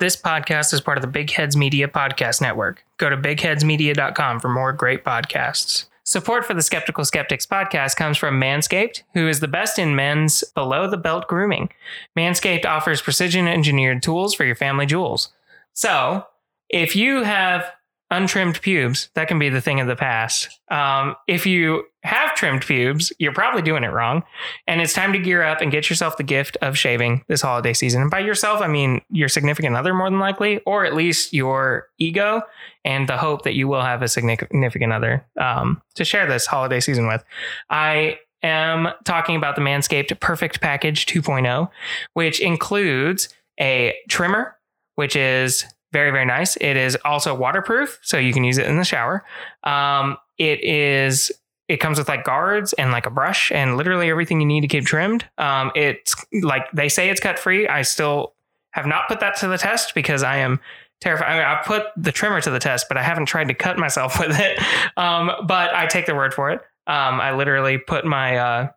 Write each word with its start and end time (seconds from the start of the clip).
This 0.00 0.14
podcast 0.14 0.72
is 0.72 0.80
part 0.80 0.96
of 0.96 1.02
the 1.02 1.08
Big 1.08 1.28
Heads 1.28 1.56
Media 1.56 1.88
Podcast 1.88 2.40
Network. 2.40 2.84
Go 2.98 3.10
to 3.10 3.16
bigheadsmedia.com 3.16 4.38
for 4.38 4.48
more 4.48 4.72
great 4.72 5.04
podcasts. 5.04 5.86
Support 6.04 6.44
for 6.44 6.54
the 6.54 6.62
Skeptical 6.62 7.04
Skeptics 7.04 7.44
podcast 7.44 7.96
comes 7.96 8.16
from 8.16 8.40
Manscaped, 8.40 9.02
who 9.14 9.26
is 9.26 9.40
the 9.40 9.48
best 9.48 9.76
in 9.76 9.96
men's 9.96 10.44
below 10.54 10.88
the 10.88 10.96
belt 10.96 11.26
grooming. 11.26 11.70
Manscaped 12.16 12.64
offers 12.64 13.02
precision 13.02 13.48
engineered 13.48 14.00
tools 14.00 14.34
for 14.34 14.44
your 14.44 14.54
family 14.54 14.86
jewels. 14.86 15.32
So, 15.72 16.24
if 16.68 16.94
you 16.94 17.24
have 17.24 17.68
untrimmed 18.10 18.60
pubes, 18.62 19.10
that 19.14 19.28
can 19.28 19.38
be 19.38 19.48
the 19.48 19.60
thing 19.60 19.80
of 19.80 19.86
the 19.86 19.96
past. 19.96 20.48
Um, 20.70 21.14
if 21.26 21.44
you 21.44 21.84
have 22.04 22.34
trimmed 22.34 22.62
pubes, 22.62 23.12
you're 23.18 23.34
probably 23.34 23.60
doing 23.60 23.84
it 23.84 23.92
wrong. 23.92 24.22
And 24.66 24.80
it's 24.80 24.94
time 24.94 25.12
to 25.12 25.18
gear 25.18 25.42
up 25.42 25.60
and 25.60 25.70
get 25.70 25.90
yourself 25.90 26.16
the 26.16 26.22
gift 26.22 26.56
of 26.62 26.78
shaving 26.78 27.22
this 27.28 27.42
holiday 27.42 27.74
season. 27.74 28.02
And 28.02 28.10
by 28.10 28.20
yourself, 28.20 28.62
I 28.62 28.68
mean 28.68 29.02
your 29.10 29.28
significant 29.28 29.76
other, 29.76 29.92
more 29.92 30.08
than 30.08 30.20
likely, 30.20 30.60
or 30.60 30.86
at 30.86 30.94
least 30.94 31.34
your 31.34 31.88
ego 31.98 32.42
and 32.84 33.08
the 33.08 33.18
hope 33.18 33.42
that 33.42 33.54
you 33.54 33.68
will 33.68 33.82
have 33.82 34.00
a 34.00 34.08
significant 34.08 34.92
other 34.92 35.26
um, 35.38 35.82
to 35.96 36.04
share 36.04 36.26
this 36.26 36.46
holiday 36.46 36.80
season 36.80 37.08
with. 37.08 37.22
I 37.68 38.18
am 38.42 38.88
talking 39.04 39.36
about 39.36 39.56
the 39.56 39.62
Manscaped 39.62 40.18
Perfect 40.20 40.60
Package 40.60 41.04
2.0, 41.06 41.68
which 42.14 42.40
includes 42.40 43.28
a 43.60 43.94
trimmer, 44.08 44.56
which 44.94 45.16
is 45.16 45.66
very 45.92 46.10
very 46.10 46.24
nice. 46.24 46.56
It 46.56 46.76
is 46.76 46.96
also 47.04 47.34
waterproof 47.34 47.98
so 48.02 48.18
you 48.18 48.32
can 48.32 48.44
use 48.44 48.58
it 48.58 48.66
in 48.66 48.76
the 48.76 48.84
shower. 48.84 49.24
Um, 49.64 50.16
it 50.38 50.62
is 50.62 51.32
it 51.68 51.78
comes 51.78 51.98
with 51.98 52.08
like 52.08 52.24
guards 52.24 52.72
and 52.74 52.92
like 52.92 53.06
a 53.06 53.10
brush 53.10 53.52
and 53.52 53.76
literally 53.76 54.10
everything 54.10 54.40
you 54.40 54.46
need 54.46 54.62
to 54.62 54.68
keep 54.68 54.86
trimmed. 54.86 55.26
Um, 55.36 55.70
it's 55.74 56.14
like 56.42 56.70
they 56.72 56.88
say 56.88 57.10
it's 57.10 57.20
cut 57.20 57.38
free 57.38 57.68
i 57.68 57.82
still 57.82 58.34
have 58.70 58.86
not 58.86 59.08
put 59.08 59.20
that 59.20 59.36
to 59.36 59.48
the 59.48 59.58
test 59.58 59.94
because 59.94 60.22
i 60.22 60.36
am 60.36 60.60
terrified 61.00 61.30
I, 61.30 61.34
mean, 61.36 61.44
I 61.44 61.62
put 61.64 61.86
the 61.96 62.12
trimmer 62.12 62.40
to 62.40 62.50
the 62.50 62.58
test 62.58 62.86
but 62.88 62.96
i 62.96 63.02
haven't 63.02 63.26
tried 63.26 63.48
to 63.48 63.54
cut 63.54 63.78
myself 63.78 64.18
with 64.20 64.38
it. 64.38 64.58
Um, 64.96 65.30
but 65.46 65.74
i 65.74 65.86
take 65.86 66.06
the 66.06 66.14
word 66.14 66.34
for 66.34 66.50
it. 66.50 66.60
Um, 66.86 67.20
i 67.20 67.32
literally 67.32 67.78
put 67.78 68.04
my 68.04 68.36
uh, 68.36 68.68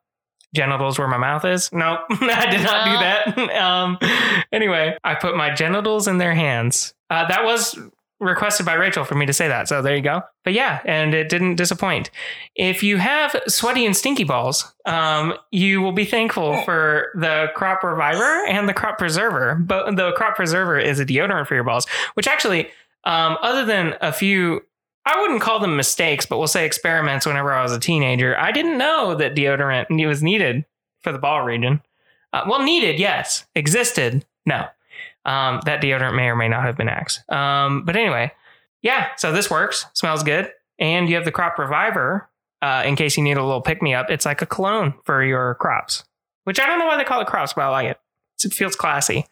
genitals 0.53 0.99
where 0.99 1.07
my 1.07 1.17
mouth 1.17 1.45
is. 1.45 1.71
Nope, 1.71 1.99
I 2.09 2.49
did 2.49 2.63
not 2.63 2.85
do 2.85 3.41
that. 3.45 3.55
um, 3.61 3.97
anyway, 4.52 4.97
I 5.03 5.16
put 5.16 5.35
my 5.35 5.53
genitals 5.53 6.07
in 6.07 6.17
their 6.17 6.33
hands. 6.33 6.94
Uh, 7.09 7.27
that 7.27 7.44
was 7.44 7.77
requested 8.21 8.66
by 8.66 8.75
Rachel 8.75 9.03
for 9.03 9.16
me 9.16 9.25
to 9.25 9.33
say 9.33 9.47
that. 9.47 9.67
So 9.67 9.81
there 9.81 9.95
you 9.95 10.02
go. 10.02 10.22
But 10.44 10.53
yeah, 10.53 10.79
and 10.85 11.13
it 11.13 11.27
didn't 11.27 11.55
disappoint. 11.55 12.11
If 12.55 12.83
you 12.83 12.97
have 12.97 13.35
sweaty 13.47 13.85
and 13.85 13.97
stinky 13.97 14.23
balls, 14.23 14.72
um, 14.85 15.33
you 15.49 15.81
will 15.81 15.91
be 15.91 16.05
thankful 16.05 16.61
for 16.63 17.07
the 17.16 17.47
Crop 17.55 17.83
Reviver 17.83 18.45
and 18.47 18.69
the 18.69 18.73
Crop 18.73 18.99
Preserver. 18.99 19.55
But 19.55 19.95
the 19.95 20.11
Crop 20.11 20.35
Preserver 20.35 20.77
is 20.77 20.99
a 20.99 21.05
deodorant 21.05 21.47
for 21.47 21.55
your 21.55 21.63
balls, 21.63 21.88
which 22.13 22.27
actually, 22.27 22.69
um, 23.05 23.38
other 23.41 23.66
than 23.66 23.95
a 24.02 24.13
few 24.13 24.61
I 25.05 25.19
wouldn't 25.19 25.41
call 25.41 25.59
them 25.59 25.75
mistakes, 25.75 26.25
but 26.25 26.38
we'll 26.38 26.47
say 26.47 26.66
experiments 26.66 27.25
whenever 27.25 27.52
I 27.52 27.63
was 27.63 27.75
a 27.75 27.80
teenager. 27.80 28.38
I 28.38 28.52
didn't 28.52 28.77
know 28.77 29.16
that 29.16 29.35
deodorant 29.35 30.07
was 30.07 30.21
needed 30.21 30.66
for 31.02 31.11
the 31.11 31.17
ball 31.17 31.41
region. 31.41 31.81
Uh, 32.33 32.44
well, 32.47 32.63
needed, 32.63 32.99
yes. 32.99 33.45
Existed, 33.55 34.25
no. 34.45 34.67
Um, 35.25 35.59
that 35.66 35.81
deodorant 35.81 36.16
may 36.16 36.27
or 36.27 36.35
may 36.35 36.47
not 36.47 36.63
have 36.63 36.77
been 36.77 36.88
Axe. 36.88 37.19
Um, 37.29 37.83
but 37.83 37.95
anyway, 37.95 38.31
yeah, 38.81 39.09
so 39.17 39.31
this 39.31 39.49
works, 39.49 39.85
smells 39.94 40.23
good. 40.23 40.52
And 40.79 41.09
you 41.09 41.16
have 41.16 41.25
the 41.25 41.31
crop 41.31 41.59
reviver 41.59 42.29
uh, 42.61 42.83
in 42.85 42.95
case 42.95 43.17
you 43.17 43.23
need 43.23 43.38
a 43.38 43.44
little 43.44 43.61
pick 43.61 43.81
me 43.81 43.94
up. 43.94 44.09
It's 44.09 44.25
like 44.25 44.41
a 44.41 44.45
cologne 44.45 44.94
for 45.03 45.23
your 45.23 45.55
crops, 45.55 46.03
which 46.44 46.59
I 46.59 46.66
don't 46.67 46.79
know 46.79 46.85
why 46.85 46.97
they 46.97 47.03
call 47.03 47.22
it 47.22 47.27
crops, 47.27 47.53
but 47.53 47.63
I 47.63 47.69
like 47.69 47.88
it. 47.88 47.99
It 48.45 48.53
feels 48.53 48.75
classy. 48.75 49.25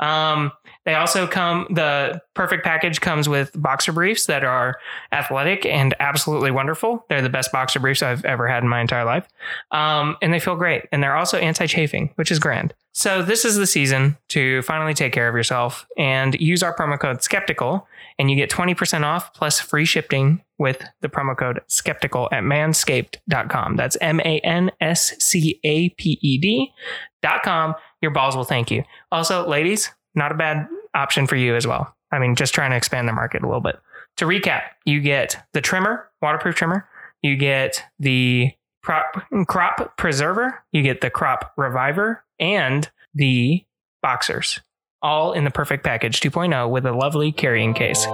Um, 0.00 0.52
they 0.84 0.94
also 0.94 1.26
come, 1.26 1.66
the 1.70 2.20
perfect 2.34 2.64
package 2.64 3.00
comes 3.00 3.28
with 3.28 3.50
boxer 3.54 3.92
briefs 3.92 4.26
that 4.26 4.42
are 4.42 4.76
athletic 5.12 5.66
and 5.66 5.94
absolutely 6.00 6.50
wonderful. 6.50 7.04
They're 7.08 7.20
the 7.20 7.28
best 7.28 7.52
boxer 7.52 7.78
briefs 7.78 8.02
I've 8.02 8.24
ever 8.24 8.48
had 8.48 8.62
in 8.62 8.68
my 8.68 8.80
entire 8.80 9.04
life. 9.04 9.28
Um, 9.70 10.16
and 10.22 10.32
they 10.32 10.40
feel 10.40 10.56
great. 10.56 10.86
And 10.90 11.02
they're 11.02 11.16
also 11.16 11.36
anti 11.36 11.66
chafing, 11.66 12.10
which 12.14 12.30
is 12.30 12.38
grand. 12.38 12.74
So 12.92 13.22
this 13.22 13.44
is 13.44 13.56
the 13.56 13.66
season 13.66 14.16
to 14.30 14.62
finally 14.62 14.94
take 14.94 15.12
care 15.12 15.28
of 15.28 15.34
yourself 15.34 15.86
and 15.96 16.34
use 16.40 16.62
our 16.62 16.74
promo 16.74 16.98
code 16.98 17.22
skeptical 17.22 17.86
and 18.18 18.30
you 18.30 18.36
get 18.36 18.50
20% 18.50 19.04
off 19.04 19.32
plus 19.34 19.60
free 19.60 19.84
shipping 19.84 20.42
with 20.58 20.82
the 21.00 21.08
promo 21.08 21.36
code 21.36 21.60
skeptical 21.68 22.28
at 22.32 22.42
manscaped.com. 22.42 23.76
That's 23.76 23.96
M 24.00 24.20
A 24.20 24.40
N 24.40 24.72
S 24.80 25.14
C 25.20 25.60
A 25.62 25.90
P 25.90 26.18
E 26.20 26.38
D.com. 26.38 27.74
Your 28.00 28.10
balls 28.10 28.36
will 28.36 28.44
thank 28.44 28.70
you. 28.70 28.84
Also, 29.10 29.46
ladies, 29.48 29.90
not 30.14 30.32
a 30.32 30.34
bad 30.36 30.68
option 30.94 31.26
for 31.26 31.36
you 31.36 31.56
as 31.56 31.66
well. 31.66 31.94
I 32.10 32.18
mean, 32.18 32.34
just 32.36 32.54
trying 32.54 32.70
to 32.70 32.76
expand 32.76 33.08
the 33.08 33.12
market 33.12 33.42
a 33.42 33.46
little 33.46 33.60
bit. 33.60 33.78
To 34.18 34.24
recap, 34.24 34.62
you 34.84 35.00
get 35.00 35.36
the 35.52 35.60
trimmer, 35.60 36.08
waterproof 36.22 36.54
trimmer. 36.54 36.88
You 37.22 37.36
get 37.36 37.84
the 37.98 38.52
crop, 38.82 39.22
crop 39.46 39.96
preserver. 39.96 40.62
You 40.72 40.82
get 40.82 41.00
the 41.00 41.10
crop 41.10 41.52
reviver 41.56 42.24
and 42.38 42.90
the 43.14 43.64
boxers, 44.02 44.60
all 45.02 45.32
in 45.32 45.44
the 45.44 45.50
perfect 45.50 45.84
package 45.84 46.20
2.0 46.20 46.70
with 46.70 46.86
a 46.86 46.92
lovely 46.92 47.32
carrying 47.32 47.74
case. 47.74 48.06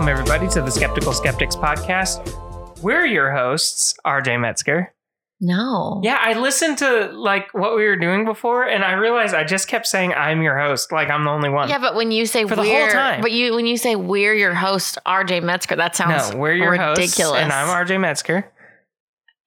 Welcome, 0.00 0.18
everybody, 0.18 0.48
to 0.54 0.62
the 0.62 0.70
Skeptical 0.70 1.12
Skeptics 1.12 1.54
podcast. 1.54 2.80
We're 2.80 3.04
your 3.04 3.30
hosts, 3.32 3.92
RJ 4.06 4.40
Metzger. 4.40 4.94
No. 5.42 6.00
Yeah, 6.02 6.16
I 6.18 6.32
listened 6.32 6.78
to 6.78 7.10
like 7.12 7.52
what 7.52 7.76
we 7.76 7.84
were 7.84 7.96
doing 7.96 8.24
before, 8.24 8.64
and 8.64 8.82
I 8.82 8.92
realized 8.92 9.34
I 9.34 9.44
just 9.44 9.68
kept 9.68 9.86
saying 9.86 10.14
I'm 10.14 10.40
your 10.40 10.58
host, 10.58 10.90
like 10.90 11.10
I'm 11.10 11.24
the 11.24 11.30
only 11.30 11.50
one. 11.50 11.68
Yeah, 11.68 11.76
but 11.80 11.94
when 11.96 12.12
you 12.12 12.24
say 12.24 12.46
For 12.46 12.56
the 12.56 12.64
whole 12.64 12.88
time. 12.88 13.20
but 13.20 13.30
you 13.30 13.54
when 13.54 13.66
you 13.66 13.76
say 13.76 13.94
we're 13.94 14.32
your 14.32 14.54
host, 14.54 14.96
RJ 15.06 15.42
Metzger, 15.42 15.76
that 15.76 15.94
sounds 15.94 16.30
no, 16.32 16.38
we're 16.38 16.54
your 16.54 16.70
ridiculous. 16.70 17.18
hosts, 17.18 17.36
and 17.36 17.52
I'm 17.52 17.68
RJ 17.68 18.00
Metzger. 18.00 18.50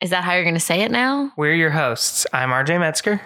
Is 0.02 0.12
that 0.12 0.24
how 0.24 0.34
you're 0.34 0.44
going 0.44 0.53
to 0.53 0.59
say 0.59 0.81
it 0.81 0.92
now? 0.92 1.31
We're 1.36 1.56
your 1.56 1.72
hosts. 1.72 2.28
I'm 2.31 2.50
RJ 2.50 2.80
Metzger. 2.80 3.22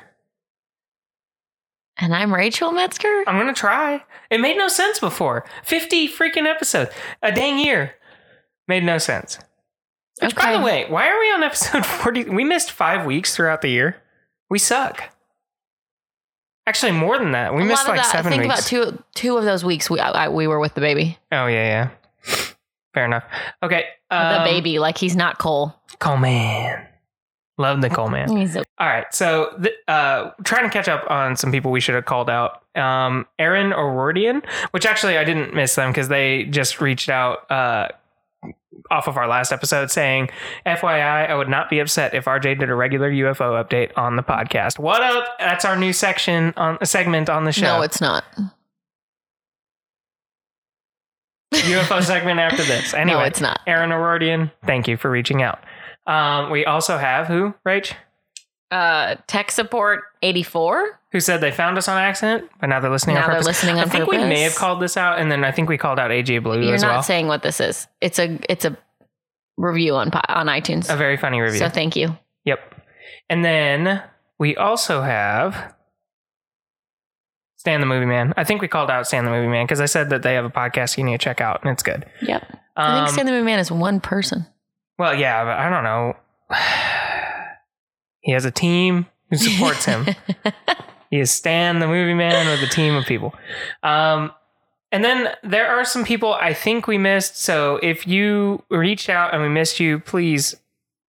And 1.99 2.13
I'm 2.13 2.33
Rachel 2.33 2.71
Metzger. 2.71 3.23
I'm 3.27 3.37
gonna 3.37 3.53
try. 3.53 4.03
It 4.29 4.39
made 4.39 4.57
no 4.57 4.67
sense 4.67 4.99
before. 4.99 5.45
Fifty 5.63 6.07
freaking 6.07 6.45
episodes, 6.45 6.91
a 7.23 7.31
dang 7.31 7.57
year, 7.57 7.93
made 8.67 8.83
no 8.83 8.97
sense. 8.97 9.39
Which, 10.21 10.35
by 10.35 10.57
the 10.57 10.63
way, 10.63 10.85
why 10.89 11.07
are 11.09 11.19
we 11.19 11.31
on 11.31 11.43
episode 11.43 11.85
forty? 11.85 12.23
We 12.23 12.43
missed 12.43 12.71
five 12.71 13.05
weeks 13.05 13.35
throughout 13.35 13.61
the 13.61 13.69
year. 13.69 13.97
We 14.49 14.59
suck. 14.59 15.03
Actually, 16.67 16.91
more 16.91 17.17
than 17.17 17.31
that. 17.31 17.55
We 17.55 17.61
A 17.63 17.65
missed 17.65 17.87
like 17.87 17.97
that, 18.01 18.11
seven 18.11 18.31
think 18.31 18.43
weeks. 18.43 18.53
about 18.53 18.65
two 18.67 19.03
two 19.15 19.37
of 19.37 19.45
those 19.45 19.63
weeks 19.63 19.89
we 19.89 19.99
I, 19.99 20.27
we 20.29 20.47
were 20.47 20.59
with 20.59 20.73
the 20.75 20.81
baby, 20.81 21.17
Oh 21.31 21.47
yeah, 21.47 21.89
yeah. 22.25 22.43
Fair 22.93 23.05
enough. 23.05 23.23
Okay. 23.63 23.85
the 24.09 24.39
um, 24.39 24.43
baby. 24.43 24.77
Like 24.79 24.97
he's 24.97 25.15
not 25.15 25.37
Cole. 25.37 25.73
Coleman. 25.99 26.85
Love 27.59 27.79
Nicole, 27.79 28.09
man. 28.09 28.29
All 28.77 28.87
right, 28.87 29.11
so 29.13 29.51
th- 29.61 29.73
uh, 29.87 30.29
trying 30.43 30.63
to 30.63 30.69
catch 30.69 30.87
up 30.87 31.09
on 31.09 31.35
some 31.35 31.51
people 31.51 31.71
we 31.71 31.79
should 31.79 31.95
have 31.95 32.05
called 32.05 32.29
out. 32.29 32.61
Um, 32.75 33.25
Aaron 33.39 33.73
O'Rourdian, 33.73 34.45
which 34.71 34.85
actually 34.85 35.17
I 35.17 35.23
didn't 35.23 35.55
miss 35.55 35.73
them 35.73 35.89
because 35.91 36.07
they 36.07 36.43
just 36.45 36.79
reached 36.81 37.09
out 37.09 37.49
uh, 37.49 37.87
off 38.91 39.07
of 39.07 39.17
our 39.17 39.27
last 39.27 39.51
episode 39.51 39.89
saying, 39.89 40.29
"FYI, 40.67 41.29
I 41.29 41.33
would 41.33 41.49
not 41.49 41.67
be 41.71 41.79
upset 41.79 42.13
if 42.13 42.25
RJ 42.25 42.59
did 42.59 42.69
a 42.69 42.75
regular 42.75 43.09
UFO 43.11 43.63
update 43.63 43.91
on 43.97 44.17
the 44.17 44.23
podcast." 44.23 44.77
What 44.77 45.01
up? 45.01 45.25
That's 45.39 45.65
our 45.65 45.75
new 45.75 45.93
section 45.93 46.53
on 46.57 46.77
a 46.79 46.85
segment 46.85 47.27
on 47.27 47.45
the 47.45 47.51
show. 47.51 47.77
no, 47.77 47.81
it's 47.81 47.99
not. 47.99 48.23
UFO 51.53 52.03
segment 52.03 52.39
after 52.39 52.63
this. 52.63 52.93
Anyway, 52.93 53.19
no, 53.19 53.25
it's 53.25 53.41
not. 53.41 53.59
Aaron 53.65 53.91
O'Rourdian, 53.91 54.51
thank 54.65 54.87
you 54.87 54.97
for 54.97 55.09
reaching 55.09 55.41
out. 55.41 55.59
Um, 56.07 56.49
we 56.51 56.65
also 56.65 56.97
have 56.97 57.27
who, 57.27 57.53
Rach? 57.65 57.93
Uh, 58.71 59.15
tech 59.27 59.51
support 59.51 60.01
eighty 60.21 60.43
four. 60.43 60.99
who 61.11 61.19
said 61.21 61.39
they 61.41 61.51
found 61.51 61.77
us 61.77 61.87
on 61.87 61.97
accident, 61.97 62.49
but 62.59 62.67
now 62.67 62.79
they're 62.79 62.91
listening 62.91 63.15
Now 63.15 63.25
on 63.25 63.31
they're 63.31 63.41
listening 63.41 63.77
on 63.77 63.85
I 63.85 63.89
think 63.89 64.07
we 64.07 64.17
may 64.17 64.41
have 64.41 64.55
called 64.55 64.81
this 64.81 64.97
out, 64.97 65.19
and 65.19 65.31
then 65.31 65.43
I 65.45 65.51
think 65.51 65.69
we 65.69 65.77
called 65.77 65.99
out 65.99 66.11
AJ 66.11 66.43
Blue 66.43 66.61
You're 66.61 66.75
as 66.75 66.81
not 66.81 66.91
well. 66.95 67.03
saying 67.03 67.27
what 67.27 67.43
this 67.43 67.59
is. 67.61 67.87
It's 68.01 68.19
a 68.19 68.37
it's 68.49 68.65
a 68.65 68.77
review 69.57 69.95
on 69.95 70.11
on 70.29 70.47
iTunes. 70.47 70.91
a 70.93 70.97
very 70.97 71.15
funny 71.17 71.39
review. 71.39 71.59
So 71.59 71.69
thank 71.69 71.95
you. 71.95 72.17
yep. 72.43 72.59
And 73.29 73.43
then 73.45 74.01
we 74.39 74.55
also 74.57 75.01
have 75.01 75.73
Stan 77.57 77.79
the 77.79 77.85
Movie 77.87 78.05
Man. 78.05 78.33
I 78.37 78.43
think 78.43 78.61
we 78.61 78.67
called 78.67 78.89
out 78.91 79.07
Stan 79.07 79.23
the 79.25 79.31
Movie 79.31 79.47
Man 79.47 79.65
because 79.65 79.81
I 79.81 79.85
said 79.85 80.09
that 80.11 80.23
they 80.23 80.33
have 80.35 80.45
a 80.45 80.49
podcast 80.49 80.97
you 80.97 81.03
need 81.03 81.13
to 81.19 81.23
check 81.23 81.41
out, 81.41 81.61
and 81.63 81.71
it's 81.71 81.83
good. 81.83 82.05
Yep. 82.21 82.43
I 82.75 82.85
Um, 82.85 83.05
think 83.05 83.13
Stan 83.13 83.25
the 83.25 83.31
Movie 83.31 83.45
Man 83.45 83.59
is 83.59 83.71
one 83.71 83.99
person. 83.99 84.45
Well, 84.97 85.13
yeah, 85.15 85.43
but 85.43 85.57
I 85.57 85.69
don't 85.69 85.83
know. 85.83 86.15
he 88.21 88.31
has 88.31 88.45
a 88.45 88.51
team 88.51 89.05
who 89.29 89.37
supports 89.37 89.85
him. 89.85 90.05
He 91.09 91.21
is 91.21 91.31
Stan, 91.31 91.79
the 91.79 91.87
movie 91.87 92.13
man, 92.13 92.47
with 92.47 92.61
a 92.69 92.73
team 92.73 92.93
of 92.93 93.05
people. 93.05 93.33
Um, 93.81 94.33
And 94.91 95.05
then 95.05 95.29
there 95.41 95.69
are 95.69 95.85
some 95.85 96.03
people 96.03 96.33
I 96.33 96.53
think 96.53 96.85
we 96.85 96.97
missed. 96.97 97.41
So 97.41 97.79
if 97.81 98.05
you 98.05 98.61
reached 98.69 99.07
out 99.07 99.33
and 99.33 99.41
we 99.41 99.47
missed 99.47 99.79
you, 99.79 99.99
please, 99.99 100.53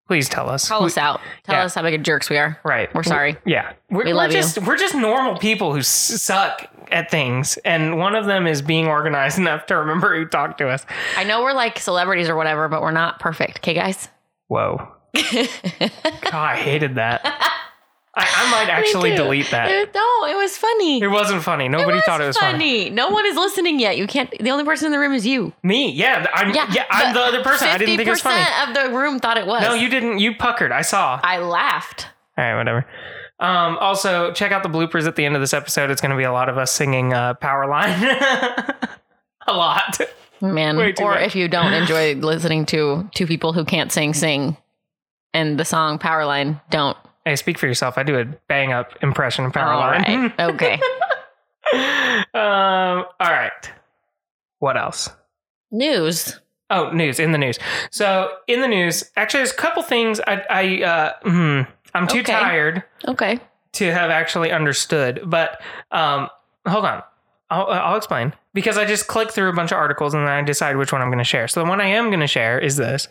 please 0.07 0.29
tell 0.29 0.49
us. 0.49 0.69
Call 0.69 0.83
We- 0.83 0.87
us 0.87 0.99
out. 0.99 1.21
Tell 1.43 1.57
yeah. 1.57 1.65
us 1.65 1.75
how 1.75 1.83
big 1.83 1.95
of 1.95 2.05
jerks 2.05 2.31
we 2.31 2.37
are. 2.39 2.61
Right. 2.63 2.95
We're 2.95 3.03
sorry. 3.03 3.39
Yeah. 3.45 3.73
We're, 3.91 4.05
We 4.05 4.11
we're 4.13 4.15
love 4.15 4.31
you. 4.31 4.37
just 4.37 4.59
we're 4.63 4.77
just 4.77 4.95
normal 4.95 5.37
people 5.39 5.73
who 5.73 5.81
s- 5.81 5.89
suck 5.89 6.71
at 6.93 7.11
things, 7.11 7.57
and 7.59 7.99
one 7.99 8.15
of 8.15 8.27
them 8.27 8.47
is 8.47 8.63
being 8.63 8.87
organized 8.87 9.39
enough 9.39 9.67
to 9.67 9.77
remember 9.77 10.17
who 10.17 10.25
talked 10.27 10.59
to 10.59 10.69
us. 10.69 10.85
I 11.17 11.25
know 11.25 11.43
we're 11.43 11.53
like 11.53 11.79
celebrities 11.79 12.29
or 12.29 12.37
whatever, 12.37 12.69
but 12.69 12.83
we're 12.83 12.91
not 12.93 13.21
perfect. 13.21 13.59
Okay, 13.59 13.75
guys? 13.75 14.09
Whoa. 14.49 14.89
God, 15.15 16.35
I 16.35 16.57
hated 16.57 16.97
that. 16.97 17.21
I, 18.15 18.27
I 18.27 18.51
might 18.51 18.69
actually 18.73 19.15
delete 19.15 19.51
that. 19.51 19.71
It- 19.71 19.95
no, 19.95 20.25
it 20.27 20.37
was 20.37 20.57
funny. 20.57 21.01
It 21.01 21.09
wasn't 21.09 21.43
funny. 21.43 21.69
Nobody 21.69 22.01
thought 22.01 22.21
it 22.21 22.27
was 22.27 22.37
funny. 22.37 22.91
No 22.91 23.09
one 23.11 23.25
is 23.27 23.37
listening 23.37 23.79
yet. 23.81 23.97
You 23.97 24.07
can't. 24.07 24.31
The 24.41 24.51
only 24.51 24.65
person 24.65 24.87
in 24.87 24.93
the 24.93 24.99
room 24.99 25.13
is 25.15 25.27
you. 25.27 25.53
Me, 25.63 25.91
yeah, 25.91 26.27
I'm, 26.35 26.55
yeah, 26.55 26.85
I'm 26.91 27.15
the 27.15 27.21
other 27.21 27.43
person. 27.43 27.69
I 27.69 27.79
didn't 27.79 27.97
think 27.97 28.07
it 28.07 28.11
was 28.11 28.21
funny. 28.21 28.45
of 28.69 28.75
the 28.75 28.97
room 28.97 29.19
thought 29.19 29.39
it 29.39 29.47
was. 29.47 29.63
No, 29.63 29.75
you 29.75 29.89
didn't. 29.89 30.19
You 30.19 30.35
puckered. 30.35 30.73
I 30.73 30.83
saw. 30.83 31.21
I 31.23 31.39
laughed. 31.39 32.07
All 32.37 32.45
right, 32.45 32.57
whatever. 32.57 32.87
Um, 33.41 33.79
also, 33.79 34.33
check 34.33 34.51
out 34.53 34.63
the 34.63 34.69
bloopers 34.69 35.07
at 35.07 35.17
the 35.17 35.25
end 35.25 35.35
of 35.37 35.41
this 35.41 35.55
episode. 35.55 35.91
It's 35.91 36.01
going 36.01 36.11
to 36.11 36.17
be 36.17 36.25
a 36.25 36.33
lot 36.33 36.49
of 36.49 36.59
us 36.59 36.73
singing 36.73 37.13
uh, 37.13 37.35
Powerline. 37.35 37.97
a 39.47 39.53
lot. 39.53 40.01
Man, 40.41 40.77
or 40.77 41.15
much. 41.15 41.23
if 41.23 41.35
you 41.35 41.49
don't 41.49 41.73
enjoy 41.73 42.15
listening 42.15 42.67
to 42.67 43.09
two 43.15 43.27
people 43.27 43.53
who 43.53 43.65
can't 43.65 43.91
sing, 43.91 44.15
sing, 44.15 44.57
and 45.35 45.59
the 45.59 45.65
song 45.65 45.99
Powerline, 45.99 46.61
don't. 46.71 46.97
Hey, 47.25 47.37
speak 47.37 47.59
for 47.59 47.67
yourself. 47.67 47.99
I 47.99 48.05
do 48.05 48.19
a 48.19 48.25
bang 48.49 48.73
up 48.73 48.93
impression 49.03 49.45
of 49.45 49.57
All 49.57 49.65
Powerline. 49.65 50.39
right. 50.39 50.51
Okay. 50.55 50.75
um, 52.35 53.05
all 53.21 53.31
right. 53.33 53.73
What 54.61 54.77
else? 54.77 55.11
News. 55.71 56.41
Oh, 56.71 56.91
news 56.91 57.19
in 57.19 57.33
the 57.33 57.39
news. 57.39 57.59
So 57.91 58.31
in 58.47 58.61
the 58.61 58.69
news, 58.69 59.05
actually, 59.17 59.41
there's 59.41 59.53
a 59.53 59.57
couple 59.57 59.83
things 59.83 60.21
I, 60.27 60.43
I 60.51 60.83
uh, 60.83 61.13
hmm, 61.23 61.61
I'm 61.95 62.07
too 62.07 62.21
Okay. 62.21 62.33
tired 62.33 62.83
Okay. 63.07 63.41
to 63.73 63.93
have 63.93 64.11
actually 64.11 64.51
understood. 64.53 65.23
But 65.25 65.61
um, 65.91 66.29
hold 66.67 66.85
on, 66.85 67.03
I'll, 67.51 67.67
I'll 67.67 67.97
explain 67.97 68.35
because 68.53 68.77
I 68.77 68.85
just 68.85 69.07
click 69.07 69.31
through 69.31 69.49
a 69.49 69.53
bunch 69.53 69.73
of 69.73 69.79
articles 69.79 70.13
and 70.15 70.27
then 70.27 70.33
I 70.33 70.43
decide 70.43 70.77
which 70.77 70.93
one 70.93 71.01
I'm 71.01 71.09
going 71.09 71.19
to 71.19 71.25
share. 71.25 71.49
So 71.49 71.63
the 71.63 71.69
one 71.69 71.81
I 71.81 71.87
am 71.87 72.09
going 72.09 72.21
to 72.21 72.27
share 72.27 72.59
is 72.59 72.77
this. 72.77 73.09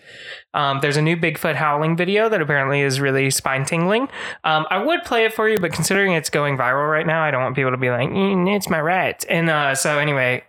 Um, 0.53 0.79
there's 0.81 0.97
a 0.97 1.01
new 1.01 1.15
Bigfoot 1.17 1.55
howling 1.55 1.97
video 1.97 2.29
that 2.29 2.41
apparently 2.41 2.81
is 2.81 2.99
really 2.99 3.29
spine 3.31 3.65
tingling. 3.65 4.09
Um, 4.43 4.65
I 4.69 4.77
would 4.83 5.03
play 5.05 5.25
it 5.25 5.33
for 5.33 5.47
you, 5.49 5.57
but 5.59 5.73
considering 5.73 6.11
it's 6.13 6.29
going 6.29 6.57
viral 6.57 6.89
right 6.91 7.07
now, 7.07 7.23
I 7.23 7.31
don't 7.31 7.41
want 7.41 7.55
people 7.55 7.71
to 7.71 7.77
be 7.77 7.89
like, 7.89 8.09
mm, 8.09 8.55
"It's 8.55 8.69
my 8.69 8.79
rat." 8.79 9.25
And 9.29 9.49
uh, 9.49 9.73
so 9.75 9.97
anyway. 9.99 10.43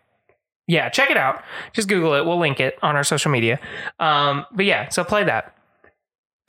Yeah, 0.71 0.91
check 0.91 1.11
it 1.11 1.17
out. 1.17 1.43
Just 1.73 1.89
Google 1.89 2.13
it. 2.13 2.27
We'll 2.27 2.39
link 2.39 2.61
it 2.61 2.79
on 2.83 2.95
our 2.95 3.03
social 3.03 3.31
media. 3.31 3.59
Um, 3.99 4.45
but 4.53 4.67
yeah, 4.67 4.91
so 4.91 5.03
play 5.03 5.25
that. 5.25 5.55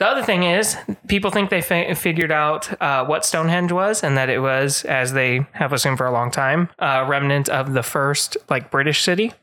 The 0.00 0.06
other 0.06 0.22
thing 0.22 0.44
is, 0.44 0.76
people 1.08 1.30
think 1.30 1.50
they 1.50 1.60
fi- 1.60 1.92
figured 1.92 2.32
out 2.32 2.80
uh, 2.80 3.04
what 3.04 3.24
Stonehenge 3.26 3.70
was, 3.70 4.02
and 4.02 4.16
that 4.16 4.30
it 4.30 4.38
was, 4.38 4.82
as 4.86 5.12
they 5.12 5.46
have 5.52 5.74
assumed 5.74 5.98
for 5.98 6.06
a 6.06 6.10
long 6.10 6.30
time, 6.30 6.70
a 6.78 7.04
remnant 7.04 7.50
of 7.50 7.74
the 7.74 7.82
first 7.82 8.38
like 8.48 8.70
British 8.70 9.02
city, 9.02 9.34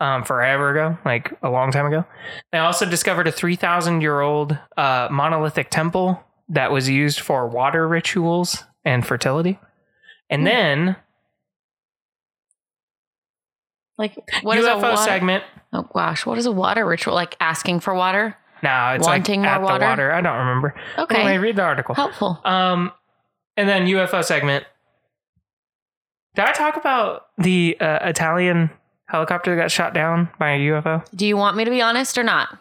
um, 0.00 0.24
forever 0.24 0.70
ago, 0.70 0.96
like 1.04 1.36
a 1.42 1.50
long 1.50 1.70
time 1.72 1.84
ago. 1.84 2.06
They 2.52 2.58
also 2.58 2.86
discovered 2.88 3.28
a 3.28 3.32
three 3.32 3.54
thousand 3.54 4.00
year 4.00 4.22
old 4.22 4.56
uh, 4.78 5.08
monolithic 5.10 5.68
temple 5.68 6.24
that 6.48 6.72
was 6.72 6.88
used 6.88 7.20
for 7.20 7.46
water 7.46 7.86
rituals 7.86 8.64
and 8.86 9.06
fertility. 9.06 9.58
And 10.30 10.46
then 10.46 10.96
Like 13.98 14.16
what 14.40 14.56
is 14.56 14.64
a 14.64 14.70
UFO 14.70 14.82
water? 14.82 14.96
segment. 14.96 15.44
Oh 15.74 15.82
gosh, 15.82 16.24
what 16.24 16.38
is 16.38 16.46
a 16.46 16.52
water 16.52 16.86
ritual? 16.86 17.12
Like 17.14 17.36
asking 17.40 17.80
for 17.80 17.92
water? 17.92 18.37
No, 18.62 18.92
it's 18.96 19.06
Wanting 19.06 19.42
like 19.42 19.50
at 19.50 19.62
water? 19.62 19.78
the 19.78 19.84
water. 19.84 20.12
I 20.12 20.20
don't 20.20 20.36
remember. 20.38 20.74
Okay. 20.98 21.16
Anyway, 21.16 21.38
read 21.38 21.56
the 21.56 21.62
article. 21.62 21.94
Helpful. 21.94 22.40
Um, 22.44 22.92
and 23.56 23.68
then 23.68 23.86
UFO 23.86 24.24
segment. 24.24 24.64
Did 26.34 26.44
I 26.44 26.52
talk 26.52 26.76
about 26.76 27.26
the 27.38 27.76
uh, 27.80 27.98
Italian 28.02 28.70
helicopter 29.06 29.54
that 29.56 29.60
got 29.62 29.70
shot 29.70 29.94
down 29.94 30.28
by 30.38 30.52
a 30.52 30.58
UFO? 30.60 31.04
Do 31.14 31.26
you 31.26 31.36
want 31.36 31.56
me 31.56 31.64
to 31.64 31.70
be 31.70 31.82
honest 31.82 32.16
or 32.18 32.22
not? 32.22 32.56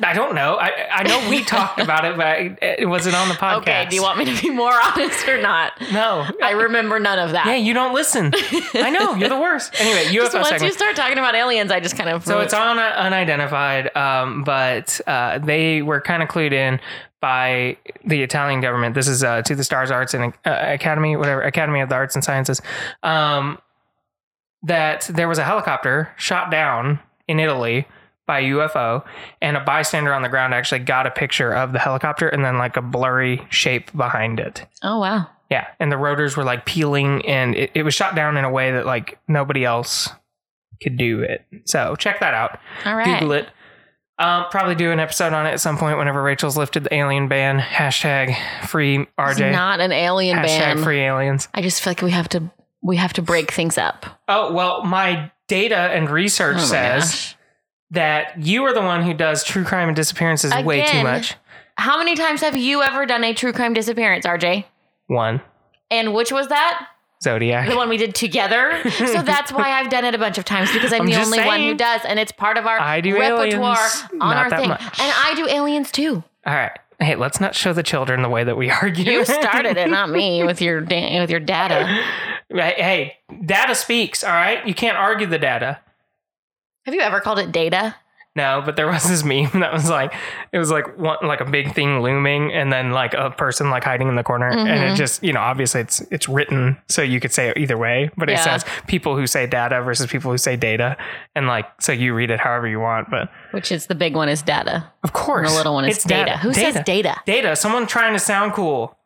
I 0.00 0.12
don't 0.12 0.36
know. 0.36 0.56
I 0.56 0.70
I 0.92 1.02
know 1.02 1.28
we 1.28 1.42
talked 1.44 1.80
about 1.80 2.04
it, 2.04 2.16
but 2.16 2.26
I, 2.26 2.56
it 2.62 2.88
wasn't 2.88 3.16
on 3.16 3.28
the 3.28 3.34
podcast. 3.34 3.58
Okay. 3.58 3.86
Do 3.90 3.96
you 3.96 4.02
want 4.02 4.18
me 4.18 4.24
to 4.26 4.42
be 4.42 4.50
more 4.50 4.72
honest 4.84 5.26
or 5.28 5.40
not? 5.40 5.72
No. 5.92 6.24
I 6.42 6.52
remember 6.52 7.00
none 7.00 7.18
of 7.18 7.32
that. 7.32 7.46
yeah, 7.46 7.56
you 7.56 7.74
don't 7.74 7.92
listen. 7.92 8.32
I 8.74 8.90
know 8.90 9.14
you're 9.14 9.28
the 9.28 9.38
worst. 9.40 9.74
Anyway, 9.80 10.12
Just 10.12 10.32
UFO 10.32 10.36
once 10.36 10.48
segment. 10.50 10.72
you 10.72 10.72
start 10.78 10.94
talking 10.94 11.18
about 11.18 11.34
aliens, 11.34 11.72
I 11.72 11.80
just 11.80 11.96
kind 11.96 12.08
of 12.10 12.24
So 12.24 12.38
it's 12.40 12.54
on 12.54 12.78
unidentified, 12.78 13.94
um, 13.96 14.44
but 14.44 15.00
uh, 15.08 15.38
they 15.40 15.82
were 15.82 16.00
kind 16.00 16.22
of 16.22 16.28
clued 16.28 16.52
in 16.52 16.78
by 17.20 17.76
the 18.04 18.22
Italian 18.22 18.60
government. 18.60 18.94
This 18.94 19.08
is 19.08 19.24
uh, 19.24 19.42
to 19.42 19.56
the 19.56 19.64
Stars 19.64 19.90
Arts 19.90 20.14
and 20.14 20.32
uh, 20.44 20.50
Academy, 20.68 21.16
whatever 21.16 21.42
Academy 21.42 21.80
of 21.80 21.88
the 21.88 21.96
Arts 21.96 22.14
and 22.14 22.22
Sciences, 22.22 22.62
um, 23.02 23.58
that 24.62 25.10
there 25.12 25.26
was 25.28 25.38
a 25.38 25.44
helicopter 25.44 26.12
shot 26.16 26.52
down 26.52 27.00
in 27.26 27.40
Italy 27.40 27.86
by 28.28 28.38
a 28.40 28.44
UFO, 28.50 29.02
and 29.42 29.56
a 29.56 29.60
bystander 29.60 30.14
on 30.14 30.22
the 30.22 30.28
ground 30.28 30.54
actually 30.54 30.78
got 30.80 31.06
a 31.06 31.10
picture 31.10 31.52
of 31.52 31.72
the 31.72 31.80
helicopter 31.80 32.28
and 32.28 32.44
then 32.44 32.58
like 32.58 32.76
a 32.76 32.82
blurry 32.82 33.44
shape 33.50 33.90
behind 33.96 34.38
it. 34.38 34.64
Oh 34.84 35.00
wow. 35.00 35.26
Yeah, 35.50 35.66
and 35.80 35.90
the 35.90 35.96
rotors 35.96 36.36
were 36.36 36.44
like 36.44 36.64
peeling, 36.66 37.26
and 37.26 37.56
it, 37.56 37.70
it 37.74 37.82
was 37.82 37.94
shot 37.94 38.14
down 38.14 38.36
in 38.36 38.44
a 38.44 38.50
way 38.50 38.70
that 38.70 38.86
like 38.86 39.18
nobody 39.26 39.64
else 39.64 40.08
could 40.82 40.96
do 40.96 41.22
it. 41.22 41.44
So 41.64 41.96
check 41.96 42.20
that 42.20 42.34
out. 42.34 42.60
All 42.84 42.94
right. 42.94 43.18
Google 43.18 43.32
it. 43.32 43.48
Um, 44.20 44.46
probably 44.50 44.74
do 44.74 44.90
an 44.90 44.98
episode 45.00 45.32
on 45.32 45.46
it 45.46 45.50
at 45.50 45.60
some 45.60 45.78
point 45.78 45.96
whenever 45.96 46.22
Rachel's 46.22 46.56
lifted 46.56 46.84
the 46.84 46.92
alien 46.94 47.28
ban. 47.28 47.58
Hashtag 47.60 48.36
free 48.66 48.98
It's 49.00 49.10
RJ. 49.40 49.52
not 49.52 49.80
an 49.80 49.92
alien 49.92 50.36
Hashtag 50.38 50.58
ban. 50.74 50.82
free 50.82 51.00
aliens. 51.00 51.48
I 51.54 51.62
just 51.62 51.82
feel 51.82 51.92
like 51.92 52.02
we 52.02 52.10
have 52.10 52.28
to 52.30 52.50
we 52.82 52.96
have 52.96 53.12
to 53.14 53.22
break 53.22 53.50
things 53.52 53.78
up. 53.78 54.04
Oh 54.28 54.52
well, 54.52 54.82
my 54.84 55.30
data 55.46 55.76
and 55.76 56.10
research 56.10 56.56
Oh 56.58 56.64
says 56.64 57.04
gosh. 57.04 57.36
That 57.90 58.40
you 58.40 58.64
are 58.64 58.74
the 58.74 58.82
one 58.82 59.02
who 59.02 59.14
does 59.14 59.44
true 59.44 59.64
crime 59.64 59.88
and 59.88 59.96
disappearances 59.96 60.52
way 60.64 60.84
too 60.84 61.02
much. 61.02 61.36
How 61.76 61.96
many 61.98 62.16
times 62.16 62.40
have 62.40 62.56
you 62.56 62.82
ever 62.82 63.06
done 63.06 63.22
a 63.24 63.32
true 63.32 63.52
crime 63.52 63.72
disappearance, 63.72 64.26
RJ? 64.26 64.64
One 65.06 65.40
And 65.90 66.12
which 66.12 66.32
was 66.32 66.48
that? 66.48 66.88
Zodiac. 67.22 67.68
The 67.68 67.76
one 67.76 67.88
we 67.88 67.96
did 67.96 68.14
together. 68.14 68.80
so 68.90 69.22
that's 69.22 69.52
why 69.52 69.70
I've 69.72 69.88
done 69.90 70.04
it 70.04 70.14
a 70.14 70.18
bunch 70.18 70.38
of 70.38 70.44
times 70.44 70.72
because 70.72 70.92
I'm, 70.92 71.02
I'm 71.02 71.06
the 71.06 71.16
only 71.16 71.40
one 71.40 71.60
who 71.60 71.74
does, 71.74 72.02
and 72.04 72.18
it's 72.18 72.32
part 72.32 72.56
of 72.56 72.66
our 72.66 72.78
repertoire 72.78 73.40
aliens, 73.40 74.04
on 74.20 74.36
our 74.36 74.50
thing. 74.50 74.68
much. 74.68 74.82
And 74.82 75.12
I 75.16 75.34
do 75.34 75.48
aliens 75.48 75.90
too. 75.90 76.22
All 76.46 76.54
right. 76.54 76.78
Hey, 77.00 77.14
let's 77.14 77.40
not 77.40 77.54
show 77.54 77.72
the 77.72 77.82
children 77.82 78.22
the 78.22 78.28
way 78.28 78.44
that 78.44 78.56
we 78.56 78.70
argue. 78.82 79.04
You 79.04 79.24
started 79.24 79.76
it, 79.76 79.88
not 79.88 80.10
me, 80.10 80.42
with 80.44 80.60
your 80.60 80.80
da- 80.80 81.20
with 81.20 81.30
your 81.30 81.40
data. 81.40 81.86
hey, 82.48 82.74
hey, 82.76 83.16
data 83.44 83.74
speaks. 83.74 84.24
All 84.24 84.32
right, 84.32 84.66
you 84.66 84.74
can't 84.74 84.96
argue 84.96 85.26
the 85.26 85.38
data. 85.38 85.80
Have 86.88 86.94
you 86.94 87.02
ever 87.02 87.20
called 87.20 87.38
it 87.38 87.52
data? 87.52 87.94
No, 88.34 88.62
but 88.64 88.76
there 88.76 88.86
was 88.86 89.02
this 89.06 89.22
meme 89.30 89.60
that 89.60 89.74
was 89.74 89.90
like, 89.90 90.10
it 90.52 90.58
was 90.58 90.70
like 90.70 90.96
one 90.96 91.18
like 91.22 91.42
a 91.42 91.44
big 91.44 91.74
thing 91.74 92.00
looming, 92.00 92.50
and 92.50 92.72
then 92.72 92.92
like 92.92 93.12
a 93.12 93.28
person 93.30 93.68
like 93.68 93.84
hiding 93.84 94.08
in 94.08 94.14
the 94.14 94.22
corner, 94.22 94.48
and 94.48 94.60
Mm-hmm. 94.68 94.92
it 94.94 94.96
just 94.96 95.22
you 95.22 95.34
know 95.34 95.40
obviously 95.40 95.82
it's 95.82 96.00
it's 96.10 96.30
written 96.30 96.78
so 96.88 97.02
you 97.02 97.20
could 97.20 97.30
say 97.32 97.48
it 97.48 97.58
either 97.58 97.76
way, 97.76 98.10
but 98.16 98.30
it 98.30 98.38
says 98.38 98.64
people 98.86 99.16
who 99.16 99.26
say 99.26 99.46
data 99.46 99.82
versus 99.82 100.06
people 100.06 100.30
who 100.30 100.38
say 100.38 100.56
data, 100.56 100.96
and 101.34 101.46
like 101.46 101.66
so 101.78 101.92
you 101.92 102.14
read 102.14 102.30
it 102.30 102.40
however 102.40 102.66
you 102.66 102.80
want, 102.80 103.10
but 103.10 103.28
Which 103.50 103.70
is 103.70 103.86
the 103.86 103.94
big 103.94 104.14
one 104.16 104.30
is 104.30 104.40
data. 104.40 104.90
of 105.04 105.12
course 105.12 105.48
And 105.48 105.52
the 105.52 105.56
little 105.58 105.74
one 105.74 105.84
is 105.84 105.96
it's 105.96 106.04
data. 106.06 106.38
Who 106.38 106.54
says 106.54 106.78
data? 106.86 107.16
Data. 107.26 107.54
Someone 107.54 107.86
trying 107.86 108.14
to 108.14 108.18
sound 108.18 108.54
cool. 108.54 108.96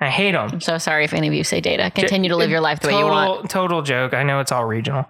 I 0.00 0.10
hate 0.10 0.32
them. 0.32 0.50
I'm 0.52 0.60
so 0.60 0.76
sorry 0.76 1.04
if 1.04 1.14
any 1.14 1.28
of 1.28 1.32
you 1.34 1.42
say 1.44 1.60
data. 1.62 1.90
Continue 1.90 2.28
to 2.28 2.36
live 2.36 2.50
your 2.50 2.60
life 2.60 2.80
the 2.80 2.88
way 2.88 2.98
you 2.98 3.06
want. 3.06 3.48
Total 3.48 3.80
joke. 3.80 4.12
I 4.12 4.22
know 4.24 4.40
it's 4.40 4.52
all 4.52 4.66
regional. 4.66 5.06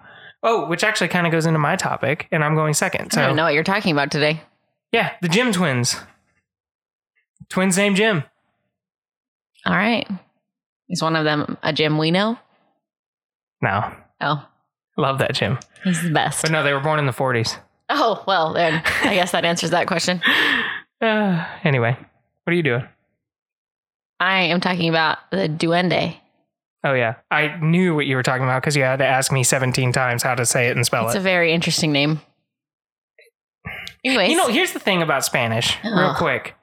Oh, 0.47 0.67
which 0.67 0.83
actually 0.83 1.07
kind 1.07 1.25
of 1.25 1.31
goes 1.31 1.45
into 1.47 1.57
my 1.59 1.75
topic, 1.75 2.27
and 2.31 2.43
I'm 2.43 2.53
going 2.55 2.73
second. 2.75 3.07
I 3.11 3.15
So 3.15 3.21
don't 3.21 3.35
know 3.35 3.43
what 3.45 3.55
you're 3.55 3.63
talking 3.63 3.91
about 3.91 4.11
today. 4.11 4.41
yeah, 4.91 5.13
the 5.21 5.27
Jim 5.27 5.51
twins. 5.51 5.95
Twins 7.49 7.75
named 7.77 7.95
Jim. 7.95 8.23
All 9.65 9.75
right. 9.75 10.07
Is 10.87 11.01
one 11.01 11.15
of 11.15 11.23
them 11.25 11.57
a 11.63 11.73
Jim 11.73 11.97
we 11.97 12.11
know? 12.11 12.37
No, 13.61 13.91
Oh, 14.21 14.45
love 14.97 15.17
that 15.19 15.33
Jim. 15.33 15.57
he's 15.83 16.03
the 16.03 16.11
best. 16.11 16.43
But 16.43 16.51
no, 16.51 16.61
they 16.63 16.73
were 16.73 16.79
born 16.79 16.99
in 16.99 17.05
the 17.07 17.11
40s. 17.11 17.57
Oh, 17.89 18.23
well, 18.27 18.53
then 18.53 18.81
I 19.03 19.15
guess 19.15 19.31
that 19.31 19.45
answers 19.45 19.71
that 19.71 19.87
question. 19.87 20.21
Uh, 21.01 21.45
anyway, 21.65 21.91
what 21.91 22.51
are 22.51 22.55
you 22.55 22.63
doing? 22.63 22.87
I 24.19 24.43
am 24.43 24.61
talking 24.61 24.87
about 24.89 25.17
the 25.29 25.49
duende. 25.49 26.15
Oh 26.85 26.93
yeah, 26.93 27.15
I 27.31 27.57
knew 27.61 27.95
what 27.95 28.05
you 28.05 28.15
were 28.15 28.23
talking 28.23 28.43
about 28.43 28.61
because 28.61 28.75
you 28.75 28.83
had 28.83 28.99
to 28.99 29.05
ask 29.05 29.31
me 29.31 29.43
17 29.43 29.91
times 29.91 30.21
how 30.21 30.35
to 30.35 30.45
say 30.45 30.67
it 30.67 30.75
and 30.75 30.85
spell 30.85 31.05
It's 31.05 31.15
it. 31.15 31.17
It's 31.17 31.23
a 31.23 31.23
very 31.23 31.51
interesting 31.51 31.91
name. 31.91 32.21
Anyways, 34.05 34.29
You 34.29 34.37
know, 34.37 34.47
here's 34.47 34.71
the 34.71 34.79
thing 34.79 35.01
about 35.01 35.25
Spanish, 35.25 35.77
real 35.83 36.13
quick. 36.13 36.53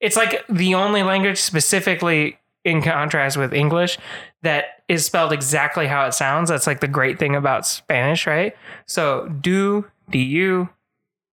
It's 0.00 0.16
like 0.16 0.44
the 0.48 0.74
only 0.76 1.02
language 1.02 1.38
specifically 1.38 2.38
in 2.64 2.80
contrast 2.80 3.36
with 3.36 3.52
English 3.52 3.98
that 4.42 4.82
is 4.88 5.04
spelled 5.04 5.32
exactly 5.32 5.88
how 5.88 6.06
it 6.06 6.14
sounds. 6.14 6.48
That's 6.48 6.68
like 6.68 6.80
the 6.80 6.86
great 6.86 7.18
thing 7.18 7.34
about 7.34 7.66
Spanish, 7.66 8.24
right? 8.24 8.54
So 8.86 9.28
do 9.40 9.86
du 10.10 10.68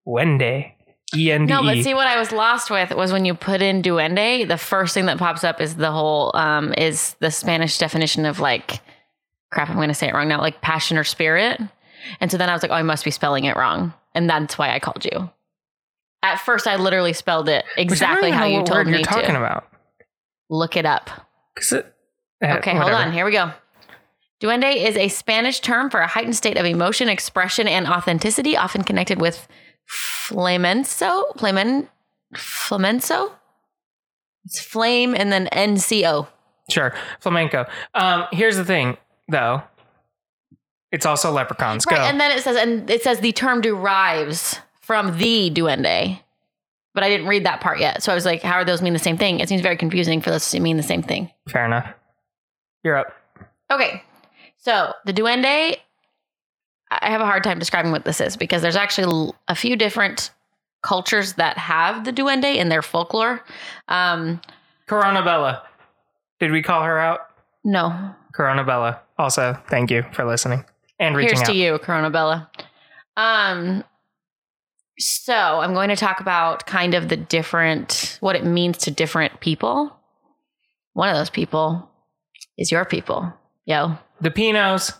wende. 0.06 0.72
E 1.16 1.30
N 1.32 1.46
D 1.46 1.52
No, 1.52 1.62
but 1.62 1.78
see 1.82 1.94
what 1.94 2.06
I 2.06 2.18
was 2.18 2.30
lost 2.32 2.70
with 2.70 2.94
was 2.94 3.12
when 3.12 3.24
you 3.24 3.34
put 3.34 3.60
in 3.62 3.82
duende, 3.82 4.46
the 4.46 4.56
first 4.58 4.94
thing 4.94 5.06
that 5.06 5.18
pops 5.18 5.42
up 5.44 5.60
is 5.60 5.74
the 5.76 5.90
whole 5.90 6.30
um 6.36 6.72
is 6.78 7.14
the 7.20 7.30
Spanish 7.30 7.78
definition 7.78 8.24
of 8.26 8.38
like 8.40 8.80
crap, 9.50 9.68
I'm 9.70 9.76
gonna 9.76 9.94
say 9.94 10.08
it 10.08 10.14
wrong 10.14 10.28
now, 10.28 10.40
like 10.40 10.60
passion 10.60 10.96
or 10.96 11.04
spirit. 11.04 11.60
And 12.20 12.30
so 12.30 12.38
then 12.38 12.48
I 12.48 12.52
was 12.52 12.62
like, 12.62 12.70
oh, 12.70 12.74
I 12.74 12.82
must 12.82 13.04
be 13.04 13.10
spelling 13.10 13.44
it 13.44 13.56
wrong. 13.56 13.92
And 14.14 14.28
that's 14.30 14.56
why 14.56 14.72
I 14.74 14.78
called 14.78 15.04
you. 15.04 15.30
At 16.22 16.36
first 16.40 16.66
I 16.66 16.76
literally 16.76 17.12
spelled 17.12 17.48
it 17.48 17.64
Which 17.64 17.72
I 17.72 17.76
don't 17.76 17.82
exactly 17.92 18.30
how 18.30 18.44
you 18.44 18.58
what 18.58 18.66
told 18.66 18.78
word 18.78 18.86
me 18.88 18.92
you're 18.98 19.02
talking 19.02 19.30
to. 19.34 19.36
about. 19.36 19.66
Look 20.48 20.76
it 20.76 20.86
up. 20.86 21.10
'Cause 21.56 21.72
it- 21.72 21.94
eh, 22.42 22.56
Okay, 22.58 22.74
hold 22.74 22.92
on. 22.92 23.12
Here 23.12 23.24
we 23.24 23.32
go. 23.32 23.52
Duende 24.42 24.74
is 24.74 24.96
a 24.96 25.08
Spanish 25.08 25.60
term 25.60 25.90
for 25.90 26.00
a 26.00 26.06
heightened 26.06 26.34
state 26.36 26.56
of 26.56 26.64
emotion, 26.64 27.08
expression, 27.10 27.68
and 27.68 27.86
authenticity, 27.86 28.56
often 28.56 28.82
connected 28.84 29.20
with 29.20 29.46
flamenco. 29.90 31.24
Flamen, 31.36 31.88
flamenco. 32.36 33.32
It's 34.44 34.60
flame 34.60 35.14
and 35.14 35.32
then 35.32 35.48
NCO. 35.52 36.28
Sure, 36.70 36.94
flamenco. 37.20 37.66
Um, 37.94 38.26
here's 38.32 38.56
the 38.56 38.64
thing, 38.64 38.96
though. 39.28 39.62
It's 40.92 41.04
also 41.06 41.30
leprechauns. 41.30 41.84
Right, 41.86 41.96
Go. 41.96 42.02
and 42.02 42.20
then 42.20 42.30
it 42.36 42.42
says, 42.42 42.56
and 42.56 42.88
it 42.88 43.02
says 43.02 43.20
the 43.20 43.32
term 43.32 43.60
derives 43.60 44.58
from 44.80 45.18
the 45.18 45.50
duende, 45.50 46.20
but 46.94 47.02
I 47.04 47.08
didn't 47.08 47.26
read 47.26 47.44
that 47.44 47.60
part 47.60 47.80
yet. 47.80 48.02
So 48.02 48.10
I 48.12 48.14
was 48.14 48.24
like, 48.24 48.42
how 48.42 48.54
are 48.54 48.64
those 48.64 48.82
mean 48.82 48.92
the 48.92 48.98
same 48.98 49.16
thing? 49.18 49.40
It 49.40 49.48
seems 49.48 49.62
very 49.62 49.76
confusing 49.76 50.20
for 50.20 50.30
those 50.30 50.48
to 50.50 50.60
mean 50.60 50.76
the 50.76 50.82
same 50.82 51.02
thing. 51.02 51.30
Fair 51.48 51.66
enough. 51.66 51.88
You're 52.82 52.96
up. 52.96 53.12
Okay. 53.70 54.02
So 54.58 54.92
the 55.04 55.12
duende, 55.12 55.76
I 56.90 57.10
have 57.10 57.20
a 57.20 57.26
hard 57.26 57.44
time 57.44 57.58
describing 57.58 57.92
what 57.92 58.04
this 58.04 58.20
is 58.20 58.36
because 58.36 58.62
there's 58.62 58.76
actually 58.76 59.32
a 59.48 59.54
few 59.54 59.76
different 59.76 60.30
cultures 60.82 61.34
that 61.34 61.56
have 61.58 62.04
the 62.04 62.12
duende 62.12 62.56
in 62.56 62.68
their 62.68 62.82
folklore. 62.82 63.44
Um, 63.88 64.40
Corona 64.86 65.22
Bella. 65.22 65.62
Did 66.40 66.52
we 66.52 66.62
call 66.62 66.82
her 66.82 66.98
out? 66.98 67.20
no, 67.64 68.14
Corona 68.32 68.64
Bella. 68.64 69.00
Also, 69.18 69.56
thank 69.68 69.90
you 69.90 70.04
for 70.12 70.24
listening 70.24 70.64
and 70.98 71.16
reaching 71.16 71.36
here's 71.36 71.42
out. 71.42 71.52
to 71.52 71.54
you, 71.54 71.78
Corona 71.78 72.10
Bella. 72.10 72.50
Um, 73.16 73.84
so 74.98 75.34
I'm 75.34 75.74
going 75.74 75.90
to 75.90 75.96
talk 75.96 76.20
about 76.20 76.66
kind 76.66 76.94
of 76.94 77.08
the 77.08 77.16
different, 77.16 78.18
what 78.20 78.36
it 78.36 78.44
means 78.44 78.78
to 78.78 78.90
different 78.90 79.40
people. 79.40 79.94
One 80.94 81.08
of 81.08 81.16
those 81.16 81.30
people 81.30 81.90
is 82.56 82.70
your 82.70 82.84
people, 82.84 83.32
yo. 83.64 83.98
The 84.20 84.30
Pinos. 84.30 84.92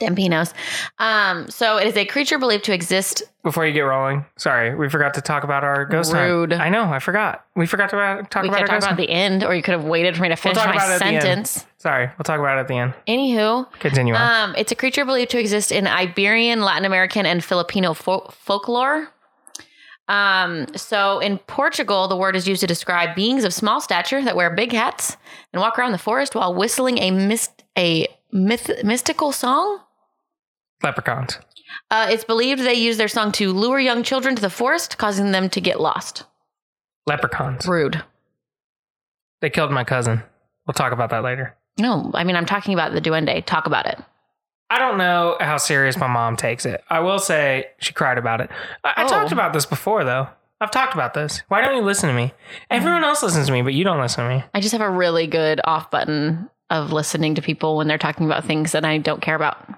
Dampinos. 0.00 0.52
Um, 0.98 1.48
so 1.48 1.78
it 1.78 1.86
is 1.86 1.96
a 1.96 2.04
creature 2.04 2.38
believed 2.38 2.64
to 2.64 2.74
exist 2.74 3.22
Before 3.42 3.66
you 3.66 3.72
get 3.72 3.80
rolling, 3.80 4.26
sorry, 4.36 4.74
we 4.74 4.90
forgot 4.90 5.14
to 5.14 5.20
talk 5.22 5.42
about 5.42 5.64
our 5.64 5.86
ghost 5.86 6.12
hunt. 6.12 6.30
Rude. 6.30 6.52
I 6.52 6.68
know, 6.68 6.84
I 6.84 6.98
forgot. 6.98 7.44
We 7.54 7.66
forgot 7.66 7.88
to 7.90 7.98
uh, 7.98 8.22
talk 8.24 8.42
we 8.42 8.48
about 8.48 8.58
could 8.58 8.60
our 8.62 8.66
talk 8.66 8.76
ghost 8.76 8.86
about 8.88 8.98
hunt. 8.98 8.98
the 8.98 9.10
end, 9.10 9.42
or 9.44 9.54
you 9.54 9.62
could 9.62 9.72
have 9.72 9.84
waited 9.84 10.14
for 10.16 10.22
me 10.22 10.28
to 10.28 10.36
finish 10.36 10.58
talk 10.58 10.66
my 10.66 10.74
about 10.74 10.90
it 10.90 10.94
at 10.94 10.98
the 10.98 11.04
end. 11.06 11.22
sentence. 11.22 11.66
Sorry, 11.78 12.06
we'll 12.18 12.24
talk 12.24 12.40
about 12.40 12.58
it 12.58 12.60
at 12.62 12.68
the 12.68 12.74
end. 12.74 12.94
Anywho, 13.08 13.70
Continue 13.78 14.14
on. 14.14 14.50
um, 14.50 14.54
it's 14.56 14.70
a 14.72 14.74
creature 14.74 15.04
believed 15.06 15.30
to 15.30 15.38
exist 15.40 15.72
in 15.72 15.86
Iberian, 15.86 16.60
Latin 16.60 16.84
American, 16.84 17.24
and 17.24 17.42
Filipino 17.42 17.94
fo- 17.94 18.28
folklore. 18.32 19.08
Um, 20.08 20.66
so 20.76 21.18
in 21.18 21.38
Portugal, 21.38 22.06
the 22.06 22.16
word 22.16 22.36
is 22.36 22.46
used 22.46 22.60
to 22.60 22.66
describe 22.66 23.16
beings 23.16 23.44
of 23.44 23.52
small 23.52 23.80
stature 23.80 24.22
that 24.24 24.36
wear 24.36 24.50
big 24.54 24.72
hats 24.72 25.16
and 25.52 25.60
walk 25.60 25.78
around 25.78 25.92
the 25.92 25.98
forest 25.98 26.34
while 26.34 26.54
whistling 26.54 26.98
a 26.98 27.10
mist 27.10 27.64
a 27.78 28.06
myth- 28.32 28.84
mystical 28.84 29.32
song. 29.32 29.80
Leprechauns. 30.82 31.38
Uh, 31.90 32.06
it's 32.10 32.24
believed 32.24 32.60
they 32.62 32.74
use 32.74 32.96
their 32.96 33.08
song 33.08 33.32
to 33.32 33.52
lure 33.52 33.78
young 33.80 34.02
children 34.02 34.34
to 34.36 34.42
the 34.42 34.50
forest, 34.50 34.98
causing 34.98 35.32
them 35.32 35.48
to 35.50 35.60
get 35.60 35.80
lost. 35.80 36.24
Leprechauns. 37.06 37.66
Rude. 37.66 38.02
They 39.40 39.50
killed 39.50 39.70
my 39.70 39.84
cousin. 39.84 40.22
We'll 40.66 40.74
talk 40.74 40.92
about 40.92 41.10
that 41.10 41.22
later. 41.22 41.56
No, 41.78 42.10
I 42.14 42.24
mean 42.24 42.36
I'm 42.36 42.46
talking 42.46 42.74
about 42.74 42.92
the 42.92 43.00
duende. 43.00 43.44
Talk 43.44 43.66
about 43.66 43.86
it. 43.86 43.98
I 44.70 44.78
don't 44.78 44.98
know 44.98 45.36
how 45.40 45.58
serious 45.58 45.96
my 45.96 46.08
mom 46.08 46.36
takes 46.36 46.66
it. 46.66 46.82
I 46.90 47.00
will 47.00 47.18
say 47.20 47.66
she 47.78 47.92
cried 47.92 48.18
about 48.18 48.40
it. 48.40 48.50
I, 48.82 48.94
I 48.96 49.04
Oh. 49.04 49.08
talked 49.08 49.30
about 49.32 49.52
this 49.52 49.66
before, 49.66 50.02
though. 50.04 50.28
I've 50.60 50.70
talked 50.70 50.94
about 50.94 51.14
this. 51.14 51.42
Why 51.48 51.60
don't 51.60 51.76
you 51.76 51.82
listen 51.82 52.08
to 52.08 52.14
me? 52.14 52.32
Everyone 52.70 53.04
else 53.04 53.22
listens 53.22 53.46
to 53.46 53.52
me, 53.52 53.62
but 53.62 53.74
you 53.74 53.84
don't 53.84 54.00
listen 54.00 54.24
to 54.28 54.36
me. 54.36 54.44
I 54.54 54.60
just 54.60 54.72
have 54.72 54.80
a 54.80 54.90
really 54.90 55.26
good 55.26 55.60
off 55.64 55.90
button 55.90 56.48
of 56.70 56.92
listening 56.92 57.34
to 57.36 57.42
people 57.42 57.76
when 57.76 57.86
they're 57.86 57.98
talking 57.98 58.26
about 58.26 58.44
things 58.44 58.72
that 58.72 58.84
I 58.84 58.98
don't 58.98 59.20
care 59.20 59.34
about. 59.36 59.68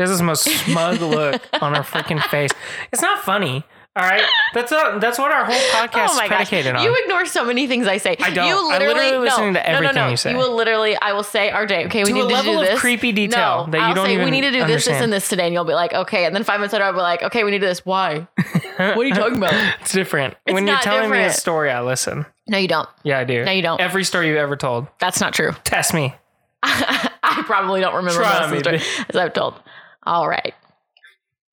She 0.00 0.04
has 0.04 0.10
this 0.12 0.22
most 0.22 0.44
smug 0.64 1.02
look 1.02 1.42
on 1.60 1.74
her 1.74 1.82
freaking 1.82 2.22
face. 2.22 2.50
It's 2.90 3.02
not 3.02 3.22
funny. 3.22 3.66
All 3.94 4.08
right, 4.08 4.24
that's 4.54 4.72
a, 4.72 4.96
that's 4.98 5.18
what 5.18 5.30
our 5.30 5.44
whole 5.44 5.54
oh 5.54 5.86
podcast 5.86 6.12
is 6.12 6.20
predicated 6.26 6.74
on. 6.74 6.80
Oh 6.80 6.84
You 6.84 6.96
ignore 7.02 7.26
so 7.26 7.44
many 7.44 7.66
things 7.66 7.86
I 7.86 7.98
say. 7.98 8.16
I 8.18 8.30
don't. 8.30 8.48
You 8.48 8.54
I 8.70 8.78
literally, 8.78 9.18
literally 9.18 9.28
no, 9.28 9.36
to 9.36 9.42
no, 9.42 9.50
no, 9.50 9.60
everything 9.60 9.94
no. 9.96 10.08
you 10.08 10.16
say. 10.16 10.30
You 10.30 10.38
will 10.38 10.56
literally, 10.56 10.96
I 10.96 11.12
will 11.12 11.22
say, 11.22 11.50
RJ, 11.50 11.86
okay, 11.86 12.04
we 12.04 12.12
To 12.12 12.14
need 12.14 12.20
a 12.20 12.28
to 12.28 12.32
level 12.32 12.54
do 12.54 12.60
of 12.60 12.66
this. 12.66 12.80
creepy 12.80 13.12
detail 13.12 13.66
no, 13.66 13.72
that 13.72 13.76
you 13.78 13.84
I'll 13.84 13.94
don't 13.94 14.06
say, 14.06 14.24
we 14.24 14.30
need 14.30 14.40
to 14.40 14.52
do 14.52 14.64
this, 14.64 14.86
this, 14.86 15.02
and 15.02 15.12
this 15.12 15.28
today. 15.28 15.44
And 15.44 15.52
you'll 15.52 15.64
be 15.64 15.74
like, 15.74 15.92
okay. 15.92 16.24
And 16.24 16.34
then 16.34 16.44
five 16.44 16.60
minutes 16.60 16.72
later, 16.72 16.86
I'll 16.86 16.94
be 16.94 17.00
like, 17.00 17.22
okay, 17.24 17.44
we 17.44 17.50
need 17.50 17.58
to 17.58 17.66
do 17.66 17.68
this. 17.68 17.84
Why? 17.84 18.26
what 18.76 18.96
are 18.96 19.04
you 19.04 19.12
talking 19.14 19.36
about? 19.36 19.52
it's 19.82 19.92
different. 19.92 20.34
It's 20.46 20.54
when 20.54 20.66
you're 20.66 20.78
telling 20.78 21.10
me 21.10 21.24
a 21.24 21.30
story, 21.30 21.70
I 21.70 21.82
listen. 21.82 22.24
No, 22.48 22.56
you 22.56 22.68
don't. 22.68 22.88
Yeah, 23.02 23.18
I 23.18 23.24
do. 23.24 23.44
No, 23.44 23.50
you 23.50 23.60
don't. 23.60 23.80
Every 23.82 24.04
story 24.04 24.28
you've 24.28 24.38
ever 24.38 24.56
told. 24.56 24.86
That's 24.98 25.20
not 25.20 25.34
true. 25.34 25.52
Test 25.64 25.92
me. 25.92 26.14
I 26.62 27.42
probably 27.44 27.80
don't 27.80 27.96
remember 27.96 28.20
Try 28.20 28.40
most 28.40 28.66
of 28.66 28.72
the 28.72 28.78
story, 28.78 29.04
as 29.08 29.16
I've 29.16 29.34
told. 29.34 29.60
All 30.04 30.28
right. 30.28 30.54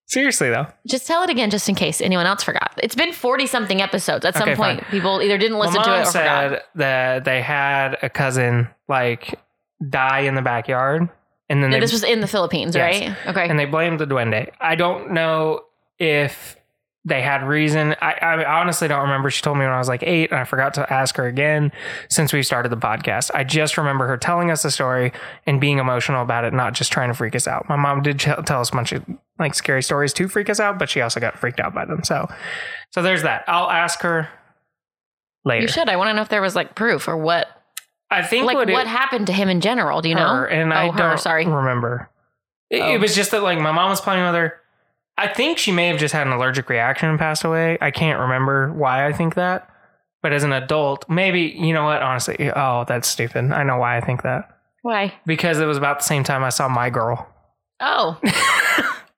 Seriously 0.05 0.49
though. 0.49 0.67
Just 0.87 1.05
tell 1.05 1.23
it 1.23 1.29
again 1.29 1.49
just 1.49 1.67
in 1.67 1.75
case 1.75 1.99
anyone 1.99 2.25
else 2.25 2.43
forgot. 2.43 2.71
It's 2.81 2.95
been 2.95 3.11
40 3.11 3.45
something 3.45 3.81
episodes. 3.81 4.23
At 4.25 4.35
some 4.35 4.43
Okay, 4.49 4.55
point, 4.55 4.81
fine. 4.81 4.89
people 4.91 5.21
either 5.21 5.37
didn't 5.37 5.59
listen 5.59 5.81
to 5.83 5.95
it 5.97 6.01
or 6.01 6.05
said 6.05 6.49
forgot. 6.49 6.63
that 6.75 7.25
they 7.25 7.41
had 7.41 7.97
a 8.01 8.09
cousin 8.09 8.69
like 8.87 9.37
die 9.89 10.21
in 10.21 10.35
the 10.35 10.41
backyard, 10.41 11.09
and 11.49 11.61
then 11.63 11.71
Yeah, 11.71 11.77
they 11.77 11.81
this 11.81 11.91
was 11.91 12.03
in 12.03 12.21
the 12.21 12.27
Philippines, 12.27 12.75
Yes. 12.75 13.01
right? 13.01 13.17
Okay. 13.27 13.49
and 13.49 13.59
they 13.59 13.65
blamed 13.65 13.99
the 13.99 14.05
duende. 14.07 14.49
I 14.61 14.75
don't 14.75 15.11
know 15.11 15.61
if 15.99 16.56
they 17.07 17.21
had 17.21 17.47
reason. 17.47 17.95
I, 18.01 18.13
I 18.21 18.59
honestly 18.59 18.89
don't 18.89 19.03
remember. 19.03 19.29
She 19.29 19.41
told 19.41 19.57
me 19.57 19.63
when 19.63 19.73
I 19.73 19.77
was 19.79 19.87
like 19.87 20.03
eight, 20.03 20.29
and 20.29 20.39
I 20.39 20.43
forgot 20.43 20.73
to 20.73 20.91
ask 20.91 21.15
her 21.15 21.25
again 21.25 21.71
since 22.09 22.33
we 22.33 22.43
started 22.43 22.67
the 22.69 22.77
podcast. 22.77 23.31
I 23.33 23.45
just 23.45 23.77
remember 23.77 24.07
her 24.07 24.17
telling 24.17 24.51
us 24.51 24.63
the 24.63 24.71
story 24.71 25.13
and 25.45 25.61
being 25.61 25.79
emotional 25.79 26.21
about 26.21 26.43
it, 26.43 26.53
not 26.53 26.73
just 26.73 26.91
trying 26.91 27.07
to 27.07 27.13
freak 27.13 27.33
us 27.33 27.47
out. 27.47 27.69
My 27.69 27.77
mom 27.77 28.01
did 28.01 28.19
tell 28.19 28.59
us 28.59 28.69
a 28.69 28.73
bunch 28.73 28.91
of 28.91 29.05
like 29.39 29.55
scary 29.55 29.81
stories 29.81 30.11
to 30.13 30.27
freak 30.27 30.49
us 30.49 30.59
out, 30.59 30.77
but 30.77 30.89
she 30.89 30.99
also 30.99 31.21
got 31.21 31.39
freaked 31.39 31.61
out 31.61 31.73
by 31.73 31.85
them. 31.85 32.03
So, 32.03 32.27
so 32.91 33.01
there's 33.01 33.23
that. 33.23 33.45
I'll 33.47 33.69
ask 33.69 34.01
her 34.01 34.27
later. 35.45 35.61
you 35.61 35.67
should. 35.69 35.87
I 35.87 35.95
want 35.95 36.09
to 36.09 36.13
know 36.13 36.21
if 36.23 36.29
there 36.29 36.41
was 36.41 36.55
like 36.57 36.75
proof 36.75 37.07
or 37.07 37.15
what, 37.15 37.47
I 38.11 38.21
think 38.21 38.45
like 38.45 38.57
what, 38.57 38.69
what, 38.69 38.85
it, 38.85 38.89
happened 38.89 39.27
to 39.27 39.33
him 39.33 39.47
in 39.47 39.61
general. 39.61 40.01
Do 40.01 40.09
you 40.09 40.15
know? 40.15 40.43
and 40.43 40.73
I 40.73 40.89
oh, 40.89 40.91
her. 40.91 40.97
don't 40.97 41.19
Sorry. 41.19 41.45
remember. 41.45 42.09
It, 42.69 42.81
Oh. 42.81 42.93
it 42.95 42.99
was 42.99 43.15
just 43.15 43.31
that 43.31 43.43
like 43.43 43.59
my 43.59 43.71
mom 43.71 43.91
was 43.91 44.01
playing 44.01 44.25
with 44.25 44.35
her. 44.35 44.59
I 45.17 45.27
think 45.27 45.57
she 45.57 45.71
may 45.71 45.87
have 45.87 45.97
just 45.97 46.13
had 46.13 46.27
an 46.27 46.33
allergic 46.33 46.69
reaction 46.69 47.09
and 47.09 47.17
passed 47.17 47.43
away. 47.43 47.77
I 47.81 47.91
can't 47.91 48.19
remember 48.19 48.71
why 48.73 49.05
I 49.07 49.13
think 49.13 49.35
that. 49.35 49.69
But 50.21 50.33
as 50.33 50.43
an 50.43 50.53
adult, 50.53 51.09
maybe 51.09 51.41
you 51.57 51.73
know 51.73 51.85
what? 51.85 52.01
Honestly, 52.01 52.51
oh, 52.55 52.85
that's 52.87 53.07
stupid. 53.07 53.51
I 53.51 53.63
know 53.63 53.77
why 53.77 53.97
I 53.97 54.01
think 54.01 54.23
that 54.23 54.49
Why? 54.81 55.13
because 55.25 55.59
it 55.59 55.65
was 55.65 55.77
about 55.77 55.99
the 55.99 56.05
same 56.05 56.23
time 56.23 56.43
I 56.43 56.49
saw 56.49 56.67
My 56.67 56.89
Girl, 56.89 57.27
Oh, 57.79 58.19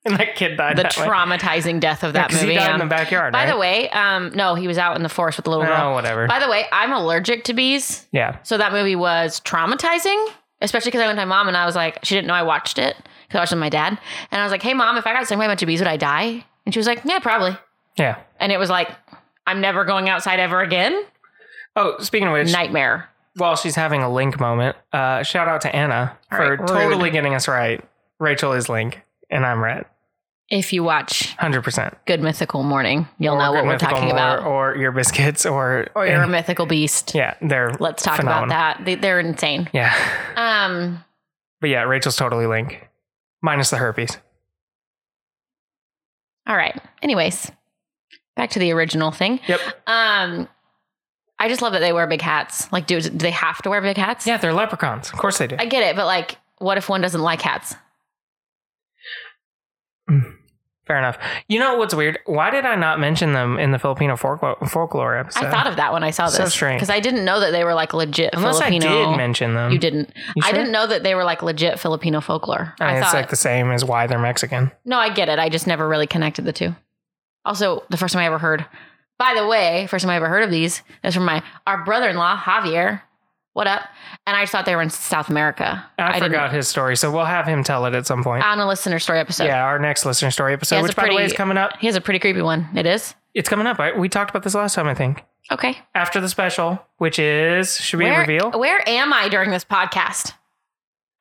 and 0.05 0.17
that 0.17 0.35
kid 0.35 0.57
died. 0.57 0.77
the 0.77 0.83
that 0.83 0.97
way. 0.97 1.05
traumatizing 1.05 1.79
death 1.79 2.03
of 2.03 2.13
Yeah, 2.13 2.27
movie. 2.31 2.49
He 2.49 2.55
died 2.55 2.75
in 2.75 2.81
um, 2.81 2.87
the 2.89 2.93
backyard. 2.93 3.31
by 3.33 3.45
right? 3.45 3.51
the 3.51 3.57
way, 3.57 3.89
um, 3.91 4.31
no, 4.35 4.55
he 4.55 4.67
was 4.67 4.77
out 4.77 4.95
in 4.97 5.03
the 5.03 5.09
forest 5.09 5.37
with 5.37 5.45
the 5.45 5.49
little 5.51 5.65
girl. 5.65 5.73
oh, 5.73 5.77
girl. 5.79 5.93
whatever. 5.95 6.27
By 6.27 6.39
the 6.39 6.49
way, 6.49 6.65
I'm 6.71 6.91
allergic 6.91 7.45
to 7.45 7.53
bees, 7.53 8.05
yeah, 8.11 8.37
so 8.43 8.57
that 8.57 8.71
movie 8.73 8.95
was 8.97 9.39
traumatizing. 9.41 10.27
Especially 10.61 10.89
because 10.89 11.01
I 11.01 11.05
went 11.07 11.17
to 11.17 11.25
my 11.25 11.29
mom 11.37 11.47
and 11.47 11.55
I 11.55 11.65
was 11.65 11.73
like, 11.73 11.99
she 12.03 12.15
didn't 12.15 12.27
know 12.27 12.33
I 12.33 12.43
watched 12.43 12.77
it 12.77 12.97
because 13.29 13.37
I 13.37 13.41
watched 13.43 13.51
with 13.53 13.59
my 13.61 13.69
dad, 13.69 13.97
and 14.31 14.41
I 14.41 14.43
was 14.43 14.51
like, 14.51 14.61
"Hey, 14.63 14.73
mom, 14.73 14.97
if 14.97 15.07
I 15.07 15.13
got 15.13 15.25
stung 15.25 15.37
by 15.39 15.45
a 15.45 15.47
bunch 15.47 15.61
of 15.63 15.67
bees, 15.67 15.79
would 15.79 15.87
I 15.87 15.95
die?" 15.97 16.43
And 16.65 16.73
she 16.73 16.79
was 16.79 16.87
like, 16.87 17.01
"Yeah, 17.05 17.19
probably." 17.19 17.55
yeah. 17.95 18.17
And 18.41 18.51
it 18.51 18.57
was 18.57 18.69
like, 18.69 18.89
"I'm 19.47 19.61
never 19.61 19.85
going 19.85 20.09
outside 20.09 20.39
ever 20.41 20.61
again." 20.61 21.01
Oh, 21.75 21.97
speaking 21.99 22.27
of 22.27 22.33
which, 22.33 22.51
Nightmare. 22.51 23.07
while 23.37 23.55
she's 23.55 23.75
having 23.75 24.01
a 24.03 24.11
link 24.11 24.39
moment, 24.39 24.75
uh, 24.91 25.23
shout 25.23 25.47
out 25.47 25.61
to 25.61 25.73
Anna 25.73 26.17
All 26.31 26.37
for 26.37 26.55
right, 26.57 26.67
totally 26.67 27.09
getting 27.11 27.33
us 27.35 27.47
right. 27.47 27.81
Rachel 28.19 28.51
is 28.53 28.67
Link, 28.67 29.01
and 29.29 29.45
I'm 29.45 29.63
Red. 29.63 29.85
If 30.49 30.73
you 30.73 30.83
watch 30.83 31.35
Hundred 31.35 31.61
percent. 31.63 31.95
Good 32.07 32.21
Mythical 32.23 32.63
Morning, 32.63 33.07
you'll 33.19 33.37
know 33.37 33.51
what 33.51 33.65
we're 33.65 33.77
talking 33.77 34.09
about. 34.09 34.43
or 34.47 34.75
your 34.75 34.91
biscuits, 34.91 35.45
or 35.45 35.85
Or 35.93 36.07
you're 36.07 36.23
a 36.23 36.27
mythical 36.27 36.65
beast. 36.65 37.13
yeah, 37.13 37.35
they're 37.39 37.71
Let's 37.79 38.01
talk 38.01 38.17
phenomenal. 38.17 38.45
about 38.45 38.77
that. 38.79 38.85
They, 38.85 38.95
they're 38.95 39.19
insane. 39.19 39.69
Yeah, 39.73 39.93
Um, 40.35 41.03
but 41.61 41.69
yeah, 41.69 41.83
Rachel's 41.83 42.15
totally 42.15 42.47
Link, 42.47 42.88
minus 43.41 43.69
the 43.69 43.77
herpes. 43.77 44.17
all 46.47 46.55
right. 46.57 46.79
Anyways, 47.01 47.51
back 48.35 48.49
to 48.51 48.59
the 48.59 48.71
original 48.71 49.11
thing. 49.11 49.39
Yep. 49.47 49.59
Um, 49.87 50.47
I 51.37 51.47
just 51.47 51.61
love 51.61 51.73
that 51.73 51.79
they 51.79 51.93
wear 51.93 52.07
big 52.07 52.21
hats. 52.21 52.71
Like, 52.71 52.87
do, 52.87 52.99
do 52.99 53.09
they 53.09 53.31
have 53.31 53.61
to 53.61 53.69
wear 53.69 53.81
big 53.81 53.97
hats? 53.97 54.25
Yeah, 54.27 54.37
they're 54.37 54.53
leprechauns. 54.53 55.09
Of 55.11 55.19
course 55.19 55.37
they 55.37 55.47
do. 55.47 55.55
I 55.59 55.65
get 55.65 55.83
it, 55.83 55.95
but 55.95 56.05
like, 56.05 56.37
what 56.57 56.77
if 56.77 56.89
one 56.89 57.01
doesn't 57.01 57.21
like 57.21 57.41
hats? 57.41 57.75
Fair 60.89 60.97
enough. 60.97 61.19
You 61.47 61.59
know 61.59 61.77
what's 61.77 61.93
weird? 61.93 62.17
Why 62.25 62.49
did 62.49 62.65
I 62.65 62.73
not 62.73 62.99
mention 62.99 63.33
them 63.33 63.59
in 63.59 63.69
the 63.69 63.77
Filipino 63.77 64.17
folklore, 64.17 64.57
folklore 64.67 65.15
episode? 65.19 65.45
I 65.45 65.51
thought 65.51 65.67
of 65.67 65.75
that 65.75 65.93
when 65.93 66.03
I 66.03 66.09
saw 66.09 66.25
this. 66.25 66.37
So 66.37 66.45
strange. 66.45 66.79
Because 66.79 66.89
I 66.89 66.99
didn't 66.99 67.23
know 67.25 67.39
that 67.41 67.51
they 67.51 67.63
were 67.63 67.75
like 67.75 67.93
legit 67.93 68.31
Unless 68.33 68.57
Filipino. 68.57 68.87
I 68.87 69.11
did 69.11 69.17
mention 69.17 69.53
them. 69.53 69.71
You 69.71 69.77
didn't. 69.77 70.11
You 70.35 70.41
I 70.43 70.51
didn't 70.51 70.71
know 70.71 70.87
that 70.87 71.03
they 71.03 71.13
were 71.13 71.23
like 71.23 71.43
legit 71.43 71.79
Filipino 71.79 72.21
folklore. 72.21 72.73
I 72.79 72.93
mean, 72.93 73.03
I 73.03 73.05
it's 73.05 73.13
like 73.13 73.29
the 73.29 73.35
same 73.35 73.69
as 73.69 73.85
why 73.85 74.07
they're 74.07 74.17
Mexican. 74.17 74.71
no, 74.83 74.97
I 74.97 75.13
get 75.13 75.29
it. 75.29 75.37
I 75.37 75.49
just 75.49 75.67
never 75.67 75.87
really 75.87 76.07
connected 76.07 76.45
the 76.45 76.53
two. 76.53 76.75
Also, 77.45 77.83
the 77.91 77.97
first 77.97 78.13
time 78.13 78.23
I 78.23 78.25
ever 78.25 78.39
heard. 78.39 78.65
By 79.19 79.35
the 79.35 79.45
way, 79.45 79.85
first 79.91 80.01
time 80.03 80.09
I 80.09 80.15
ever 80.15 80.27
heard 80.27 80.43
of 80.43 80.49
these 80.49 80.81
is 81.03 81.13
from 81.13 81.25
my 81.25 81.43
our 81.67 81.85
brother-in-law 81.85 82.35
Javier. 82.37 83.03
What 83.59 83.67
up? 83.67 83.81
And 84.25 84.37
I 84.37 84.43
just 84.43 84.53
thought 84.53 84.65
they 84.65 84.73
were 84.73 84.81
in 84.81 84.89
South 84.89 85.27
America. 85.27 85.85
I, 85.97 86.13
didn't- 86.13 86.29
forgot 86.29 86.53
his 86.53 86.69
story, 86.69 86.95
so 86.95 87.11
we'll 87.11 87.25
have 87.25 87.45
him 87.45 87.61
tell 87.61 87.85
it 87.87 87.93
at 87.93 88.07
some 88.07 88.23
point. 88.23 88.41
on 88.41 88.57
a 88.57 88.65
listener 88.65 88.99
story 88.99 89.19
episode. 89.19 89.47
yeah, 89.47 89.65
our 89.65 89.77
next 89.77 90.05
listener 90.05 90.31
story 90.31 90.53
episode, 90.53 90.81
which 90.81 90.93
a 90.93 90.95
by 90.95 91.09
the 91.09 91.13
way 91.15 91.25
is 91.25 91.33
coming 91.33 91.57
up. 91.57 91.73
He 91.77 91.87
has 91.87 91.97
a 91.97 91.99
pretty 91.99 92.19
creepy 92.19 92.41
one. 92.41 92.69
It 92.73 92.85
is? 92.85 93.15
It's 93.33 93.49
coming 93.49 93.67
up. 93.67 93.77
Right? 93.77 93.99
We 93.99 94.07
talked 94.07 94.29
about 94.29 94.43
this 94.43 94.55
last 94.55 94.75
time, 94.75 94.87
I 94.87 94.93
think. 94.93 95.25
Okay. 95.51 95.77
After 95.93 96.21
the 96.21 96.29
special, 96.29 96.79
which 96.99 97.19
is 97.19 97.75
should 97.75 97.99
we 97.99 98.05
Where, 98.05 98.21
reveal? 98.21 98.51
where 98.51 98.81
am 98.87 99.11
I 99.11 99.27
during 99.27 99.49
this 99.51 99.65
podcast? 99.65 100.31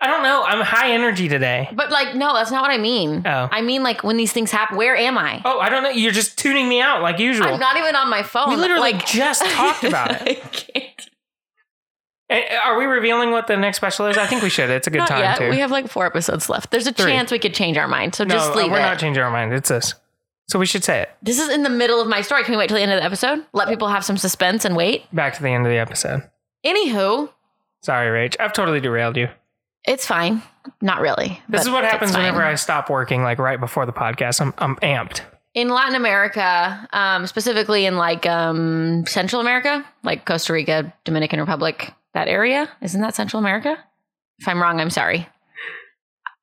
I 0.01 0.07
don't 0.07 0.23
know. 0.23 0.45
I'm 0.45 0.61
high 0.65 0.93
energy 0.93 1.29
today. 1.29 1.69
But 1.73 1.91
like, 1.91 2.15
no, 2.15 2.33
that's 2.35 2.53
not 2.53 2.63
what 2.63 2.71
I 2.71 2.79
mean. 2.79 3.23
Oh. 3.27 3.49
I 3.51 3.63
mean, 3.63 3.83
like 3.83 4.05
when 4.05 4.17
these 4.17 4.33
things 4.33 4.53
happen, 4.53 4.77
where 4.77 4.95
am 4.97 5.19
I? 5.19 5.43
Oh, 5.45 5.59
I 5.59 5.71
don't 5.71 5.83
know. 5.83 5.91
You're 5.91 6.13
just 6.13 6.39
tuning 6.39 6.69
me 6.69 6.81
out 6.81 7.03
like 7.03 7.19
usual. 7.19 7.49
I'm 7.49 7.59
not 7.59 7.77
even 7.79 7.97
on 7.97 8.09
my 8.09 8.23
phone. 8.23 8.51
we 8.51 8.55
literally 8.55 8.93
like, 8.93 9.07
just 9.07 9.45
talked 9.45 9.83
about 9.83 10.13
it. 10.25 10.39
I 10.45 10.49
can't. 10.51 11.11
Eh, 12.31 12.57
Are 12.65 12.79
we 12.79 12.85
revealing 12.85 13.31
what 13.31 13.47
the 13.47 13.57
next 13.57 13.79
special 13.79 14.07
is? 14.07 14.19
I 14.19 14.27
think 14.27 14.43
we 14.43 14.51
should. 14.51 14.69
It's 14.71 14.87
a 14.87 14.91
good 14.91 14.99
Not 14.99 15.09
time 15.09 15.21
yet. 15.21 15.39
too. 15.39 15.49
We 15.51 15.59
have 15.59 15.71
like 15.71 15.89
four 15.89 16.05
episodes 16.07 16.49
left. 16.51 16.71
There's 16.71 16.87
a 16.87 16.93
Three. 16.93 17.11
chance 17.13 17.31
we 17.33 17.39
could 17.39 17.55
change 17.55 17.77
our 17.79 17.89
mind. 17.89 18.15
So 18.15 18.25
no, 18.25 18.35
just 18.35 18.55
leave 18.55 18.71
we're 18.71 18.79
it. 18.79 18.83
not 18.83 18.99
changing 18.99 19.23
our 19.23 19.31
mind. 19.31 19.53
It's 19.55 19.69
this. 19.71 19.95
So 20.49 20.59
we 20.59 20.67
should 20.67 20.83
say 20.85 21.01
it. 21.03 21.11
this 21.23 21.39
is 21.39 21.49
in 21.51 21.63
the 21.63 21.71
middle 21.71 22.01
of 22.01 22.09
my 22.09 22.21
story. 22.23 22.43
Can 22.45 22.53
we 22.53 22.59
wait 22.59 22.69
till 22.69 22.77
the 22.77 22.83
end 22.83 22.93
of 22.93 22.99
the 22.99 23.05
episode? 23.05 23.45
Let 23.53 23.69
people 23.69 23.89
have 23.89 24.05
some 24.05 24.17
suspense 24.17 24.65
and 24.65 24.77
wait. 24.77 25.05
Back 25.15 25.35
to 25.35 25.43
the 25.43 25.49
end 25.51 25.67
of 25.67 25.71
the 25.73 25.79
episode. 25.79 26.23
Anywho, 26.65 27.31
Sorry, 27.83 28.29
Rach. 28.29 28.37
I've 28.41 28.53
totally 28.53 28.81
derailed 28.81 29.17
you. 29.17 29.29
it's 29.87 30.05
fine. 30.07 30.43
Not 30.83 31.01
really. 31.01 31.41
This 31.49 31.63
is 31.63 31.71
what 31.71 31.85
happens 31.85 32.13
whenever 32.17 32.43
I 32.43 32.55
stop 32.57 32.91
working, 32.91 33.23
like 33.23 33.39
right 33.39 33.59
before 33.61 33.87
the 33.87 33.93
podcast. 33.93 34.41
I'm 34.41 34.53
I'm 34.59 34.77
amped. 34.77 35.21
in 35.55 35.69
Latin 35.69 35.95
America, 35.95 36.87
um, 36.93 37.27
specifically 37.27 37.87
in 37.87 37.97
like 37.97 38.27
um, 38.27 39.07
Central 39.07 39.41
America, 39.41 39.85
like 40.03 40.25
Costa 40.27 40.53
Rica, 40.53 40.93
Dominican 41.05 41.41
Republic, 41.41 41.93
that 42.15 42.29
area. 42.29 42.69
Isn't 42.81 43.01
that 43.01 43.15
Central 43.15 43.41
America? 43.41 43.77
If 44.39 44.49
I'm 44.49 44.61
wrong, 44.63 44.81
I'm 44.81 44.91
sorry. 44.91 45.29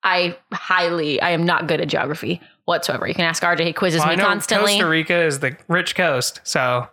I 0.02 0.36
highly, 0.52 1.20
I 1.20 1.30
am 1.30 1.44
not 1.44 1.66
good 1.66 1.80
at 1.80 1.88
geography 1.88 2.40
whatsoever. 2.64 3.06
You 3.08 3.14
can 3.14 3.24
ask 3.24 3.42
RJ. 3.42 3.64
He 3.66 3.72
quizzes 3.72 4.00
Well, 4.00 4.08
I 4.08 4.12
me 4.12 4.16
know 4.16 4.24
constantly. 4.24 4.72
Costa 4.74 4.86
Rica 4.86 5.16
is 5.24 5.40
the 5.40 5.56
rich 5.68 5.94
coast, 5.96 6.40
so 6.44 6.88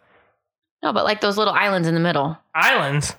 no, 0.81 0.91
but 0.93 1.03
like 1.03 1.21
those 1.21 1.37
little 1.37 1.53
islands 1.53 1.87
in 1.87 1.93
the 1.93 1.99
middle. 1.99 2.37
islands. 2.55 3.15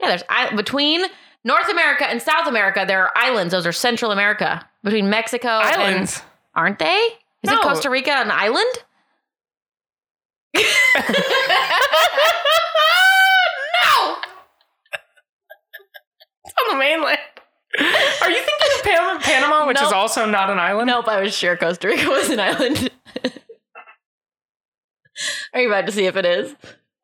Yeah, 0.00 0.08
there's 0.08 0.22
I- 0.28 0.54
between 0.54 1.04
North 1.44 1.68
America 1.70 2.06
and 2.08 2.20
South 2.20 2.46
America. 2.46 2.84
There 2.86 3.02
are 3.04 3.12
islands. 3.14 3.52
Those 3.52 3.66
are 3.66 3.72
Central 3.72 4.10
America. 4.12 4.66
Between 4.84 5.08
Mexico 5.10 5.48
Islands. 5.48 6.16
and 6.18 6.24
aren't 6.54 6.78
they? 6.78 7.08
Is 7.42 7.50
No. 7.50 7.54
it 7.58 7.62
Costa 7.62 7.88
Rica 7.90 8.10
an 8.12 8.30
island? 8.30 8.66
no. 13.84 14.16
On 16.62 16.76
the 16.76 16.78
mainland. 16.78 17.18
Are 17.78 18.30
you 18.30 18.42
thinking 18.42 18.68
of 18.76 18.82
Pan- 18.82 19.20
Panama, 19.20 19.66
which 19.66 19.80
is 19.80 19.92
also 19.92 20.26
not 20.26 20.50
an 20.50 20.58
island? 20.58 20.88
Nope, 20.88 21.06
I 21.08 21.20
was 21.22 21.36
sure 21.36 21.56
Costa 21.56 21.88
Rica 21.88 22.08
was 22.08 22.28
an 22.30 22.40
island. 22.40 22.90
Are 25.52 25.60
you 25.60 25.68
about 25.68 25.86
to 25.86 25.92
see 25.92 26.06
if 26.06 26.16
it 26.16 26.24
is? 26.24 26.54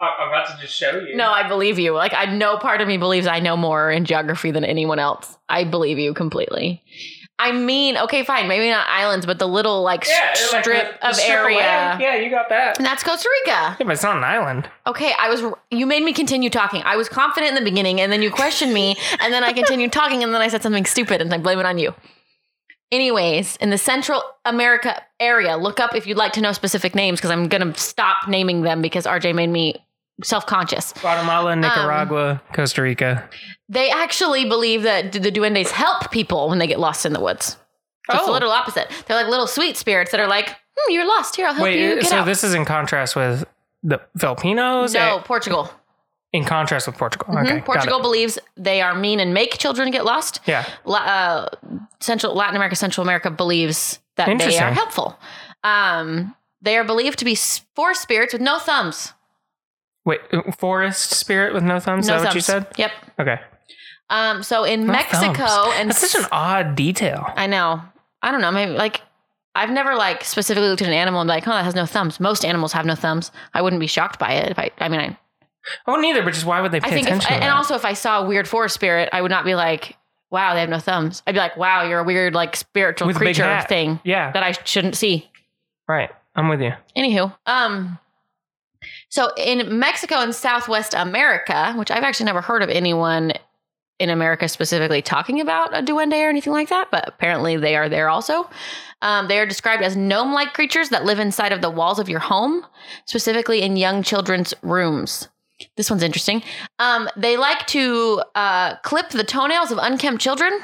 I'm 0.00 0.28
about 0.28 0.48
to 0.48 0.56
just 0.60 0.74
show 0.74 0.98
you. 1.00 1.16
No, 1.16 1.30
I 1.30 1.48
believe 1.48 1.78
you. 1.78 1.92
Like, 1.94 2.12
I 2.14 2.26
know 2.26 2.58
part 2.58 2.80
of 2.80 2.88
me 2.88 2.96
believes 2.98 3.26
I 3.26 3.40
know 3.40 3.56
more 3.56 3.90
in 3.90 4.04
geography 4.04 4.50
than 4.50 4.64
anyone 4.64 4.98
else. 4.98 5.38
I 5.48 5.64
believe 5.64 5.98
you 5.98 6.12
completely. 6.14 6.82
I 7.38 7.52
mean, 7.52 7.98
okay, 7.98 8.24
fine, 8.24 8.48
maybe 8.48 8.70
not 8.70 8.86
islands, 8.88 9.26
but 9.26 9.38
the 9.38 9.46
little 9.46 9.82
like 9.82 10.06
Yeah, 10.08 10.30
s- 10.32 10.52
like 10.54 10.64
strip 10.64 10.92
the- 10.92 10.98
the 11.00 11.08
of 11.08 11.14
strip 11.16 11.30
area. 11.38 11.58
land. 11.58 12.00
Yeah, 12.00 12.14
you 12.16 12.30
got 12.30 12.48
that. 12.48 12.78
And 12.78 12.86
that's 12.86 13.02
Costa 13.02 13.28
Rica. 13.42 13.76
Yeah, 13.78 13.84
but 13.84 13.90
it's 13.90 14.02
not 14.02 14.16
an 14.16 14.24
island. 14.24 14.70
Okay, 14.86 15.12
I 15.20 15.28
was. 15.28 15.42
You 15.70 15.84
made 15.86 16.02
me 16.02 16.14
continue 16.14 16.48
talking. 16.48 16.82
I 16.84 16.96
was 16.96 17.08
confident 17.10 17.50
in 17.56 17.62
the 17.62 17.70
beginning, 17.70 18.00
and 18.00 18.10
then 18.10 18.22
you 18.22 18.30
questioned 18.30 18.72
me, 18.72 18.96
and 19.20 19.32
then 19.34 19.44
I 19.44 19.52
continued 19.52 19.92
talking, 19.92 20.22
and 20.22 20.32
then 20.34 20.40
I 20.40 20.48
said 20.48 20.62
something 20.62 20.86
stupid, 20.86 21.20
and 21.20 21.32
I 21.34 21.36
blame 21.38 21.58
it 21.58 21.66
on 21.66 21.76
you. 21.78 21.94
Anyways, 22.92 23.56
in 23.56 23.70
the 23.70 23.78
Central 23.78 24.22
America 24.44 25.02
area, 25.18 25.56
look 25.56 25.80
up 25.80 25.94
if 25.96 26.06
you'd 26.06 26.16
like 26.16 26.32
to 26.34 26.40
know 26.40 26.52
specific 26.52 26.94
names 26.94 27.18
because 27.18 27.30
I'm 27.32 27.48
gonna 27.48 27.76
stop 27.76 28.28
naming 28.28 28.62
them 28.62 28.80
because 28.80 29.06
RJ 29.06 29.34
made 29.34 29.48
me 29.50 29.84
self 30.22 30.46
conscious. 30.46 30.92
Guatemala, 31.00 31.52
Um, 31.52 31.60
Nicaragua, 31.60 32.42
Costa 32.52 32.82
Rica. 32.82 33.28
They 33.68 33.90
actually 33.90 34.44
believe 34.46 34.82
that 34.82 35.12
the 35.12 35.30
duendes 35.32 35.70
help 35.70 36.10
people 36.10 36.48
when 36.48 36.58
they 36.58 36.66
get 36.66 36.78
lost 36.80 37.04
in 37.06 37.12
the 37.12 37.20
woods. 37.20 37.56
It's 38.08 38.22
a 38.22 38.22
Oh. 38.28 38.32
little 38.32 38.50
opposite. 38.52 38.88
They're 39.06 39.16
like 39.16 39.26
little 39.26 39.46
sweet 39.48 39.76
spirits 39.76 40.12
that 40.12 40.20
are 40.20 40.28
like, 40.28 40.48
hmm, 40.78 40.92
"You're 40.92 41.06
lost. 41.06 41.34
Here, 41.36 41.46
I'll 41.48 41.54
help 41.54 41.68
you 41.70 41.96
get 41.96 42.06
so 42.06 42.18
out." 42.18 42.26
this 42.26 42.44
is 42.44 42.54
in 42.54 42.64
contrast 42.64 43.16
with 43.16 43.44
the 43.82 44.00
Filipinos? 44.18 44.94
no, 44.94 45.20
Portugal. 45.24 45.70
In 46.32 46.44
contrast 46.44 46.86
with 46.86 46.96
Portugal. 46.98 47.34
Mhm. 47.34 47.44
Okay. 47.44 47.60
Portugal 47.62 48.00
believes 48.00 48.38
they 48.56 48.80
are 48.82 48.94
mean 48.94 49.20
and 49.20 49.32
make 49.34 49.58
children 49.58 49.90
get 49.90 50.04
lost. 50.04 50.40
Yeah. 50.46 50.64
La- 50.84 50.98
uh, 50.98 51.48
Central 52.00 52.34
Latin 52.34 52.56
America, 52.56 52.76
Central 52.76 53.02
America 53.04 53.30
believes 53.30 54.00
that 54.16 54.38
they 54.38 54.58
are 54.58 54.70
helpful. 54.72 55.18
Um, 55.64 56.34
they 56.62 56.76
are 56.76 56.84
believed 56.84 57.18
to 57.20 57.24
be 57.24 57.34
forest 57.74 58.02
spirits 58.02 58.32
with 58.32 58.42
no 58.42 58.58
thumbs. 58.58 59.14
Wait, 60.06 60.20
uh, 60.32 60.50
forest 60.52 61.10
spirit 61.10 61.52
with 61.52 61.62
no 61.64 61.78
thumbs? 61.80 62.04
Is 62.04 62.08
that 62.08 62.14
thumbs. 62.18 62.26
what 62.28 62.34
you 62.36 62.40
said? 62.40 62.66
Yep. 62.78 62.90
Okay. 63.20 63.38
Um, 64.08 64.42
so 64.42 64.64
in 64.64 64.86
No 64.86 64.92
Mexico 64.92 65.32
thumbs. 65.34 65.74
and 65.76 65.90
That's 65.90 66.10
such 66.10 66.22
an 66.22 66.28
odd 66.32 66.74
detail. 66.76 67.26
I 67.36 67.46
know. 67.48 67.82
I 68.22 68.30
don't 68.32 68.40
know. 68.40 68.52
Maybe 68.52 68.72
like 68.72 69.02
I've 69.54 69.70
never 69.70 69.94
like 69.96 70.22
specifically 70.24 70.68
looked 70.68 70.82
at 70.82 70.88
an 70.88 70.94
animal 70.94 71.20
and 71.20 71.28
be 71.28 71.32
like, 71.32 71.46
oh, 71.48 71.50
that 71.50 71.64
has 71.64 71.74
no 71.74 71.86
thumbs. 71.86 72.20
Most 72.20 72.44
animals 72.44 72.72
have 72.72 72.86
no 72.86 72.94
thumbs. 72.94 73.32
I 73.52 73.62
wouldn't 73.62 73.80
be 73.80 73.86
shocked 73.86 74.18
by 74.18 74.32
it 74.34 74.50
if 74.50 74.58
I. 74.58 74.70
I 74.78 74.88
mean, 74.88 75.00
I, 75.00 75.18
Oh, 75.88 75.96
neither, 75.96 76.22
but 76.22 76.32
just 76.32 76.46
why 76.46 76.60
would 76.60 76.70
they 76.70 76.78
pay 76.78 76.90
I 76.90 76.90
think, 76.92 77.08
if, 77.08 77.14
attention 77.16 77.32
and 77.32 77.42
to 77.42 77.46
that? 77.48 77.56
also 77.56 77.74
if 77.74 77.84
I 77.84 77.94
saw 77.94 78.22
a 78.22 78.26
weird 78.28 78.46
forest 78.46 78.76
spirit, 78.76 79.08
I 79.12 79.20
would 79.20 79.32
not 79.32 79.44
be 79.44 79.56
like, 79.56 79.96
wow, 80.30 80.54
they 80.54 80.60
have 80.60 80.68
no 80.68 80.78
thumbs. 80.78 81.24
I'd 81.26 81.32
be 81.32 81.38
like, 81.40 81.56
wow, 81.56 81.82
you're 81.82 81.98
a 81.98 82.04
weird 82.04 82.34
like 82.34 82.54
spiritual 82.54 83.08
With 83.08 83.16
creature 83.16 83.64
thing 83.68 83.98
yeah, 84.04 84.30
that 84.30 84.44
I 84.44 84.52
shouldn't 84.52 84.96
see. 84.96 85.28
right. 85.88 86.10
I'm 86.36 86.48
with 86.48 86.60
you. 86.60 86.72
Anywho, 86.96 87.34
um, 87.46 87.98
so 89.08 89.30
in 89.36 89.78
Mexico 89.78 90.16
and 90.16 90.34
Southwest 90.34 90.94
America, 90.94 91.74
which 91.74 91.90
I've 91.90 92.02
actually 92.02 92.26
never 92.26 92.40
heard 92.40 92.62
of 92.62 92.70
anyone 92.70 93.32
in 93.98 94.10
America 94.10 94.48
specifically 94.48 95.00
talking 95.00 95.40
about 95.40 95.76
a 95.76 95.82
duende 95.82 96.22
or 96.22 96.28
anything 96.28 96.52
like 96.52 96.68
that, 96.68 96.90
but 96.90 97.08
apparently 97.08 97.56
they 97.56 97.76
are 97.76 97.88
there 97.88 98.08
also. 98.08 98.48
Um, 99.02 99.28
they 99.28 99.38
are 99.38 99.46
described 99.46 99.82
as 99.82 99.96
gnome 99.96 100.32
like 100.32 100.52
creatures 100.52 100.90
that 100.90 101.04
live 101.04 101.18
inside 101.18 101.52
of 101.52 101.62
the 101.62 101.70
walls 101.70 101.98
of 101.98 102.08
your 102.08 102.20
home, 102.20 102.66
specifically 103.06 103.62
in 103.62 103.76
young 103.76 104.02
children's 104.02 104.52
rooms. 104.62 105.28
This 105.76 105.88
one's 105.88 106.02
interesting. 106.02 106.42
Um, 106.78 107.08
they 107.16 107.38
like 107.38 107.66
to 107.68 108.22
uh, 108.34 108.76
clip 108.76 109.10
the 109.10 109.24
toenails 109.24 109.70
of 109.70 109.78
unkempt 109.80 110.20
children, 110.20 110.60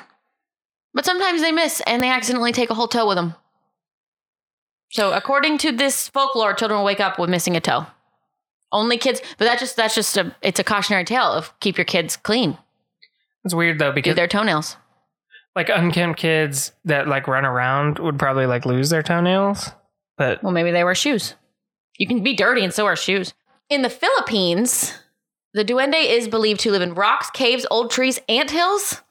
but 0.92 1.06
sometimes 1.06 1.40
they 1.40 1.52
miss 1.52 1.80
and 1.86 2.02
they 2.02 2.10
accidentally 2.10 2.52
take 2.52 2.68
a 2.68 2.74
whole 2.74 2.88
toe 2.88 3.08
with 3.08 3.16
them. 3.16 3.34
So, 4.90 5.12
according 5.14 5.56
to 5.58 5.72
this 5.72 6.08
folklore, 6.08 6.52
children 6.52 6.78
will 6.78 6.84
wake 6.84 7.00
up 7.00 7.18
with 7.18 7.30
missing 7.30 7.56
a 7.56 7.60
toe. 7.60 7.86
Only 8.72 8.96
kids, 8.98 9.20
but 9.38 9.44
that 9.44 9.58
just 9.58 9.76
that's 9.76 9.94
just 9.94 10.16
a 10.16 10.34
it's 10.42 10.58
a 10.58 10.64
cautionary 10.64 11.04
tale 11.04 11.24
of 11.30 11.58
keep 11.60 11.76
your 11.76 11.84
kids 11.84 12.16
clean, 12.16 12.56
It's 13.44 13.54
weird 13.54 13.78
though 13.78 13.90
do 13.90 13.94
because 13.96 14.16
their 14.16 14.26
toenails. 14.26 14.76
like 15.54 15.68
unkempt 15.68 16.18
kids 16.18 16.72
that 16.86 17.06
like 17.06 17.28
run 17.28 17.44
around 17.44 17.98
would 17.98 18.18
probably 18.18 18.46
like 18.46 18.64
lose 18.64 18.88
their 18.90 19.02
toenails. 19.02 19.70
But 20.16 20.42
Well, 20.42 20.52
maybe 20.52 20.70
they 20.70 20.84
wear 20.84 20.94
shoes. 20.94 21.34
You 21.98 22.06
can 22.08 22.22
be 22.22 22.34
dirty 22.34 22.64
and 22.64 22.72
so 22.72 22.84
wear 22.84 22.96
shoes. 22.96 23.34
In 23.68 23.82
the 23.82 23.90
Philippines, 23.90 24.98
the 25.54 25.64
duende 25.64 26.02
is 26.04 26.26
believed 26.28 26.60
to 26.60 26.70
live 26.70 26.82
in 26.82 26.94
rocks, 26.94 27.30
caves, 27.30 27.66
old 27.70 27.90
trees, 27.90 28.20
ant 28.28 28.50
hills, 28.50 29.02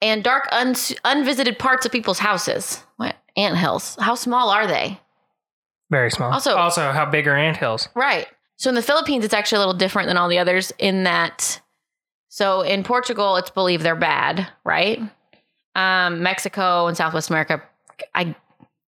and 0.00 0.22
dark, 0.22 0.48
un- 0.52 0.74
unvisited 1.04 1.58
parts 1.58 1.84
of 1.86 1.92
people's 1.92 2.20
houses. 2.20 2.84
What 2.96 3.16
ant 3.36 3.56
hills? 3.56 3.96
How 4.00 4.14
small 4.14 4.50
are 4.50 4.66
they? 4.66 5.00
very 5.90 6.10
small. 6.10 6.32
Also- 6.32 6.56
also 6.56 6.90
how 6.92 7.04
big 7.04 7.26
are 7.28 7.36
ant 7.36 7.56
hills 7.58 7.88
Right. 7.94 8.26
So 8.62 8.68
in 8.68 8.76
the 8.76 8.82
Philippines, 8.82 9.24
it's 9.24 9.34
actually 9.34 9.56
a 9.56 9.58
little 9.58 9.74
different 9.74 10.06
than 10.06 10.16
all 10.16 10.28
the 10.28 10.38
others 10.38 10.72
in 10.78 11.02
that. 11.02 11.60
So 12.28 12.60
in 12.60 12.84
Portugal, 12.84 13.34
it's 13.36 13.50
believed 13.50 13.82
they're 13.82 13.96
bad, 13.96 14.46
right? 14.62 15.00
Um, 15.74 16.22
Mexico 16.22 16.86
and 16.86 16.96
Southwest 16.96 17.28
America, 17.28 17.60
I 18.14 18.20
I 18.20 18.34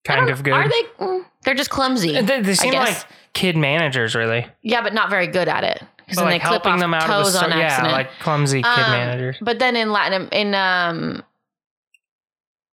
Kind 0.04 0.20
don't- 0.26 0.30
of 0.30 0.44
good. 0.44 0.52
Are 0.52 0.68
they? 0.68 0.82
mm, 1.00 1.24
They're 1.42 1.54
just 1.56 1.70
clumsy. 1.70 2.20
They, 2.20 2.40
they 2.40 2.54
seem 2.54 2.72
like 2.74 2.96
kid 3.32 3.56
managers, 3.56 4.14
really. 4.14 4.46
yeah, 4.62 4.80
but 4.80 4.94
not 4.94 5.10
very 5.10 5.26
good 5.26 5.48
at 5.48 5.64
it. 5.64 5.82
because 5.98 6.18
then 6.18 6.26
like 6.26 6.42
they 6.42 6.48
clip 6.48 6.64
off 6.66 6.78
them 6.78 6.94
out 6.94 7.02
of 7.02 7.08
the 7.08 7.14
toes 7.32 7.34
on 7.34 7.50
yeah, 7.50 7.56
accident. 7.64 7.92
like 7.94 8.10
clumsy 8.20 8.62
kid 8.62 8.68
Um, 8.68 8.90
managers. 8.92 9.38
But 9.40 9.58
then 9.58 9.74
in 9.74 9.90
Latin, 9.90 10.28
in 10.30 10.54
um, 10.54 11.24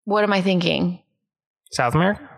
what 0.04 0.26
am 0.26 0.34
I 0.34 0.42
thinking? 0.42 1.00
South 1.72 1.96
America? 1.96 2.29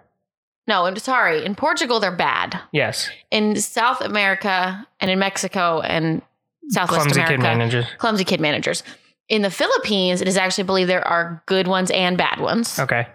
No, 0.68 0.86
I'm 0.86 0.96
sorry. 0.98 1.44
In 1.44 1.56
Portugal, 1.56 2.00
they're 2.00 2.16
bad. 2.16 2.60
Yes. 2.72 3.10
In 3.32 3.56
South 3.56 4.02
America 4.02 4.88
and 5.00 5.10
in 5.10 5.20
Mexico 5.20 5.82
and 5.82 6.22
Southwest 6.70 7.02
clumsy 7.02 7.20
America, 7.20 7.34
kid 7.34 7.42
managers. 7.42 7.86
clumsy 7.98 8.24
kid 8.24 8.40
managers. 8.40 8.84
In 9.28 9.42
the 9.42 9.50
Philippines, 9.50 10.22
it 10.22 10.28
is 10.28 10.38
actually 10.38 10.66
believed 10.66 10.90
there 10.90 11.08
are 11.08 11.42
good 11.46 11.68
ones 11.68 11.90
and 11.92 12.18
bad 12.18 12.40
ones. 12.40 12.78
Okay. 12.80 13.08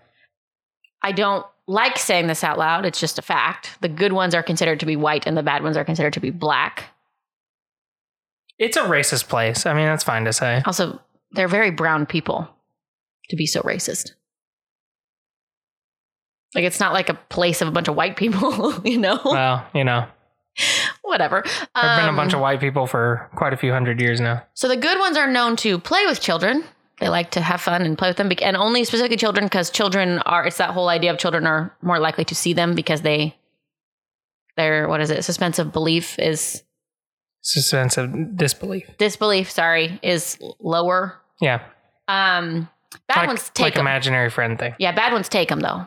I 1.02 1.12
don't 1.12 1.46
like 1.68 1.98
saying 1.98 2.26
this 2.26 2.42
out 2.42 2.58
loud. 2.58 2.84
It's 2.86 3.00
just 3.00 3.18
a 3.18 3.22
fact. 3.22 3.78
The 3.80 3.88
good 3.88 4.12
ones 4.12 4.34
are 4.34 4.42
considered 4.42 4.80
to 4.80 4.86
be 4.86 4.96
white 4.96 5.26
and 5.26 5.36
the 5.36 5.42
bad 5.42 5.62
ones 5.62 5.76
are 5.76 5.84
considered 5.84 6.14
to 6.14 6.20
be 6.20 6.30
black. 6.30 6.84
It's 8.58 8.76
a 8.76 8.82
racist 8.82 9.28
place. 9.28 9.66
I 9.66 9.74
mean, 9.74 9.86
that's 9.86 10.04
fine 10.04 10.24
to 10.24 10.32
say. 10.32 10.62
Also, 10.64 11.00
they're 11.32 11.48
very 11.48 11.70
brown 11.70 12.06
people 12.06 12.48
to 13.28 13.36
be 13.36 13.46
so 13.46 13.60
racist. 13.62 14.12
Like 16.56 16.64
it's 16.64 16.80
not 16.80 16.92
like 16.92 17.08
a 17.08 17.14
place 17.14 17.60
of 17.62 17.68
a 17.68 17.70
bunch 17.70 17.86
of 17.86 17.94
white 17.94 18.16
people, 18.16 18.74
you 18.84 18.98
know? 18.98 19.20
Well, 19.24 19.64
you 19.74 19.84
know, 19.84 20.06
Whatever. 21.02 21.42
there've 21.44 21.98
been 21.98 22.06
a 22.06 22.08
Um, 22.08 22.16
bunch 22.16 22.32
of 22.34 22.40
white 22.40 22.60
people 22.60 22.86
for 22.86 23.30
quite 23.36 23.52
a 23.52 23.56
few 23.56 23.72
hundred 23.72 24.00
years 24.00 24.20
now. 24.20 24.42
So 24.54 24.66
the 24.68 24.76
good 24.76 24.98
ones 24.98 25.16
are 25.16 25.30
known 25.30 25.54
to 25.56 25.78
play 25.78 26.04
with 26.06 26.20
children. 26.20 26.64
They 26.98 27.08
like 27.10 27.32
to 27.32 27.42
have 27.42 27.60
fun 27.60 27.82
and 27.82 27.96
play 27.98 28.08
with 28.08 28.16
them, 28.16 28.32
and 28.42 28.56
only 28.56 28.82
specifically 28.84 29.18
children 29.18 29.44
because 29.44 29.68
children 29.70 30.18
are. 30.20 30.46
It's 30.46 30.56
that 30.56 30.70
whole 30.70 30.88
idea 30.88 31.10
of 31.12 31.18
children 31.18 31.46
are 31.46 31.76
more 31.82 31.98
likely 31.98 32.24
to 32.24 32.34
see 32.34 32.54
them 32.54 32.74
because 32.74 33.02
they, 33.02 33.36
their 34.56 34.88
what 34.88 35.02
is 35.02 35.10
it? 35.10 35.22
Suspense 35.22 35.58
of 35.58 35.72
belief 35.74 36.18
is 36.18 36.62
Suspense 37.42 37.98
of 37.98 38.36
disbelief. 38.36 38.88
disbelief. 38.96 39.50
Sorry, 39.50 40.00
is 40.02 40.38
lower. 40.58 41.16
Yeah. 41.40 41.60
Um, 42.08 42.68
bad 43.08 43.16
like, 43.18 43.26
ones 43.28 43.50
take 43.52 43.62
like 43.64 43.76
'em. 43.76 43.82
imaginary 43.82 44.30
friend 44.30 44.58
thing. 44.58 44.74
Yeah, 44.78 44.92
bad 44.92 45.12
ones 45.12 45.28
take 45.28 45.50
them 45.50 45.60
though. 45.60 45.86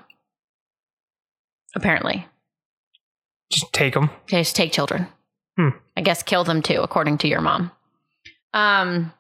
Apparently, 1.76 2.26
Just 3.52 3.72
take 3.74 3.94
them. 3.94 4.10
just 4.28 4.56
take 4.56 4.72
children. 4.72 5.08
Hmm. 5.58 5.70
I 5.98 6.02
guess 6.02 6.24
kill 6.24 6.44
them 6.44 6.62
too, 6.62 6.82
according 6.82 7.18
to 7.20 7.28
your 7.28 7.42
mom. 7.42 7.72
Um, 8.54 9.12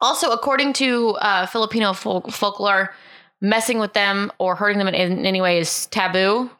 also, 0.00 0.30
according 0.30 0.72
to 0.74 1.10
uh, 1.10 1.46
Filipino 1.46 1.92
folk- 1.92 2.30
folklore, 2.30 2.94
messing 3.40 3.78
with 3.78 3.92
them 3.92 4.32
or 4.38 4.56
hurting 4.56 4.78
them 4.78 4.88
in, 4.88 4.94
in 4.94 5.26
any 5.26 5.40
way 5.40 5.58
is 5.58 5.86
taboo. 5.86 6.50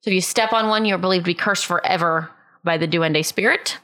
So 0.00 0.10
if 0.10 0.14
you 0.14 0.20
step 0.20 0.52
on 0.52 0.68
one, 0.68 0.84
you're 0.84 0.98
believed 0.98 1.24
to 1.24 1.30
be 1.30 1.34
cursed 1.34 1.66
forever 1.66 2.30
by 2.64 2.76
the 2.76 2.86
duende 2.88 3.24
spirit. 3.24 3.78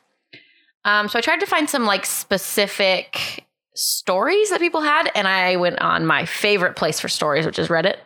Um, 0.85 1.09
so 1.09 1.19
I 1.19 1.23
tried 1.23 1.41
to 1.41 1.47
find 1.47 1.69
some 1.69 1.85
like 1.87 2.07
specific 2.07 3.45
stories 3.75 4.51
that 4.51 4.61
people 4.61 4.81
had, 4.81 5.11
and 5.15 5.27
I 5.29 5.57
went 5.57 5.81
on 5.81 6.07
my 6.07 6.25
favorite 6.25 6.77
place 6.77 6.99
for 7.01 7.09
stories, 7.09 7.47
which 7.47 7.59
is 7.59 7.69
Reddit, 7.69 7.97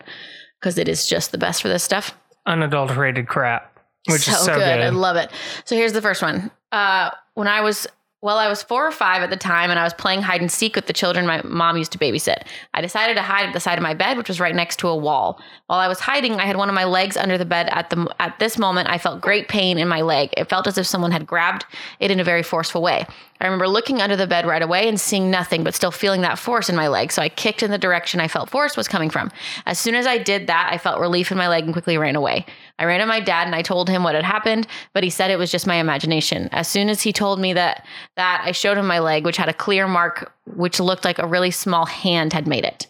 because 0.60 0.78
it 0.78 0.88
is 0.88 1.06
just 1.06 1.32
the 1.32 1.38
best 1.38 1.62
for 1.62 1.68
this 1.68 1.82
stuff 1.84 2.14
Unadulterated 2.46 3.28
crap, 3.28 3.78
which 4.08 4.26
is 4.28 4.38
so 4.38 4.54
good. 4.54 4.80
I 4.80 4.88
love 4.88 5.16
it. 5.16 5.30
So 5.64 5.76
here's 5.76 5.92
the 5.92 6.02
first 6.02 6.22
one. 6.22 6.50
Uh, 6.72 7.10
when 7.34 7.48
I 7.48 7.60
was 7.60 7.86
well, 8.22 8.38
I 8.38 8.46
was 8.46 8.62
four 8.62 8.86
or 8.86 8.92
five 8.92 9.22
at 9.22 9.30
the 9.30 9.36
time, 9.36 9.68
and 9.68 9.80
I 9.80 9.82
was 9.82 9.92
playing 9.92 10.22
hide 10.22 10.40
and 10.40 10.50
seek 10.50 10.76
with 10.76 10.86
the 10.86 10.92
children 10.92 11.26
my 11.26 11.42
mom 11.42 11.76
used 11.76 11.90
to 11.92 11.98
babysit. 11.98 12.46
I 12.72 12.80
decided 12.80 13.14
to 13.14 13.22
hide 13.22 13.48
at 13.48 13.52
the 13.52 13.58
side 13.58 13.78
of 13.78 13.82
my 13.82 13.94
bed, 13.94 14.16
which 14.16 14.28
was 14.28 14.38
right 14.38 14.54
next 14.54 14.78
to 14.78 14.88
a 14.88 14.96
wall. 14.96 15.42
While 15.66 15.80
I 15.80 15.88
was 15.88 15.98
hiding, 15.98 16.34
I 16.34 16.46
had 16.46 16.56
one 16.56 16.68
of 16.68 16.74
my 16.76 16.84
legs 16.84 17.16
under 17.16 17.36
the 17.36 17.44
bed. 17.44 17.68
At 17.70 17.90
the 17.90 18.14
at 18.20 18.38
this 18.38 18.58
moment, 18.58 18.88
I 18.88 18.98
felt 18.98 19.20
great 19.20 19.48
pain 19.48 19.76
in 19.76 19.88
my 19.88 20.02
leg. 20.02 20.30
It 20.36 20.48
felt 20.48 20.68
as 20.68 20.78
if 20.78 20.86
someone 20.86 21.10
had 21.10 21.26
grabbed 21.26 21.66
it 21.98 22.12
in 22.12 22.20
a 22.20 22.24
very 22.24 22.44
forceful 22.44 22.80
way. 22.80 23.06
I 23.40 23.44
remember 23.46 23.66
looking 23.66 24.00
under 24.00 24.14
the 24.14 24.28
bed 24.28 24.46
right 24.46 24.62
away 24.62 24.88
and 24.88 25.00
seeing 25.00 25.28
nothing, 25.28 25.64
but 25.64 25.74
still 25.74 25.90
feeling 25.90 26.20
that 26.20 26.38
force 26.38 26.68
in 26.68 26.76
my 26.76 26.86
leg. 26.86 27.10
So 27.10 27.22
I 27.22 27.28
kicked 27.28 27.64
in 27.64 27.72
the 27.72 27.78
direction 27.78 28.20
I 28.20 28.28
felt 28.28 28.48
force 28.50 28.76
was 28.76 28.86
coming 28.86 29.10
from. 29.10 29.32
As 29.66 29.80
soon 29.80 29.96
as 29.96 30.06
I 30.06 30.18
did 30.18 30.46
that, 30.46 30.70
I 30.72 30.78
felt 30.78 31.00
relief 31.00 31.32
in 31.32 31.38
my 31.38 31.48
leg 31.48 31.64
and 31.64 31.72
quickly 31.72 31.98
ran 31.98 32.14
away. 32.14 32.46
I 32.82 32.84
ran 32.84 32.98
to 32.98 33.06
my 33.06 33.20
dad 33.20 33.46
and 33.46 33.54
I 33.54 33.62
told 33.62 33.88
him 33.88 34.02
what 34.02 34.16
had 34.16 34.24
happened, 34.24 34.66
but 34.92 35.04
he 35.04 35.10
said 35.10 35.30
it 35.30 35.38
was 35.38 35.52
just 35.52 35.68
my 35.68 35.76
imagination. 35.76 36.48
As 36.50 36.66
soon 36.66 36.88
as 36.88 37.00
he 37.00 37.12
told 37.12 37.38
me 37.38 37.52
that 37.52 37.86
that 38.16 38.42
I 38.44 38.50
showed 38.50 38.76
him 38.76 38.88
my 38.88 38.98
leg, 38.98 39.24
which 39.24 39.36
had 39.36 39.48
a 39.48 39.54
clear 39.54 39.86
mark 39.86 40.34
which 40.56 40.80
looked 40.80 41.04
like 41.04 41.20
a 41.20 41.26
really 41.26 41.52
small 41.52 41.86
hand 41.86 42.32
had 42.32 42.48
made 42.48 42.64
it. 42.64 42.88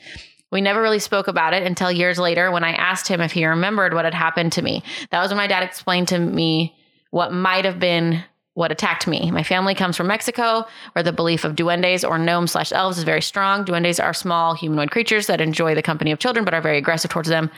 We 0.51 0.63
never 0.63 0.81
really 0.81 0.99
spoke 0.99 1.29
about 1.29 1.53
it 1.53 1.63
until 1.63 1.93
years 1.93 2.19
later 2.19 2.51
when 2.51 2.65
I 2.65 2.73
asked 2.73 3.07
him 3.07 3.21
if 3.21 3.33
he 3.33 3.45
remembered 3.45 3.93
what 3.93 4.07
had 4.07 4.15
happened 4.15 4.53
to 4.53 4.63
me. 4.63 4.83
That 5.11 5.21
was 5.21 5.29
when 5.29 5.37
my 5.37 5.47
dad 5.47 5.63
explained 5.63 6.09
to 6.09 6.19
me 6.19 6.75
what 7.11 7.35
might 7.35 7.67
have 7.67 7.79
been 7.79 8.25
what 8.55 8.73
attacked 8.73 9.07
me. 9.07 9.31
My 9.31 9.43
family 9.43 9.75
comes 9.75 9.99
from 9.99 10.07
Mexico, 10.07 10.65
where 10.93 11.03
the 11.03 11.13
belief 11.13 11.45
of 11.45 11.55
duendes 11.55 12.09
or 12.09 12.19
gnomes 12.19 12.53
slash 12.53 12.73
elves 12.73 12.97
is 12.97 13.05
very 13.05 13.23
strong. 13.23 13.67
Duendes 13.67 14.03
are 14.03 14.15
small 14.15 14.55
humanoid 14.55 14.91
creatures 14.91 15.27
that 15.27 15.43
enjoy 15.43 15.75
the 15.75 15.83
company 15.83 16.13
of 16.13 16.19
children 16.19 16.47
but 16.47 16.55
are 16.55 16.63
very 16.63 16.79
aggressive 16.79 17.11
towards 17.11 17.29
them. 17.29 17.51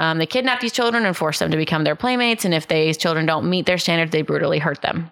Um, 0.00 0.16
they 0.16 0.24
kidnap 0.24 0.60
these 0.60 0.72
children 0.72 1.04
and 1.04 1.14
force 1.14 1.38
them 1.40 1.50
to 1.50 1.58
become 1.58 1.84
their 1.84 1.94
playmates, 1.94 2.46
and 2.46 2.54
if 2.54 2.66
these 2.66 2.96
children 2.96 3.26
don't 3.26 3.50
meet 3.50 3.66
their 3.66 3.76
standards, 3.76 4.10
they 4.10 4.22
brutally 4.22 4.58
hurt 4.58 4.80
them. 4.80 5.10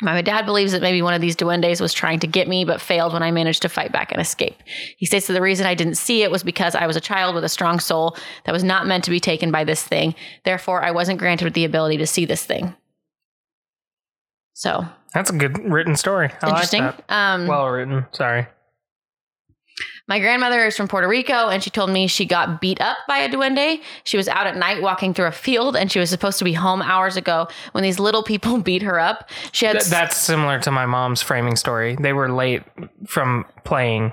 My 0.00 0.22
dad 0.22 0.46
believes 0.46 0.72
that 0.72 0.80
maybe 0.80 1.02
one 1.02 1.12
of 1.12 1.20
these 1.20 1.36
duendes 1.36 1.82
was 1.82 1.92
trying 1.92 2.20
to 2.20 2.26
get 2.26 2.48
me, 2.48 2.64
but 2.64 2.80
failed 2.80 3.12
when 3.12 3.22
I 3.22 3.30
managed 3.30 3.60
to 3.62 3.68
fight 3.68 3.92
back 3.92 4.12
and 4.12 4.20
escape. 4.20 4.56
He 4.96 5.04
states 5.04 5.26
that 5.26 5.34
the 5.34 5.42
reason 5.42 5.66
I 5.66 5.74
didn't 5.74 5.96
see 5.96 6.22
it 6.22 6.30
was 6.30 6.42
because 6.42 6.74
I 6.74 6.86
was 6.86 6.96
a 6.96 7.00
child 7.00 7.34
with 7.34 7.44
a 7.44 7.48
strong 7.50 7.78
soul 7.78 8.16
that 8.44 8.52
was 8.52 8.64
not 8.64 8.86
meant 8.86 9.04
to 9.04 9.10
be 9.10 9.20
taken 9.20 9.50
by 9.50 9.64
this 9.64 9.82
thing. 9.82 10.14
Therefore, 10.44 10.82
I 10.82 10.92
wasn't 10.92 11.18
granted 11.18 11.52
the 11.52 11.66
ability 11.66 11.98
to 11.98 12.06
see 12.06 12.24
this 12.24 12.44
thing. 12.44 12.74
So 14.54 14.86
That's 15.12 15.28
a 15.28 15.36
good 15.36 15.58
written 15.70 15.94
story. 15.96 16.30
I 16.42 16.48
interesting. 16.48 16.84
like. 16.84 17.12
Um, 17.12 17.46
Well 17.46 17.68
written. 17.68 18.06
Sorry. 18.12 18.46
My 20.08 20.20
grandmother 20.20 20.64
is 20.66 20.76
from 20.76 20.86
Puerto 20.86 21.08
Rico, 21.08 21.48
and 21.48 21.62
she 21.62 21.70
told 21.70 21.90
me 21.90 22.06
she 22.06 22.26
got 22.26 22.60
beat 22.60 22.80
up 22.80 22.96
by 23.08 23.18
a 23.18 23.28
duende. 23.28 23.80
She 24.04 24.16
was 24.16 24.28
out 24.28 24.46
at 24.46 24.56
night 24.56 24.80
walking 24.80 25.12
through 25.12 25.26
a 25.26 25.32
field, 25.32 25.74
and 25.76 25.90
she 25.90 25.98
was 25.98 26.10
supposed 26.10 26.38
to 26.38 26.44
be 26.44 26.52
home 26.52 26.80
hours 26.80 27.16
ago 27.16 27.48
when 27.72 27.82
these 27.82 27.98
little 27.98 28.22
people 28.22 28.58
beat 28.62 28.82
her 28.82 29.00
up. 29.00 29.28
She 29.50 29.66
had 29.66 29.72
Th- 29.80 29.86
that's 29.86 30.16
similar 30.16 30.60
to 30.60 30.70
my 30.70 30.86
mom's 30.86 31.22
framing 31.22 31.56
story. 31.56 31.96
They 32.00 32.12
were 32.12 32.30
late 32.30 32.62
from 33.06 33.46
playing 33.64 34.12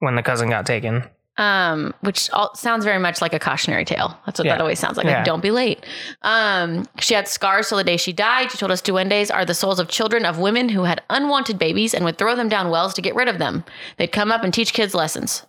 when 0.00 0.16
the 0.16 0.22
cousin 0.22 0.50
got 0.50 0.66
taken. 0.66 1.04
Um, 1.36 1.92
which 2.00 2.30
all, 2.30 2.54
sounds 2.54 2.84
very 2.84 2.98
much 2.98 3.20
like 3.20 3.32
a 3.34 3.38
cautionary 3.38 3.84
tale. 3.84 4.16
That's 4.26 4.38
what 4.38 4.46
Yeah. 4.46 4.54
that 4.54 4.60
always 4.60 4.78
sounds 4.78 4.96
like. 4.96 5.06
Yeah. 5.06 5.16
Like, 5.16 5.24
don't 5.24 5.42
be 5.42 5.50
late. 5.50 5.84
Um, 6.22 6.86
she 7.00 7.14
had 7.14 7.26
scars 7.28 7.68
till 7.68 7.78
the 7.78 7.84
day 7.84 7.96
she 7.96 8.12
died. 8.12 8.50
She 8.52 8.58
told 8.58 8.70
us 8.70 8.80
duendes 8.80 9.32
are 9.34 9.44
the 9.44 9.54
souls 9.54 9.80
of 9.80 9.88
children 9.88 10.24
of 10.24 10.38
women 10.38 10.68
who 10.68 10.84
had 10.84 11.02
unwanted 11.10 11.58
babies 11.58 11.92
and 11.94 12.04
would 12.04 12.18
throw 12.18 12.36
them 12.36 12.48
down 12.48 12.70
wells 12.70 12.94
to 12.94 13.02
get 13.02 13.14
rid 13.14 13.28
of 13.28 13.38
them. 13.38 13.64
They'd 13.96 14.12
come 14.12 14.30
up 14.30 14.44
and 14.44 14.54
teach 14.54 14.72
kids 14.72 14.94
lessons. 14.94 15.44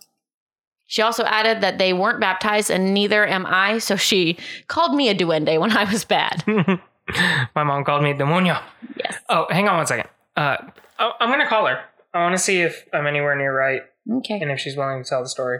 She 0.88 1.02
also 1.02 1.24
added 1.24 1.60
that 1.62 1.78
they 1.78 1.92
weren't 1.92 2.20
baptized 2.20 2.70
and 2.70 2.94
neither 2.94 3.26
am 3.26 3.44
I, 3.46 3.78
so 3.78 3.96
she 3.96 4.36
called 4.68 4.94
me 4.94 5.08
a 5.08 5.14
duende 5.14 5.58
when 5.60 5.76
I 5.76 5.84
was 5.90 6.04
bad. 6.04 6.44
my 7.54 7.62
mom 7.64 7.84
called 7.84 8.02
me 8.02 8.12
demonio. 8.12 8.60
yes. 8.96 9.18
Oh, 9.28 9.46
hang 9.50 9.68
on 9.68 9.76
one 9.78 9.86
second. 9.86 10.08
Uh, 10.36 10.56
oh, 10.98 11.12
I'm 11.20 11.30
gonna 11.30 11.48
call 11.48 11.66
her. 11.66 11.80
I 12.14 12.20
want 12.22 12.34
to 12.34 12.38
see 12.42 12.60
if 12.62 12.84
I'm 12.92 13.06
anywhere 13.06 13.36
near 13.36 13.56
right 13.56 13.82
Okay. 14.10 14.38
and 14.40 14.50
if 14.50 14.60
she's 14.60 14.76
willing 14.76 15.02
to 15.02 15.08
tell 15.08 15.22
the 15.22 15.28
story. 15.28 15.58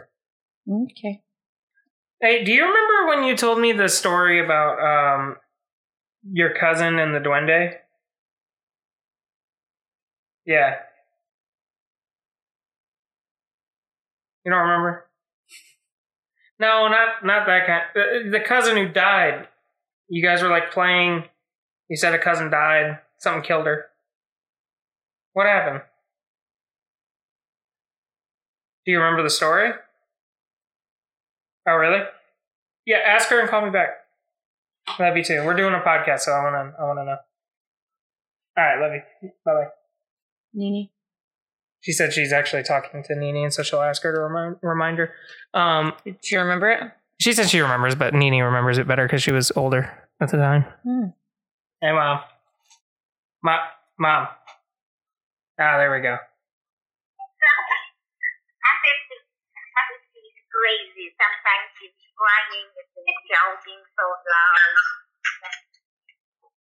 Okay. 0.69 1.23
Hey, 2.21 2.45
do 2.45 2.53
you 2.53 2.63
remember 2.63 3.09
when 3.09 3.25
you 3.25 3.37
told 3.37 3.59
me 3.61 3.73
the 3.73 3.89
story 3.89 4.43
about 4.43 4.79
um 4.81 5.37
your 6.33 6.55
cousin 6.55 6.99
and 6.99 7.15
the 7.15 7.21
duende? 7.21 7.77
Yeah. 10.47 10.77
You 14.45 14.53
don't 14.53 14.61
remember? 14.61 15.07
No, 16.59 16.89
not 16.89 17.25
not 17.25 17.47
that 17.47 17.67
kind. 17.67 17.83
The, 17.95 18.31
the 18.31 18.41
cousin 18.41 18.77
who 18.77 18.89
died. 18.89 19.49
You 20.09 20.23
guys 20.23 20.43
were 20.43 20.49
like 20.49 20.71
playing. 20.73 21.25
You 21.89 21.97
said 21.97 22.15
a 22.15 22.19
cousin 22.19 22.51
died. 22.51 22.99
Something 23.19 23.43
killed 23.43 23.67
her. 23.67 23.87
What 25.33 25.47
happened? 25.47 25.83
Do 28.87 28.93
you 28.93 28.99
remember 28.99 29.23
the 29.23 29.31
story? 29.31 29.73
Oh, 31.69 31.75
really? 31.75 32.03
Yeah, 32.87 32.99
ask 33.05 33.29
her 33.31 33.41
and 33.41 33.49
call 33.49 33.63
me 33.65 33.71
back. 33.71 33.89
Love 35.01 35.17
you 35.17 35.25
too. 35.25 35.43
We're 35.45 35.57
doing 35.57 35.75
a 35.75 35.81
podcast, 35.81 36.21
so 36.21 36.33
I 36.33 36.45
wanna, 36.45 36.73
I 36.79 36.85
wanna 36.85 37.05
know. 37.05 37.17
All 38.57 38.65
right, 38.65 38.81
love 38.81 38.93
you. 38.93 39.31
Bye 39.45 39.53
bye. 39.53 39.69
Nini. 40.55 40.93
She 41.81 41.93
said 41.93 42.13
she's 42.13 42.33
actually 42.33 42.63
talking 42.63 43.03
to 43.05 43.15
Nini, 43.17 43.43
and 43.45 43.53
so 43.53 43.63
she'll 43.63 43.83
ask 43.83 44.03
her 44.03 44.13
to 44.15 44.21
remind, 44.21 44.57
remind 44.63 44.99
her. 44.99 45.13
Um, 45.55 45.93
Do 46.05 46.15
you 46.31 46.39
remember 46.41 46.71
it? 46.71 46.81
she 47.21 47.33
said 47.33 47.49
she 47.49 47.61
remembers, 47.61 47.95
but 47.95 48.15
Nini 48.15 48.41
remembers 48.43 48.79
it 48.79 48.87
better 48.87 49.05
because 49.07 49.23
she 49.23 49.33
was 49.33 49.51
older 49.57 49.93
at 50.21 50.31
the 50.31 50.37
time. 50.37 50.65
Hmm. 50.85 51.07
Hey, 51.81 51.93
mom. 51.93 52.21
Mom. 53.43 53.59
Mom. 53.99 54.29
Ah, 55.59 55.77
there 55.79 55.91
we 55.93 56.01
go. 56.01 56.17
She's 60.13 60.41
crazy 60.53 60.96
sometimes 61.17 61.73
it's 61.81 62.05
crying, 62.17 62.69
it's 62.77 63.23
shouting 63.29 63.83
so 63.97 64.07
loud. 64.07 64.77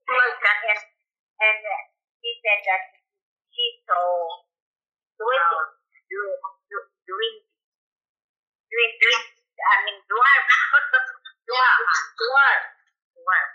And, 0.05 0.81
and 1.41 1.61
uh, 1.65 1.81
he 2.21 2.31
said 2.41 2.61
that 2.63 2.83
she's 3.51 3.77
so 3.87 3.99
doing, 5.19 5.43
doing, 6.07 6.39
doing, 6.71 7.35
doing, 8.69 8.93
doing, 9.01 9.23
I 9.55 9.75
mean, 9.87 9.97
dwarf, 10.07 10.45
dwarf, 11.47 11.79
dwarf, 12.15 12.61
dwarf. 13.15 13.49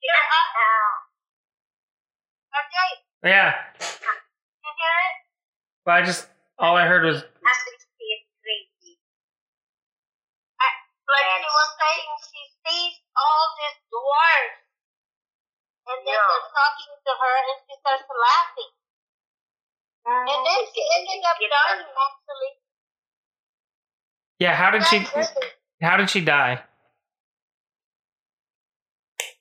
Yeah. 0.00 0.24
Uh, 0.32 0.48
uh, 0.60 0.92
okay. 2.56 2.90
Yeah. 3.30 3.52
Can 3.78 4.16
you 4.64 4.72
hear 4.80 4.96
it? 5.06 5.16
But 5.84 5.92
I 5.92 6.02
just 6.02 6.26
all 6.58 6.76
I 6.76 6.86
heard 6.86 7.04
was 7.04 7.22
Like 11.10 11.26
Yes. 11.26 11.42
she 11.42 11.50
was 11.50 11.70
saying, 11.80 12.08
she 12.30 12.42
sees 12.62 12.94
all 13.18 13.46
these 13.58 13.78
dwarfs. 13.90 14.62
And 15.90 15.98
then 16.06 16.14
Yeah. 16.14 16.28
they're 16.30 16.50
talking 16.54 16.92
to 17.02 17.12
her 17.18 17.34
and 17.50 17.58
she 17.66 17.74
starts 17.82 18.06
laughing. 18.06 18.72
And 20.06 20.40
then 20.46 20.60
she 20.70 20.82
ended 20.96 21.22
up 21.26 21.36
dying 21.38 21.82
her- 21.82 21.98
actually. 22.06 22.52
yeah. 24.38 24.54
How 24.54 24.70
did 24.70 24.86
she? 24.86 24.98
That's 25.04 25.34
How 25.82 25.96
did 25.96 26.08
she 26.10 26.20
die? 26.24 26.64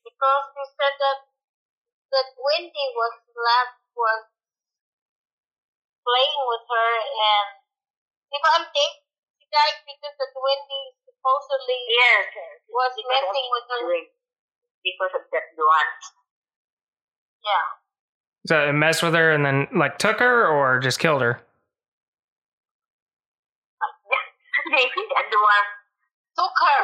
because 0.04 0.46
they 0.56 0.68
said 0.76 0.96
that 1.00 1.20
that 2.12 2.28
Wendy 2.36 2.88
was 2.98 3.16
left 3.38 3.80
was 3.96 4.24
playing 6.04 6.42
with 6.50 6.66
her 6.68 6.92
and 7.00 7.48
if 8.34 8.44
I'm 8.56 8.66
think 8.74 8.94
she 9.40 9.46
died 9.48 9.80
because 9.88 10.16
that 10.20 10.34
Wendy 10.36 10.84
supposedly 11.20 11.80
Yes. 11.92 12.32
was 12.72 12.92
because 12.96 13.12
messing 13.12 13.48
of 13.48 13.52
with 13.52 13.68
her. 13.70 13.80
doing- 13.84 14.10
Because 14.84 15.12
of 15.20 15.24
that 15.32 15.44
dwarf. 15.60 15.92
Yeah. 17.44 17.68
So 18.48 18.70
it 18.70 18.74
messed 18.74 19.04
with 19.04 19.14
her 19.14 19.32
and 19.36 19.44
then 19.46 19.68
like 19.76 19.98
took 20.00 20.20
her 20.20 20.48
or 20.48 20.80
just 20.80 21.00
killed 21.00 21.22
her? 21.22 21.44
Maybe 24.72 25.02
that 25.16 25.28
dwarf. 25.28 25.68
Took 26.40 26.56
her. 26.64 26.82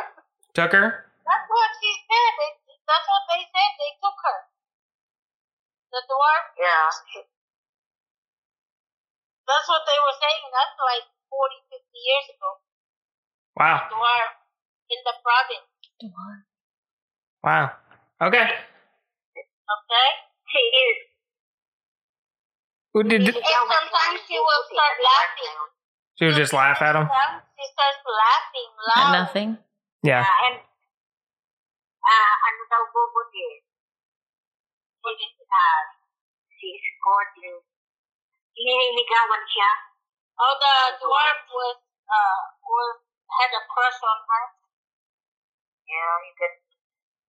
Took 0.53 0.71
her? 0.75 0.87
That's 1.23 1.47
what 1.47 1.69
she 1.79 1.91
said. 2.03 2.31
They, 2.35 2.51
that's 2.83 3.07
what 3.07 3.23
they 3.31 3.41
said. 3.47 3.71
They 3.79 3.91
took 4.03 4.17
her. 4.27 4.39
The 5.95 6.01
dwarf. 6.11 6.43
Yeah. 6.59 6.91
That's 9.47 9.67
what 9.71 9.83
they 9.87 9.95
were 10.03 10.17
saying. 10.19 10.51
That's 10.51 10.75
like 10.83 11.07
40, 11.31 11.55
50 11.71 11.79
years 11.95 12.27
ago. 12.35 12.59
Wow. 13.55 13.87
Dwarf 13.87 14.31
in 14.91 14.99
the 15.07 15.15
province. 15.23 15.67
Wow. 17.39 17.71
Okay. 18.21 18.47
Okay. 18.51 20.07
She 20.51 20.61
is. 20.61 20.97
Who 22.93 23.03
did? 23.03 23.27
And 23.27 23.35
sometimes 23.35 24.19
she 24.27 24.35
will 24.39 24.63
start 24.71 24.95
laughing. 24.99 25.57
She 26.15 26.23
would 26.25 26.35
just 26.35 26.53
laugh 26.55 26.79
at 26.81 26.95
him. 26.95 27.07
She 27.07 27.65
starts 27.75 28.03
laughing 28.07 28.69
At 28.95 29.11
nothing. 29.11 29.49
Yeah. 30.03 30.23
Ah, 30.23 30.47
and 30.47 30.57
ah, 32.07 32.33
ano 32.47 32.61
daw 32.71 32.83
bubuti? 32.91 33.47
She 35.03 35.27
is, 35.27 35.35
she 36.55 36.67
is 36.75 36.95
courting. 37.03 37.59
Liniligawan 38.55 39.43
siya. 39.47 39.71
Oh, 40.39 40.55
the 40.55 40.75
dwarf 41.03 41.39
was 41.51 41.79
uh 42.07 42.43
was 42.63 42.95
had 43.29 43.51
a 43.55 43.61
crush 43.69 43.99
on 44.05 44.19
her. 44.25 44.43
Yeah, 45.85 46.13
you 46.25 46.33
could, 46.37 46.55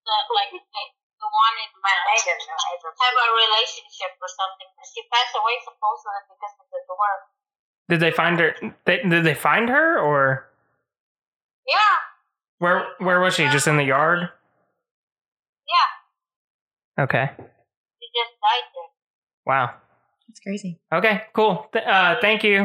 That 0.06 0.24
like 0.32 0.50
they, 0.52 0.60
they 0.64 1.28
wanted 1.28 1.68
to 1.72 1.78
but 1.82 1.92
I 1.92 2.16
don't 2.24 2.40
know. 2.48 2.56
I 2.56 2.74
don't 2.80 2.98
have 3.04 3.16
a 3.16 3.28
relationship 3.36 4.12
or 4.16 4.30
something. 4.32 4.68
She 4.88 5.02
passed 5.12 5.34
away 5.36 5.56
supposedly 5.64 6.22
because 6.32 6.54
of 6.60 6.66
the 6.72 6.80
dwarf. 6.88 7.20
Did 7.88 8.00
they 8.00 8.10
find 8.10 8.34
her? 8.40 8.50
They, 8.84 8.98
did 9.04 9.24
they 9.24 9.34
find 9.36 9.68
her 9.68 9.98
or 10.00 10.48
Yeah, 11.68 11.96
where? 12.58 12.86
Where 12.98 13.20
was 13.20 13.34
she? 13.34 13.46
Just 13.48 13.68
in 13.68 13.76
the 13.76 13.84
yard? 13.84 14.28
yeah. 15.68 17.04
Okay. 17.04 17.30
She 17.36 18.06
just 18.16 18.32
died 18.40 18.66
there. 18.72 18.90
Wow. 19.44 19.74
That's 20.28 20.40
crazy. 20.40 20.80
Okay. 20.92 21.22
Cool. 21.34 21.68
Th- 21.72 21.84
uh, 21.84 22.16
thank 22.20 22.42
you. 22.42 22.62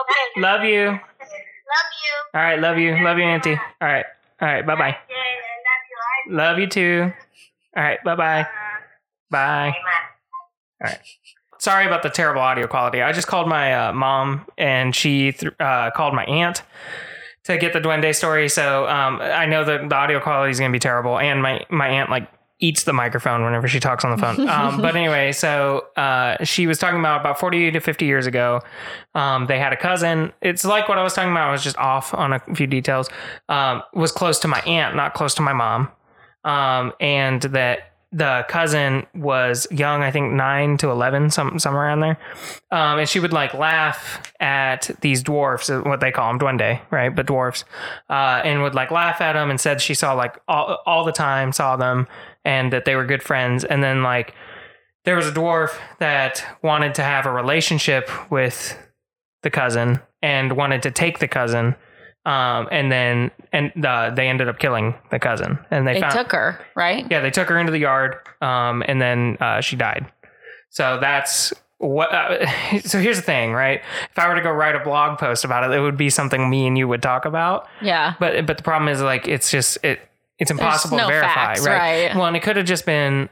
Okay. 0.00 0.24
Love 0.40 0.62
you. 0.64 0.98
Love 1.66 1.92
you. 2.02 2.38
All 2.38 2.42
right. 2.46 2.58
Love 2.60 2.78
you. 2.78 3.04
Love 3.04 3.18
you, 3.18 3.24
Auntie. 3.24 3.54
All 3.54 3.88
right. 3.88 4.04
All 4.40 4.48
right. 4.48 4.66
Bye 4.66 4.74
bye. 4.74 4.88
Love 4.88 4.96
you. 5.08 6.32
I 6.32 6.48
Love 6.48 6.58
you 6.58 6.66
too. 6.66 7.12
All 7.76 7.82
right. 7.82 8.02
Bye 8.04 8.14
bye. 8.16 8.46
Bye. 9.30 9.74
Amen. 10.84 10.98
Sorry 11.58 11.86
about 11.86 12.02
the 12.02 12.10
terrible 12.10 12.42
audio 12.42 12.66
quality. 12.66 13.02
I 13.02 13.12
just 13.12 13.26
called 13.26 13.48
my 13.48 13.88
uh, 13.88 13.92
mom 13.92 14.46
and 14.58 14.94
she 14.94 15.32
th- 15.32 15.52
uh, 15.58 15.90
called 15.90 16.14
my 16.14 16.24
aunt 16.26 16.62
to 17.44 17.56
get 17.56 17.72
the 17.72 17.80
Duende 17.80 18.14
story. 18.14 18.48
So 18.48 18.86
um, 18.86 19.20
I 19.20 19.46
know 19.46 19.64
that 19.64 19.88
the 19.88 19.94
audio 19.94 20.20
quality 20.20 20.50
is 20.50 20.58
going 20.58 20.70
to 20.70 20.74
be 20.74 20.78
terrible. 20.80 21.18
And 21.18 21.40
my, 21.42 21.64
my 21.70 21.88
aunt 21.88 22.10
like 22.10 22.28
eats 22.58 22.84
the 22.84 22.92
microphone 22.92 23.44
whenever 23.44 23.68
she 23.68 23.80
talks 23.80 24.04
on 24.04 24.10
the 24.10 24.16
phone. 24.16 24.48
Um, 24.48 24.80
but 24.80 24.96
anyway, 24.96 25.32
so 25.32 25.86
uh, 25.96 26.42
she 26.44 26.66
was 26.66 26.78
talking 26.78 26.98
about 26.98 27.20
about 27.20 27.38
40 27.38 27.72
to 27.72 27.80
50 27.80 28.06
years 28.06 28.26
ago. 28.26 28.60
Um, 29.14 29.46
they 29.46 29.58
had 29.58 29.72
a 29.72 29.76
cousin. 29.76 30.32
It's 30.40 30.64
like 30.64 30.88
what 30.88 30.98
I 30.98 31.02
was 31.02 31.14
talking 31.14 31.32
about. 31.32 31.48
I 31.48 31.52
was 31.52 31.62
just 31.62 31.76
off 31.76 32.14
on 32.14 32.32
a 32.32 32.40
few 32.54 32.66
details. 32.66 33.08
Um, 33.48 33.82
was 33.92 34.12
close 34.12 34.38
to 34.40 34.48
my 34.48 34.60
aunt, 34.60 34.96
not 34.96 35.14
close 35.14 35.34
to 35.34 35.42
my 35.42 35.52
mom. 35.52 35.90
Um, 36.44 36.92
and 37.00 37.42
that 37.42 37.92
the 38.12 38.46
cousin 38.48 39.06
was 39.14 39.66
young, 39.70 40.02
I 40.02 40.10
think 40.10 40.32
nine 40.32 40.78
to 40.78 40.90
11, 40.90 41.30
some, 41.30 41.58
somewhere 41.58 41.84
around 41.84 42.00
there. 42.00 42.18
Um, 42.70 43.00
and 43.00 43.08
she 43.08 43.20
would 43.20 43.32
like 43.32 43.52
laugh 43.52 44.32
at 44.40 44.90
these 45.00 45.22
dwarfs, 45.22 45.68
uh, 45.68 45.80
what 45.80 46.00
they 46.00 46.12
call 46.12 46.32
them, 46.32 46.38
duende, 46.38 46.80
right? 46.90 47.14
But 47.14 47.26
dwarfs, 47.26 47.64
uh, 48.08 48.40
and 48.44 48.62
would 48.62 48.74
like 48.74 48.90
laugh 48.90 49.20
at 49.20 49.32
them 49.32 49.50
and 49.50 49.60
said 49.60 49.82
she 49.82 49.94
saw 49.94 50.14
like 50.14 50.38
all, 50.48 50.78
all 50.86 51.04
the 51.04 51.12
time, 51.12 51.52
saw 51.52 51.76
them 51.76 52.06
and 52.46 52.72
that 52.72 52.84
they 52.86 52.94
were 52.96 53.04
good 53.04 53.22
friends. 53.22 53.64
And 53.64 53.82
then 53.82 54.02
like 54.02 54.32
there 55.04 55.16
was 55.16 55.26
a 55.26 55.32
dwarf 55.32 55.76
that 55.98 56.42
wanted 56.62 56.94
to 56.94 57.02
have 57.02 57.26
a 57.26 57.32
relationship 57.32 58.08
with 58.30 58.78
the 59.42 59.50
cousin 59.50 60.00
and 60.22 60.52
wanted 60.56 60.82
to 60.84 60.90
take 60.90 61.18
the 61.18 61.28
cousin. 61.28 61.74
Um, 62.24 62.68
and 62.72 62.90
then, 62.90 63.30
and 63.52 63.84
uh, 63.84 64.10
they 64.10 64.28
ended 64.28 64.48
up 64.48 64.58
killing 64.58 64.94
the 65.10 65.18
cousin 65.18 65.58
and 65.70 65.86
they, 65.86 65.94
They 65.94 66.00
found, 66.00 66.12
took 66.14 66.32
her, 66.32 66.60
right? 66.74 67.06
yeah, 67.10 67.20
they 67.20 67.30
took 67.30 67.48
her 67.48 67.58
into 67.58 67.70
the 67.70 67.78
yard, 67.78 68.16
um, 68.40 68.82
and 68.88 69.00
then 69.00 69.36
uh, 69.40 69.60
she 69.60 69.76
died. 69.76 70.10
So 70.70 70.98
that's 71.00 71.52
what. 71.78 72.12
Uh, 72.12 72.78
so 72.80 72.98
here's 72.98 73.16
the 73.16 73.22
thing, 73.22 73.52
right? 73.52 73.80
If 74.10 74.18
I 74.18 74.28
were 74.28 74.34
to 74.34 74.40
go 74.40 74.50
write 74.50 74.74
a 74.74 74.80
blog 74.80 75.18
post 75.20 75.44
about 75.44 75.70
it, 75.70 75.76
it 75.76 75.80
would 75.80 75.96
be 75.96 76.10
something 76.10 76.50
me 76.50 76.66
and 76.66 76.76
you 76.76 76.88
would 76.88 77.00
talk 77.02 77.26
about. 77.26 77.68
Yeah. 77.80 78.14
But 78.18 78.44
but 78.44 78.56
the 78.56 78.64
problem 78.64 78.88
is 78.88 79.00
like 79.00 79.28
it's 79.28 79.48
just 79.48 79.78
it 79.84 80.00
it's 80.38 80.50
impossible 80.50 80.96
no 80.98 81.04
to 81.04 81.12
verify, 81.12 81.34
facts, 81.34 81.66
right? 81.66 82.06
right. 82.08 82.16
Well, 82.16 82.26
and 82.26 82.36
it 82.36 82.42
could 82.42 82.56
have 82.56 82.66
just 82.66 82.84
been 82.86 83.28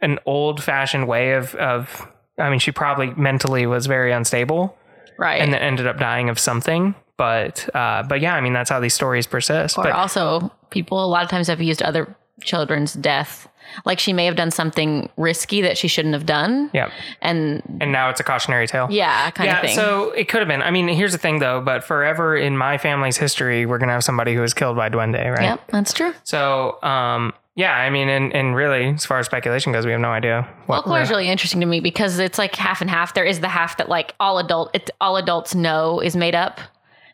an 0.00 0.18
old 0.26 0.62
fashioned 0.62 1.06
way 1.08 1.32
of 1.32 1.54
of. 1.54 2.06
I 2.38 2.50
mean, 2.50 2.58
she 2.58 2.72
probably 2.72 3.10
mentally 3.14 3.64
was 3.64 3.86
very 3.86 4.10
unstable, 4.10 4.76
Right. 5.18 5.40
and 5.40 5.52
then 5.52 5.60
ended 5.60 5.86
up 5.86 5.98
dying 5.98 6.28
of 6.28 6.38
something. 6.38 6.94
But 7.16 7.68
uh, 7.74 8.02
but 8.02 8.20
yeah, 8.20 8.34
I 8.34 8.40
mean 8.40 8.52
that's 8.52 8.70
how 8.70 8.80
these 8.80 8.94
stories 8.94 9.26
persist. 9.26 9.78
or 9.78 9.84
but 9.84 9.92
also, 9.92 10.50
people 10.70 11.04
a 11.04 11.06
lot 11.06 11.22
of 11.22 11.30
times 11.30 11.46
have 11.46 11.62
used 11.62 11.80
other 11.82 12.14
children's 12.42 12.94
death. 12.94 13.48
Like 13.86 13.98
she 13.98 14.12
may 14.12 14.26
have 14.26 14.36
done 14.36 14.50
something 14.50 15.08
risky 15.16 15.62
that 15.62 15.78
she 15.78 15.88
shouldn't 15.88 16.12
have 16.14 16.26
done. 16.26 16.70
yeah, 16.74 16.90
And 17.22 17.62
and 17.80 17.90
now 17.92 18.10
it's 18.10 18.20
a 18.20 18.24
cautionary 18.24 18.66
tale. 18.66 18.86
yeah, 18.90 19.30
kind 19.30 19.48
yeah, 19.48 19.56
of 19.60 19.66
thing. 19.66 19.74
so 19.74 20.10
it 20.10 20.28
could 20.28 20.40
have 20.40 20.48
been. 20.48 20.62
I 20.62 20.70
mean, 20.70 20.86
here's 20.88 21.12
the 21.12 21.18
thing 21.18 21.38
though, 21.38 21.60
but 21.62 21.82
forever 21.82 22.36
in 22.36 22.56
my 22.58 22.76
family's 22.76 23.16
history, 23.16 23.64
we're 23.64 23.78
gonna 23.78 23.92
have 23.92 24.04
somebody 24.04 24.34
who 24.34 24.42
was 24.42 24.52
killed 24.52 24.76
by 24.76 24.90
Duende, 24.90 25.30
right? 25.30 25.42
Yep, 25.42 25.60
that's 25.70 25.92
true. 25.94 26.12
So, 26.24 26.80
um, 26.82 27.32
yeah, 27.56 27.72
I 27.72 27.88
mean, 27.88 28.08
and, 28.08 28.34
and 28.34 28.54
really, 28.54 28.88
as 28.90 29.06
far 29.06 29.18
as 29.20 29.26
speculation 29.26 29.72
goes, 29.72 29.86
we 29.86 29.92
have 29.92 30.00
no 30.00 30.10
idea. 30.10 30.46
Folklore 30.66 31.00
is 31.00 31.08
really 31.08 31.28
interesting 31.28 31.60
to 31.60 31.66
me 31.66 31.78
because 31.80 32.18
it's 32.18 32.36
like 32.36 32.54
half 32.56 32.80
and 32.80 32.90
half. 32.90 33.14
There 33.14 33.24
is 33.24 33.40
the 33.40 33.48
half 33.48 33.76
that 33.78 33.88
like 33.88 34.12
all 34.20 34.38
adult, 34.38 34.70
it, 34.74 34.90
all 35.00 35.16
adults 35.16 35.54
know 35.54 36.00
is 36.00 36.16
made 36.16 36.34
up. 36.34 36.60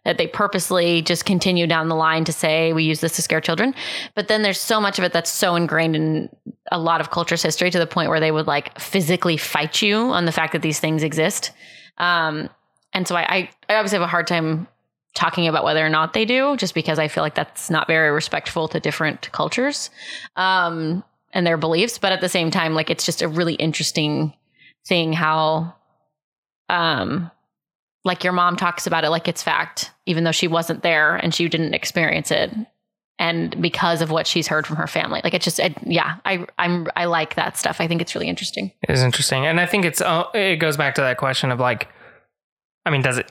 That 0.07 0.17
they 0.17 0.27
purposely 0.27 1.03
just 1.03 1.27
continue 1.27 1.67
down 1.67 1.89
the 1.89 1.95
line 1.95 2.25
to 2.25 2.33
say 2.33 2.73
we 2.73 2.85
use 2.85 3.01
this 3.01 3.17
to 3.17 3.23
scare 3.23 3.41
children, 3.41 3.75
but 4.15 4.29
then 4.29 4.41
there's 4.41 4.59
so 4.59 4.81
much 4.81 4.99
of 4.99 5.05
it 5.05 5.13
that's 5.13 5.31
so 5.31 5.57
ingrained 5.57 5.95
in 5.95 6.29
a 6.73 6.79
lot 6.79 7.03
of 7.03 7.11
culture's 7.11 7.43
history 7.43 7.71
to 7.71 7.79
the 7.79 7.87
point 7.87 8.09
where 8.09 8.21
they 8.21 8.33
would 8.33 8.47
like 8.47 8.79
physically 8.81 9.37
fight 9.37 9.83
you 9.83 9.97
on 9.97 10.25
the 10.25 10.33
fact 10.33 10.55
that 10.55 10.63
these 10.63 10.81
things 10.81 11.03
exist. 11.03 11.53
Um, 11.99 12.49
and 12.95 13.07
so 13.07 13.15
I, 13.15 13.21
I, 13.21 13.51
I 13.69 13.75
obviously 13.75 13.99
have 13.99 14.09
a 14.09 14.11
hard 14.11 14.27
time 14.27 14.67
talking 15.15 15.49
about 15.49 15.65
whether 15.65 15.85
or 15.85 15.91
not 15.91 16.15
they 16.15 16.25
do, 16.25 16.57
just 16.57 16.73
because 16.73 16.99
I 16.99 17.09
feel 17.09 17.23
like 17.23 17.35
that's 17.35 17.69
not 17.69 17.87
very 17.87 18.11
respectful 18.11 18.69
to 18.69 18.81
different 18.81 19.31
cultures 19.33 19.91
um, 20.37 21.05
and 21.33 21.47
their 21.47 21.59
beliefs. 21.59 21.99
But 21.99 22.13
at 22.13 22.23
the 22.23 22.29
same 22.29 22.51
time, 22.51 22.75
like 22.75 22.89
it's 22.89 23.05
just 23.05 23.21
a 23.21 23.29
really 23.29 23.55
interesting 23.55 24.33
thing 24.87 25.13
how, 25.13 25.75
um, 26.71 27.31
like 28.05 28.25
your 28.25 28.33
mom 28.33 28.57
talks 28.57 28.87
about 28.87 29.05
it 29.05 29.11
like 29.11 29.29
it's 29.29 29.43
fact, 29.43 29.91
even 30.07 30.25
though 30.25 30.33
she 30.33 30.49
wasn't 30.49 30.83
there 30.83 31.17
and 31.17 31.35
she 31.35 31.49
didn't 31.49 31.75
experience 31.75 32.31
it. 32.31 32.51
And 33.19 33.61
because 33.61 34.01
of 34.01 34.11
what 34.11 34.27
she's 34.27 34.49
heard 34.49 34.67
from 34.67 34.77
her 34.77 34.87
family, 34.87 35.21
like 35.23 35.35
it's 35.35 35.45
just, 35.45 35.59
it, 35.59 35.75
yeah, 35.85 36.17
I, 36.25 36.47
I'm, 36.59 36.87
I 36.97 37.05
like 37.05 37.35
that 37.35 37.59
stuff. 37.59 37.77
I 37.79 37.87
think 37.87 38.01
it's 38.01 38.15
really 38.15 38.29
interesting. 38.29 38.73
It 38.83 38.91
is 38.91 39.03
interesting, 39.03 39.45
and 39.45 39.61
I 39.61 39.67
think 39.67 39.85
it's 39.85 40.01
uh, 40.01 40.25
it 40.33 40.57
goes 40.57 40.79
back 40.79 40.95
to 40.95 41.03
that 41.03 41.19
question 41.19 41.51
of 41.53 41.61
like, 41.61 41.89
I 42.87 42.91
mean, 42.91 43.03
does 43.03 43.19
it 43.19 43.31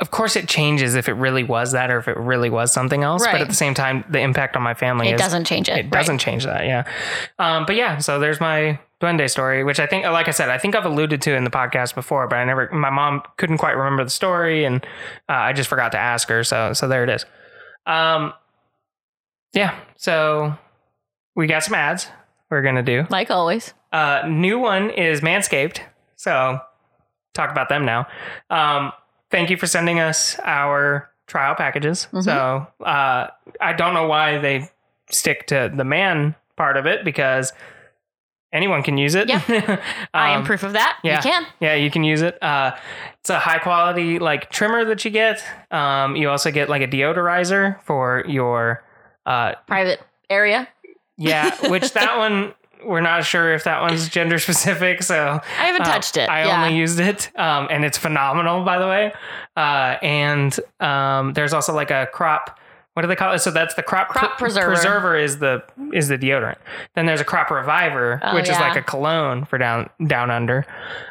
of 0.00 0.10
course 0.10 0.34
it 0.34 0.48
changes 0.48 0.96
if 0.96 1.08
it 1.08 1.12
really 1.12 1.44
was 1.44 1.72
that 1.72 1.90
or 1.90 1.98
if 1.98 2.08
it 2.08 2.16
really 2.16 2.50
was 2.50 2.72
something 2.72 3.04
else. 3.04 3.24
But 3.24 3.40
at 3.40 3.48
the 3.48 3.54
same 3.54 3.74
time, 3.74 4.04
the 4.10 4.18
impact 4.18 4.56
on 4.56 4.62
my 4.62 4.74
family 4.74 5.08
It 5.08 5.14
is 5.14 5.20
doesn't 5.20 5.44
change 5.44 5.68
it. 5.68 5.78
it 5.78 5.90
doesn't 5.90 6.18
change 6.18 6.44
that 6.44 6.66
yeah 6.66 6.84
um, 7.38 7.64
but 7.64 7.76
yeah 7.76 7.98
so 7.98 8.18
there's 8.18 8.40
my 8.40 8.78
duende 9.00 9.28
story 9.28 9.64
which 9.64 9.80
i 9.80 9.86
think 9.86 10.04
like 10.06 10.28
i 10.28 10.30
said 10.30 10.48
i 10.50 10.56
think 10.58 10.74
i've 10.74 10.84
alluded 10.86 11.20
to 11.20 11.34
in 11.34 11.44
the 11.44 11.50
podcast 11.50 11.94
before 11.94 12.26
but 12.28 12.36
i 12.36 12.44
never 12.44 12.68
my 12.72 12.90
mom 12.90 13.22
couldn't 13.36 13.58
quite 13.58 13.76
remember 13.76 14.04
the 14.04 14.10
story 14.10 14.64
and 14.64 14.84
uh, 15.28 15.32
i 15.32 15.52
just 15.52 15.68
forgot 15.68 15.92
to 15.92 15.98
ask 15.98 16.28
her 16.28 16.42
so 16.44 16.72
so 16.72 16.86
there 16.88 17.02
it 17.04 17.10
is 17.10 17.26
um 17.86 18.32
yeah 19.52 19.78
so 19.96 20.56
we 21.36 21.46
got 21.46 21.62
some 21.64 21.74
ads 21.74 22.08
we're 22.50 22.62
gonna 22.62 22.82
do 22.82 23.04
Like 23.10 23.30
always. 23.30 23.74
uh, 23.92 24.22
new 24.28 24.58
one 24.58 24.90
is 24.90 25.20
Manscaped. 25.22 25.80
So 26.16 26.60
talk 27.32 27.50
about 27.50 27.68
them 27.68 27.84
now. 27.84 28.06
Um, 28.50 28.92
thank 29.30 29.50
you 29.50 29.56
for 29.56 29.66
sending 29.66 29.98
us 29.98 30.38
our 30.44 31.10
trial 31.26 31.54
packages. 31.56 32.06
Mhm. 32.12 32.22
So 32.22 32.66
uh, 32.84 33.26
I 33.60 33.72
don't 33.72 33.92
know 33.94 34.06
why 34.06 34.38
they 34.38 34.68
stick 35.10 35.46
to 35.48 35.72
the 35.74 35.84
man 35.84 36.36
part 36.56 36.76
of 36.76 36.86
it 36.86 37.04
because 37.04 37.52
anyone 38.54 38.82
can 38.82 38.96
use 38.96 39.14
it. 39.14 39.28
Yeah. 39.28 39.42
I 40.14 40.30
am 40.30 40.40
Um, 40.40 40.46
proof 40.46 40.62
of 40.62 40.72
that. 40.72 40.98
yeah. 41.02 41.16
You 41.16 41.22
can. 41.22 41.46
yeah, 41.60 41.74
you 41.74 41.90
can 41.90 42.04
use 42.04 42.22
it. 42.22 42.42
Uh, 42.42 42.74
it's 43.20 43.28
a 43.28 43.38
high 43.38 43.58
quality 43.58 44.18
like 44.18 44.50
trimmer 44.50 44.84
that 44.86 45.04
you 45.04 45.10
get. 45.10 45.44
Um, 45.70 46.16
you 46.16 46.30
also 46.30 46.50
get 46.50 46.68
like 46.70 46.80
a 46.80 46.88
deodorizer 46.88 47.82
for 47.82 48.24
your 48.26 48.82
uh, 49.26 49.54
Private 49.66 50.00
area. 50.30 50.68
yeah, 51.18 51.54
which 51.70 51.92
that 51.92 52.16
one 52.16 52.54
we're 52.84 53.00
not 53.00 53.24
sure 53.24 53.54
if 53.54 53.64
that 53.64 53.80
one's 53.80 54.08
gender 54.10 54.38
specific. 54.38 55.02
So 55.02 55.40
I 55.58 55.66
haven't 55.66 55.82
uh, 55.82 55.84
touched 55.92 56.16
it. 56.18 56.28
I 56.28 56.44
yeah. 56.44 56.62
only 56.64 56.76
used 56.78 57.00
it, 57.00 57.30
um, 57.38 57.66
and 57.70 57.84
it's 57.84 57.96
phenomenal, 57.98 58.62
by 58.62 58.78
the 58.78 58.86
way. 58.86 59.12
Uh, 59.56 59.96
and 60.02 60.54
um, 60.80 61.32
there's 61.32 61.52
also 61.54 61.72
like 61.74 61.90
a 61.90 62.08
crop. 62.12 62.60
What 62.94 63.02
do 63.02 63.08
they 63.08 63.16
call 63.16 63.32
it? 63.34 63.40
So 63.40 63.50
that's 63.50 63.74
the 63.74 63.82
crop 63.82 64.08
Crop 64.08 64.38
preserver. 64.38 64.68
Preserver 64.68 65.16
is 65.16 65.38
the 65.38 65.62
is 65.92 66.08
the 66.08 66.16
deodorant. 66.16 66.58
Then 66.94 67.06
there's 67.06 67.20
a 67.20 67.24
crop 67.24 67.50
reviver, 67.50 68.20
Oh, 68.22 68.34
which 68.34 68.48
is 68.48 68.56
like 68.58 68.76
a 68.76 68.82
cologne 68.82 69.44
for 69.44 69.58
down 69.58 69.90
down 70.06 70.30
under. 70.30 70.64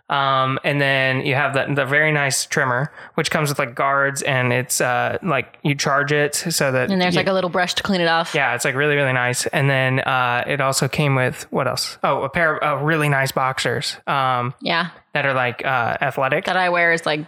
Um, 0.10 0.60
and 0.64 0.80
then 0.80 1.26
you 1.26 1.36
have 1.36 1.54
the 1.54 1.66
the 1.74 1.86
very 1.86 2.12
nice 2.12 2.46
trimmer, 2.46 2.92
which 3.16 3.32
comes 3.32 3.50
with 3.50 3.60
like 3.60 3.76
guards, 3.76 4.22
and 4.22 4.54
it's 4.54 4.80
uh, 4.80 5.18
like 5.24 5.58
you 5.64 5.76
charge 5.76 6.12
it 6.14 6.36
so 6.36 6.72
that 6.72 6.90
and 6.90 7.02
there's 7.02 7.16
you- 7.16 7.20
like 7.20 7.28
a 7.28 7.34
little 7.34 7.50
brush 7.50 7.74
to 7.76 7.84
clean 7.84 8.00
it 8.02 8.08
off. 8.08 8.34
yeah, 8.34 8.56
it's 8.56 8.64
like 8.66 8.76
really, 8.76 8.96
really 8.96 9.14
nice. 9.14 9.46
And 9.48 9.70
then 9.70 10.00
uh, 10.00 10.44
it 10.48 10.62
also 10.62 10.88
came 10.88 11.16
with 11.16 11.46
what 11.52 11.68
else? 11.68 11.98
Oh, 12.04 12.24
a 12.24 12.30
pair 12.30 12.56
of 12.58 12.80
uh, 12.82 12.84
really 12.84 13.10
nice 13.10 13.32
boxers 13.34 13.98
um, 14.08 14.54
Yeah. 14.62 14.90
that 15.14 15.26
are 15.26 15.34
like 15.34 15.66
uh, 15.66 15.98
athletic. 16.02 16.46
That 16.46 16.56
I 16.58 16.70
wear 16.70 16.94
is 16.94 17.06
like 17.06 17.26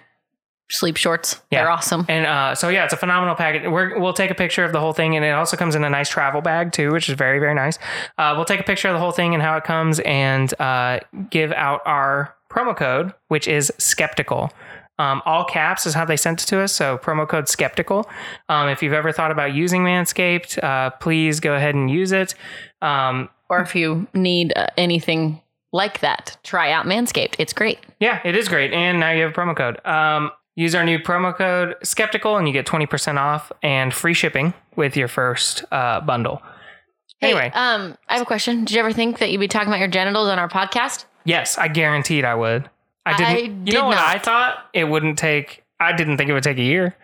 sleep 0.69 0.97
shorts. 0.97 1.41
Yeah. 1.51 1.61
They're 1.61 1.69
awesome. 1.69 2.05
And 2.07 2.25
uh, 2.25 2.55
so 2.55 2.69
yeah, 2.69 2.83
it's 2.85 2.93
a 2.93 2.97
phenomenal 2.97 3.35
package. 3.35 3.69
We're, 3.69 3.99
we'll 3.99 4.13
take 4.13 4.31
a 4.31 4.35
picture 4.35 4.63
of 4.63 4.71
the 4.71 4.79
whole 4.79 4.93
thing, 4.93 5.15
and 5.15 5.23
it 5.23 5.31
also 5.31 5.57
comes 5.57 5.75
in 5.75 5.83
a 5.83 5.89
nice 5.89 6.09
travel 6.09 6.41
bag 6.41 6.71
too, 6.71 6.91
which 6.91 7.09
is 7.09 7.15
very, 7.15 7.39
very 7.39 7.55
nice. 7.55 7.77
Uh, 8.17 8.33
we'll 8.35 8.45
take 8.45 8.59
a 8.59 8.63
picture 8.63 8.87
of 8.87 8.93
the 8.93 8.99
whole 8.99 9.11
thing 9.11 9.33
and 9.33 9.43
how 9.43 9.57
it 9.57 9.63
comes, 9.63 9.99
and 10.01 10.59
uh, 10.59 10.99
give 11.29 11.51
out 11.51 11.81
our 11.85 12.35
promo 12.49 12.75
code, 12.75 13.13
which 13.27 13.47
is 13.47 13.71
skeptical. 13.77 14.51
Um, 14.97 15.21
all 15.25 15.43
caps 15.43 15.85
is 15.85 15.93
how 15.93 16.05
they 16.05 16.15
sent 16.15 16.41
it 16.41 16.45
to 16.45 16.61
us. 16.61 16.71
So 16.71 16.97
promo 16.97 17.27
code 17.27 17.49
skeptical. 17.49 18.09
Um, 18.47 18.69
if 18.69 18.81
you've 18.81 18.93
ever 18.93 19.11
thought 19.11 19.31
about 19.31 19.53
using 19.53 19.83
Manscaped, 19.83 20.63
uh, 20.63 20.91
please 20.91 21.41
go 21.41 21.53
ahead 21.53 21.75
and 21.75 21.91
use 21.91 22.13
it. 22.13 22.33
Um, 22.81 23.29
or 23.49 23.59
if 23.59 23.75
you 23.75 24.07
need 24.13 24.53
uh, 24.55 24.67
anything 24.77 25.41
like 25.73 25.99
that, 25.99 26.37
try 26.43 26.71
out 26.71 26.85
Manscaped. 26.85 27.35
It's 27.39 27.51
great. 27.51 27.79
Yeah, 27.99 28.21
it 28.23 28.37
is 28.37 28.47
great. 28.47 28.71
And 28.71 29.01
now 29.01 29.11
you 29.11 29.23
have 29.23 29.31
a 29.31 29.33
promo 29.33 29.55
code. 29.55 29.85
Um, 29.85 30.31
use 30.55 30.73
our 30.75 30.83
new 30.83 30.97
promo 30.99 31.35
code 31.35 31.75
skeptical 31.83 32.37
and 32.37 32.47
you 32.47 32.53
get 32.53 32.65
20% 32.65 33.17
off 33.17 33.51
and 33.61 33.93
free 33.93 34.13
shipping 34.13 34.53
with 34.75 34.95
your 34.97 35.07
first 35.07 35.63
uh, 35.71 36.01
bundle. 36.01 36.41
Hey, 37.19 37.27
Anyway, 37.31 37.51
um, 37.53 37.97
I 38.09 38.13
have 38.13 38.21
a 38.21 38.25
question. 38.25 38.65
Did 38.65 38.71
you 38.75 38.79
ever 38.79 38.91
think 38.91 39.19
that 39.19 39.31
you'd 39.31 39.39
be 39.39 39.47
talking 39.47 39.67
about 39.69 39.79
your 39.79 39.87
genitals 39.87 40.27
on 40.29 40.39
our 40.39 40.49
podcast? 40.49 41.05
yes, 41.25 41.57
I 41.57 41.67
guaranteed 41.69 42.23
I 42.25 42.35
would. 42.35 42.69
I 43.05 43.15
didn't. 43.17 43.27
I 43.31 43.37
you 43.37 43.47
did 43.65 43.73
know 43.75 43.85
what 43.85 43.95
not. 43.95 44.07
I 44.15 44.19
thought? 44.19 44.65
It 44.73 44.85
wouldn't 44.85 45.17
take, 45.17 45.63
I 45.79 45.91
didn't 45.93 46.17
think 46.17 46.29
it 46.29 46.33
would 46.33 46.43
take 46.43 46.57
a 46.57 46.63
year. 46.63 46.95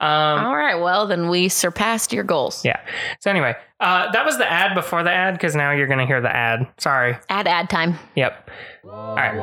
Um, 0.00 0.44
All 0.46 0.56
right. 0.56 0.76
Well, 0.76 1.06
then 1.06 1.28
we 1.28 1.48
surpassed 1.48 2.12
your 2.12 2.24
goals. 2.24 2.64
yeah. 2.64 2.80
So 3.20 3.30
anyway, 3.30 3.54
uh, 3.80 4.10
that 4.12 4.24
was 4.24 4.38
the 4.38 4.50
ad 4.50 4.74
before 4.74 5.02
the 5.02 5.10
ad 5.12 5.34
because 5.34 5.54
now 5.54 5.72
you're 5.72 5.86
going 5.88 5.98
to 6.00 6.06
hear 6.06 6.20
the 6.20 6.34
ad. 6.34 6.66
Sorry. 6.78 7.16
Ad 7.28 7.46
ad 7.46 7.68
time. 7.70 7.98
Yep. 8.16 8.50
All 8.84 9.14
right. 9.16 9.38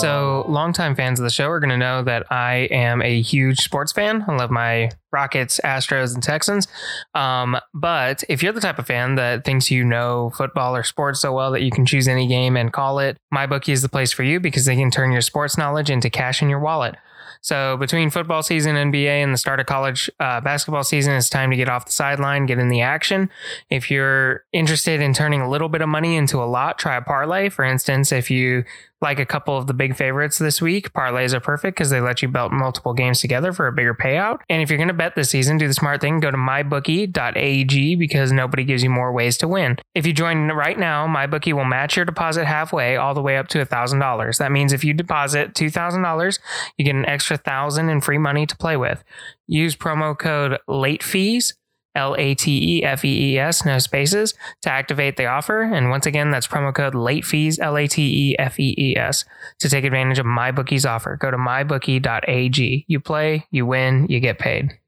So, 0.00 0.44
longtime 0.48 0.96
fans 0.96 1.20
of 1.20 1.24
the 1.24 1.30
show 1.30 1.48
are 1.48 1.60
going 1.60 1.70
to 1.70 1.76
know 1.76 2.02
that 2.02 2.30
I 2.30 2.68
am 2.72 3.00
a 3.00 3.22
huge 3.22 3.60
sports 3.60 3.92
fan. 3.92 4.24
I 4.26 4.34
love 4.34 4.50
my 4.50 4.90
Rockets, 5.12 5.60
Astros, 5.64 6.14
and 6.14 6.22
Texans. 6.22 6.66
Um, 7.14 7.56
but 7.72 8.24
if 8.28 8.42
you're 8.42 8.52
the 8.52 8.60
type 8.60 8.80
of 8.80 8.88
fan 8.88 9.14
that 9.14 9.44
thinks 9.44 9.70
you 9.70 9.84
know 9.84 10.32
football 10.36 10.74
or 10.74 10.82
sports 10.82 11.20
so 11.20 11.32
well 11.32 11.52
that 11.52 11.62
you 11.62 11.70
can 11.70 11.86
choose 11.86 12.08
any 12.08 12.26
game 12.26 12.56
and 12.56 12.72
call 12.72 12.98
it, 12.98 13.16
my 13.30 13.46
MyBookie 13.46 13.72
is 13.72 13.82
the 13.82 13.88
place 13.88 14.10
for 14.10 14.24
you 14.24 14.40
because 14.40 14.64
they 14.64 14.74
can 14.74 14.90
turn 14.90 15.12
your 15.12 15.20
sports 15.20 15.56
knowledge 15.56 15.90
into 15.90 16.10
cash 16.10 16.42
in 16.42 16.48
your 16.48 16.58
wallet. 16.58 16.96
So 17.44 17.76
between 17.76 18.08
football 18.08 18.42
season, 18.42 18.74
NBA, 18.74 19.22
and 19.22 19.34
the 19.34 19.36
start 19.36 19.60
of 19.60 19.66
college 19.66 20.08
uh, 20.18 20.40
basketball 20.40 20.82
season, 20.82 21.12
it's 21.12 21.28
time 21.28 21.50
to 21.50 21.56
get 21.56 21.68
off 21.68 21.84
the 21.84 21.92
sideline, 21.92 22.46
get 22.46 22.58
in 22.58 22.70
the 22.70 22.80
action. 22.80 23.28
If 23.68 23.90
you're 23.90 24.44
interested 24.54 25.02
in 25.02 25.12
turning 25.12 25.42
a 25.42 25.50
little 25.50 25.68
bit 25.68 25.82
of 25.82 25.90
money 25.90 26.16
into 26.16 26.42
a 26.42 26.46
lot, 26.46 26.78
try 26.78 26.96
a 26.96 27.02
parlay. 27.02 27.50
For 27.50 27.62
instance, 27.62 28.12
if 28.12 28.30
you 28.30 28.64
like 29.00 29.18
a 29.18 29.26
couple 29.26 29.56
of 29.56 29.66
the 29.66 29.74
big 29.74 29.96
favorites 29.96 30.38
this 30.38 30.62
week, 30.62 30.92
parlays 30.92 31.34
are 31.34 31.40
perfect 31.40 31.76
because 31.76 31.90
they 31.90 32.00
let 32.00 32.22
you 32.22 32.28
bet 32.28 32.50
multiple 32.50 32.94
games 32.94 33.20
together 33.20 33.52
for 33.52 33.66
a 33.66 33.72
bigger 33.72 33.94
payout. 33.94 34.40
And 34.48 34.62
if 34.62 34.70
you're 34.70 34.78
going 34.78 34.88
to 34.88 34.94
bet 34.94 35.14
this 35.14 35.30
season, 35.30 35.58
do 35.58 35.68
the 35.68 35.74
smart 35.74 36.00
thing, 36.00 36.20
go 36.20 36.30
to 36.30 36.36
mybookie.ag 36.36 37.96
because 37.96 38.32
nobody 38.32 38.64
gives 38.64 38.82
you 38.82 38.90
more 38.90 39.12
ways 39.12 39.36
to 39.38 39.48
win. 39.48 39.78
If 39.94 40.06
you 40.06 40.12
join 40.12 40.48
right 40.48 40.78
now, 40.78 41.06
MyBookie 41.06 41.52
will 41.52 41.64
match 41.64 41.96
your 41.96 42.04
deposit 42.04 42.46
halfway 42.46 42.96
all 42.96 43.14
the 43.14 43.22
way 43.22 43.36
up 43.36 43.48
to 43.48 43.64
$1,000. 43.64 44.38
That 44.38 44.52
means 44.52 44.72
if 44.72 44.84
you 44.84 44.94
deposit 44.94 45.54
$2,000, 45.54 46.38
you 46.78 46.84
get 46.84 46.94
an 46.94 47.06
extra 47.06 47.36
1000 47.36 47.88
in 47.88 48.00
free 48.00 48.18
money 48.18 48.46
to 48.46 48.56
play 48.56 48.76
with. 48.76 49.04
Use 49.46 49.76
promo 49.76 50.18
code 50.18 50.58
late 50.66 51.02
fees 51.02 51.54
L 51.94 52.14
A 52.18 52.34
T 52.34 52.78
E 52.78 52.84
F 52.84 53.04
E 53.04 53.34
E 53.34 53.38
S, 53.38 53.64
no 53.64 53.78
spaces, 53.78 54.34
to 54.62 54.70
activate 54.70 55.16
the 55.16 55.26
offer. 55.26 55.62
And 55.62 55.90
once 55.90 56.06
again, 56.06 56.30
that's 56.30 56.46
promo 56.46 56.74
code 56.74 56.94
late 56.94 57.24
fees, 57.24 57.58
L 57.58 57.76
A 57.76 57.86
T 57.86 58.30
E 58.30 58.36
F 58.38 58.58
E 58.58 58.74
E 58.76 58.96
S, 58.96 59.24
to 59.60 59.68
take 59.68 59.84
advantage 59.84 60.18
of 60.18 60.26
MyBookie's 60.26 60.86
offer. 60.86 61.16
Go 61.16 61.30
to 61.30 61.36
mybookie.ag. 61.36 62.84
You 62.88 63.00
play, 63.00 63.46
you 63.50 63.66
win, 63.66 64.06
you 64.08 64.20
get 64.20 64.38
paid. 64.38 64.78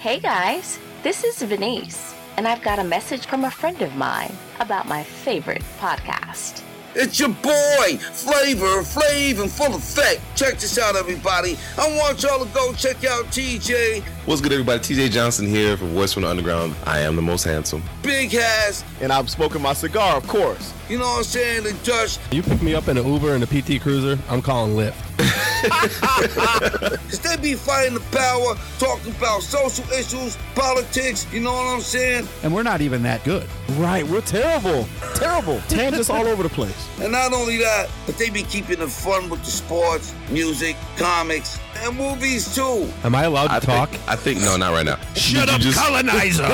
Hey 0.00 0.20
guys, 0.20 0.78
this 1.02 1.24
is 1.24 1.42
Venice, 1.42 2.14
and 2.36 2.46
I've 2.46 2.62
got 2.62 2.78
a 2.78 2.84
message 2.84 3.26
from 3.26 3.44
a 3.44 3.50
friend 3.50 3.80
of 3.82 3.94
mine 3.96 4.32
about 4.60 4.86
my 4.86 5.02
favorite 5.02 5.62
podcast. 5.78 6.65
It's 6.98 7.20
your 7.20 7.28
boy, 7.28 7.98
Flavor, 7.98 8.80
Flav, 8.82 9.42
and 9.42 9.50
Full 9.50 9.74
Effect. 9.74 10.22
Check 10.34 10.54
this 10.54 10.78
out, 10.78 10.96
everybody. 10.96 11.58
I 11.76 11.94
want 11.98 12.22
y'all 12.22 12.42
to 12.42 12.50
go 12.54 12.72
check 12.72 13.04
out 13.04 13.26
TJ, 13.26 14.02
What's 14.24 14.40
good, 14.40 14.50
everybody? 14.52 14.80
TJ 14.80 15.10
Johnson 15.10 15.46
here 15.46 15.76
for 15.76 15.84
Voice 15.84 16.14
from 16.14 16.22
the 16.22 16.28
Underground. 16.30 16.74
I 16.84 17.00
am 17.00 17.14
the 17.14 17.22
most 17.22 17.44
handsome. 17.44 17.82
Big 18.02 18.34
ass. 18.34 18.82
and 19.02 19.12
I'm 19.12 19.28
smoking 19.28 19.60
my 19.60 19.74
cigar, 19.74 20.16
of 20.16 20.26
course. 20.26 20.72
you 20.88 20.98
know 20.98 21.04
what 21.04 21.18
I'm 21.18 21.24
saying, 21.24 21.64
the 21.64 21.74
Dutch. 21.84 22.18
You 22.32 22.42
pick 22.42 22.62
me 22.62 22.74
up 22.74 22.88
in 22.88 22.96
an 22.96 23.06
Uber 23.06 23.34
and 23.34 23.44
a 23.44 23.46
PT 23.46 23.80
Cruiser, 23.80 24.18
I'm 24.30 24.40
calling 24.40 24.74
Lyft. 24.74 24.94
Cause 27.10 27.20
they 27.20 27.36
be 27.36 27.54
fighting 27.54 27.94
the 27.94 28.00
power, 28.10 28.54
talking 28.78 29.14
about 29.14 29.42
social 29.42 29.84
issues, 29.92 30.36
politics, 30.54 31.26
you 31.32 31.40
know 31.40 31.52
what 31.52 31.74
I'm 31.74 31.80
saying? 31.80 32.26
And 32.42 32.54
we're 32.54 32.62
not 32.64 32.80
even 32.80 33.02
that 33.04 33.22
good. 33.22 33.46
Right, 33.76 34.04
we're 34.06 34.20
terrible. 34.22 34.86
Terrible. 35.14 35.60
Tangents 35.68 36.08
all 36.10 36.26
over 36.26 36.42
the 36.42 36.48
place. 36.48 36.88
And 37.00 37.12
not 37.12 37.32
only 37.32 37.58
that, 37.58 37.88
but 38.06 38.16
they 38.16 38.30
be 38.30 38.42
keeping 38.42 38.80
it 38.80 38.88
fun 38.88 39.28
with 39.28 39.44
the 39.44 39.50
sports, 39.50 40.14
music, 40.30 40.76
comics, 40.96 41.58
and 41.76 41.96
movies 41.96 42.54
too. 42.54 42.88
Am 43.04 43.14
I 43.14 43.24
allowed 43.24 43.48
to 43.48 43.54
I 43.54 43.60
talk? 43.60 43.90
Think, 43.90 44.08
I 44.08 44.16
think 44.16 44.40
no, 44.40 44.56
not 44.56 44.72
right 44.72 44.86
now. 44.86 44.96
Shut 45.14 45.46
Did 45.46 45.54
up, 45.54 45.60
just- 45.60 45.78
colonizer! 45.78 46.46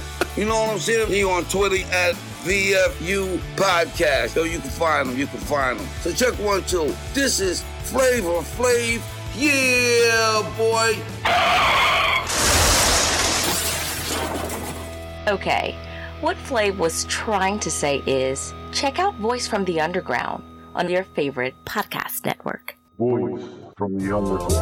You 0.36 0.46
know 0.46 0.54
what 0.62 0.70
I'm 0.70 0.78
saying? 0.80 1.06
He 1.12 1.22
on 1.22 1.44
Twitter 1.44 1.76
at 1.92 2.16
VFU 2.42 3.38
Podcast. 3.54 4.30
So 4.30 4.42
you 4.42 4.58
can 4.58 4.68
find 4.70 5.08
him, 5.08 5.16
you 5.16 5.28
can 5.28 5.38
find 5.38 5.78
him. 5.78 5.86
So 6.00 6.10
check 6.12 6.36
one, 6.40 6.64
two. 6.64 6.92
This 7.12 7.38
is 7.38 7.62
Flavor 7.84 8.40
Flav. 8.42 9.00
Yeah, 9.36 10.42
boy. 10.56 10.98
Okay, 15.26 15.74
what 16.20 16.36
Flav 16.36 16.76
was 16.76 17.04
trying 17.04 17.58
to 17.60 17.70
say 17.70 18.02
is 18.06 18.52
check 18.72 18.98
out 18.98 19.14
Voice 19.16 19.46
from 19.46 19.64
the 19.64 19.80
Underground 19.80 20.44
on 20.74 20.90
your 20.90 21.04
favorite 21.04 21.54
podcast 21.64 22.26
network. 22.26 22.76
Voice 22.98 23.42
from 23.78 23.96
the 23.98 24.14
underground. 24.14 24.52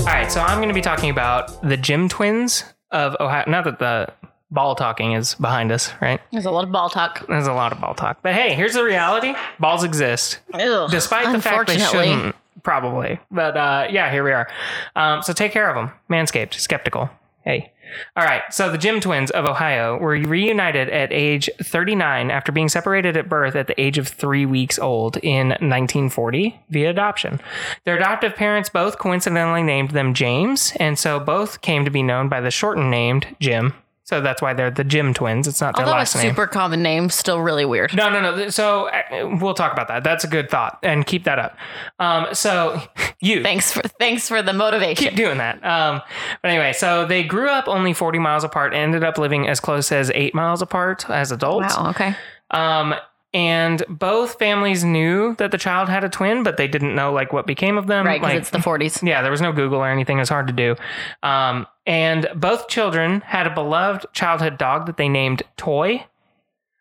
All 0.00 0.06
right, 0.06 0.32
so 0.32 0.40
I'm 0.40 0.58
going 0.58 0.68
to 0.68 0.74
be 0.74 0.80
talking 0.80 1.10
about 1.10 1.62
the 1.62 1.76
Jim 1.76 2.08
twins 2.08 2.64
of 2.90 3.16
Ohio. 3.20 3.48
Not 3.48 3.64
that 3.64 3.78
the 3.78 4.12
ball 4.50 4.74
talking 4.74 5.12
is 5.12 5.36
behind 5.36 5.70
us, 5.70 5.92
right? 6.02 6.20
There's 6.32 6.44
a 6.44 6.50
lot 6.50 6.64
of 6.64 6.72
ball 6.72 6.90
talk. 6.90 7.24
There's 7.28 7.46
a 7.46 7.52
lot 7.52 7.70
of 7.70 7.80
ball 7.80 7.94
talk. 7.94 8.18
But 8.22 8.34
hey, 8.34 8.54
here's 8.54 8.74
the 8.74 8.82
reality 8.82 9.32
balls 9.60 9.84
exist. 9.84 10.40
Ugh, 10.54 10.90
Despite 10.90 11.30
the 11.32 11.40
fact 11.40 11.68
they 11.68 11.74
unfortunately. 11.74 12.08
shouldn't, 12.14 12.36
probably. 12.62 13.18
But 13.30 13.56
uh, 13.56 13.88
yeah, 13.90 14.10
here 14.10 14.24
we 14.24 14.32
are. 14.32 14.48
Um, 14.96 15.22
so 15.22 15.32
take 15.32 15.52
care 15.52 15.68
of 15.68 15.76
them. 15.76 15.92
Manscaped, 16.10 16.54
skeptical. 16.54 17.10
Hey. 17.44 17.72
All 18.16 18.24
right. 18.24 18.42
So 18.50 18.70
the 18.70 18.78
Jim 18.78 19.00
twins 19.00 19.30
of 19.30 19.44
Ohio 19.44 19.98
were 19.98 20.12
reunited 20.12 20.88
at 20.88 21.12
age 21.12 21.50
39 21.62 22.30
after 22.30 22.52
being 22.52 22.68
separated 22.68 23.16
at 23.16 23.28
birth 23.28 23.54
at 23.54 23.66
the 23.66 23.80
age 23.80 23.98
of 23.98 24.08
three 24.08 24.46
weeks 24.46 24.78
old 24.78 25.18
in 25.18 25.48
1940 25.48 26.58
via 26.70 26.90
adoption. 26.90 27.40
Their 27.84 27.96
adoptive 27.96 28.34
parents 28.34 28.70
both 28.70 28.98
coincidentally 28.98 29.62
named 29.62 29.90
them 29.90 30.14
James, 30.14 30.72
and 30.76 30.98
so 30.98 31.20
both 31.20 31.60
came 31.60 31.84
to 31.84 31.90
be 31.90 32.02
known 32.02 32.28
by 32.28 32.40
the 32.40 32.50
shortened 32.50 32.90
named 32.90 33.36
Jim. 33.40 33.74
So 34.12 34.20
that's 34.20 34.42
why 34.42 34.52
they're 34.52 34.70
the 34.70 34.84
Jim 34.84 35.14
twins. 35.14 35.48
It's 35.48 35.62
not 35.62 35.74
their 35.74 35.86
Although 35.86 35.96
a 35.96 36.00
last 36.00 36.14
name. 36.16 36.28
super 36.28 36.46
common 36.46 36.82
name, 36.82 37.08
still 37.08 37.40
really 37.40 37.64
weird. 37.64 37.96
No, 37.96 38.10
no, 38.10 38.20
no. 38.20 38.50
So 38.50 38.88
uh, 38.90 39.38
we'll 39.40 39.54
talk 39.54 39.72
about 39.72 39.88
that. 39.88 40.04
That's 40.04 40.22
a 40.22 40.28
good 40.28 40.50
thought, 40.50 40.78
and 40.82 41.06
keep 41.06 41.24
that 41.24 41.38
up. 41.38 41.56
Um, 41.98 42.26
so 42.34 42.82
you 43.22 43.42
Thanks 43.42 43.72
for 43.72 43.80
thanks 43.98 44.28
for 44.28 44.42
the 44.42 44.52
motivation. 44.52 45.02
keep 45.02 45.16
doing 45.16 45.38
that. 45.38 45.64
Um, 45.64 46.02
but 46.42 46.50
anyway, 46.50 46.74
so 46.74 47.06
they 47.06 47.22
grew 47.22 47.48
up 47.48 47.68
only 47.68 47.94
40 47.94 48.18
miles 48.18 48.44
apart, 48.44 48.74
ended 48.74 49.02
up 49.02 49.16
living 49.16 49.48
as 49.48 49.60
close 49.60 49.90
as 49.90 50.10
eight 50.14 50.34
miles 50.34 50.60
apart 50.60 51.08
as 51.08 51.32
adults. 51.32 51.74
Wow. 51.74 51.88
Okay. 51.88 52.14
Um, 52.50 52.94
and 53.34 53.82
both 53.88 54.38
families 54.38 54.84
knew 54.84 55.34
that 55.36 55.50
the 55.50 55.58
child 55.58 55.88
had 55.88 56.04
a 56.04 56.08
twin, 56.08 56.42
but 56.42 56.56
they 56.56 56.68
didn't 56.68 56.94
know 56.94 57.12
like 57.12 57.32
what 57.32 57.46
became 57.46 57.78
of 57.78 57.86
them. 57.86 58.06
Right, 58.06 58.20
because 58.20 58.32
Like, 58.34 58.40
it's 58.40 58.50
the 58.50 58.58
40s. 58.58 59.02
yeah, 59.06 59.22
there 59.22 59.30
was 59.30 59.40
no 59.40 59.52
Google 59.52 59.78
or 59.80 59.88
anything. 59.88 60.18
It 60.18 60.20
was 60.20 60.28
hard 60.28 60.46
to 60.48 60.52
do. 60.52 60.76
Um, 61.22 61.66
and 61.86 62.28
both 62.34 62.68
children 62.68 63.20
had 63.22 63.46
a 63.46 63.54
beloved 63.54 64.06
childhood 64.12 64.58
dog 64.58 64.86
that 64.86 64.96
they 64.98 65.08
named 65.08 65.42
Toy, 65.56 66.04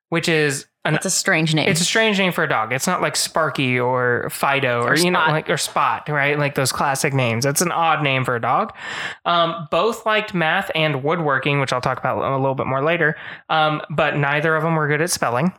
which 0.10 0.28
is 0.28 0.68
an 0.84 0.96
It's 0.96 1.06
a 1.06 1.10
strange 1.12 1.54
name. 1.56 1.70
it's 1.70 1.80
a 1.80 1.86
strange 1.86 2.18
name 2.18 2.32
for 2.32 2.44
a 2.44 2.50
dog. 2.50 2.74
It's 2.74 2.88
not 2.88 3.02
like 3.04 3.16
Sparky 3.16 3.80
or 3.80 4.28
Fido 4.32 4.82
or, 4.82 4.90
Or 4.94 4.96
you 4.98 5.12
know 5.12 5.20
Spot. 5.20 5.32
like 5.32 5.50
or 5.50 5.58
Spot, 5.58 6.10
right? 6.10 6.38
Like 6.40 6.56
those 6.56 6.72
classic 6.72 7.14
names. 7.14 7.46
It's 7.46 7.62
an 7.62 7.72
odd 7.72 8.02
name 8.04 8.26
for 8.26 8.36
a 8.36 8.42
dog. 8.42 8.74
Um, 9.24 9.68
both 9.72 10.06
liked 10.08 10.34
math 10.34 10.70
and 10.76 11.04
woodworking, 11.04 11.60
which 11.60 11.72
I'll 11.72 11.82
talk 11.82 12.00
about 12.00 12.18
a 12.18 12.36
little 12.38 12.56
bit 12.56 12.66
more 12.66 12.84
later. 12.84 13.16
Um, 13.48 13.82
but 13.92 14.18
neither 14.18 14.56
of 14.56 14.64
them 14.64 14.76
were 14.76 14.88
good 14.88 15.02
at 15.02 15.12
spelling. 15.12 15.54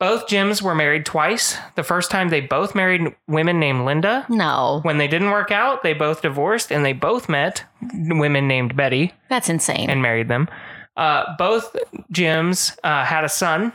Both 0.00 0.26
Jims 0.28 0.62
were 0.62 0.74
married 0.74 1.04
twice. 1.06 1.56
The 1.76 1.82
first 1.84 2.10
time 2.10 2.30
they 2.30 2.40
both 2.40 2.74
married 2.74 3.14
women 3.28 3.60
named 3.60 3.84
Linda. 3.84 4.24
no, 4.30 4.80
When 4.82 4.96
they 4.98 5.06
didn't 5.06 5.30
work 5.30 5.50
out, 5.52 5.82
they 5.82 5.92
both 5.92 6.22
divorced 6.22 6.72
and 6.72 6.84
they 6.84 6.94
both 6.94 7.28
met 7.28 7.64
women 7.92 8.48
named 8.48 8.74
Betty 8.76 9.12
that's 9.28 9.48
insane. 9.50 9.90
and 9.90 10.00
married 10.02 10.28
them. 10.28 10.48
Uh, 10.96 11.36
both 11.38 11.76
Jims 12.10 12.76
uh, 12.82 13.04
had 13.04 13.24
a 13.24 13.28
son 13.28 13.72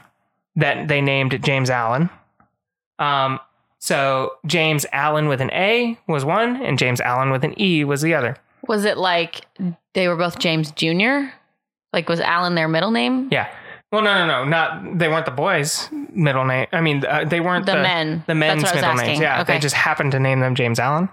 that 0.55 0.87
they 0.87 0.99
named 0.99 1.41
James 1.43 1.69
Allen. 1.69 2.09
Um, 2.99 3.39
so 3.77 4.33
James 4.47 4.85
Allen 4.91 5.27
with 5.27 5.41
an 5.41 5.51
A 5.51 5.97
was 6.07 6.25
one, 6.25 6.61
and 6.63 6.79
James 6.79 6.99
Allen 7.01 7.29
with 7.29 7.43
an 7.43 7.53
E 7.61 7.83
was 7.83 8.01
the 8.01 8.13
other. 8.15 8.35
was 8.67 8.83
it 8.83 8.97
like 8.97 9.45
they 9.93 10.07
were 10.07 10.15
both 10.15 10.39
James 10.39 10.71
Jr.? 10.71 11.29
Like 11.93 12.09
was 12.09 12.19
Alan 12.19 12.55
their 12.55 12.67
middle 12.67 12.89
name? 12.91 13.29
Yeah. 13.31 13.47
Well, 13.95 14.03
no, 14.03 14.13
no, 14.13 14.43
no, 14.43 14.43
not 14.43 14.97
they 14.99 15.07
weren't 15.07 15.25
the 15.25 15.31
boys' 15.31 15.87
middle 16.13 16.43
name. 16.43 16.67
I 16.73 16.81
mean, 16.81 17.05
uh, 17.05 17.23
they 17.23 17.39
weren't 17.39 17.65
The 17.65 17.75
the, 17.75 17.81
men. 17.81 18.23
The 18.27 18.35
men's 18.35 18.63
That's 18.63 18.75
what 18.75 18.83
I 18.83 18.91
was 18.91 18.97
middle 19.01 19.07
names. 19.13 19.21
asking. 19.21 19.21
Yeah, 19.21 19.43
they 19.45 19.59
just 19.59 19.75
happened 19.75 20.11
to 20.11 20.19
name 20.19 20.41
them 20.41 20.53
James 20.53 20.79
Allen. 20.79 21.07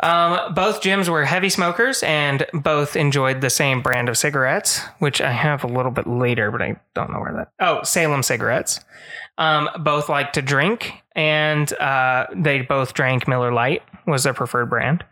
Um, 0.00 0.52
both 0.54 0.82
Jims 0.82 1.08
were 1.08 1.24
heavy 1.24 1.48
smokers 1.48 2.02
and 2.02 2.44
both 2.52 2.96
enjoyed 2.96 3.40
the 3.42 3.48
same 3.48 3.80
brand 3.80 4.08
of 4.08 4.18
cigarettes, 4.18 4.80
which 4.98 5.20
I 5.20 5.30
have 5.30 5.62
a 5.62 5.68
little 5.68 5.92
bit 5.92 6.08
later, 6.08 6.50
but 6.50 6.60
I 6.62 6.76
don't 6.94 7.12
know 7.12 7.20
where 7.20 7.32
that. 7.34 7.52
Oh, 7.64 7.82
Salem 7.84 8.24
cigarettes. 8.24 8.80
Um, 9.38 9.68
both 9.78 10.08
liked 10.08 10.34
to 10.34 10.42
drink, 10.42 10.94
and 11.14 11.72
uh, 11.74 12.26
they 12.34 12.62
both 12.62 12.94
drank 12.94 13.28
Miller 13.28 13.52
Lite 13.52 13.82
was 14.04 14.24
their 14.24 14.34
preferred 14.34 14.68
brand. 14.68 15.04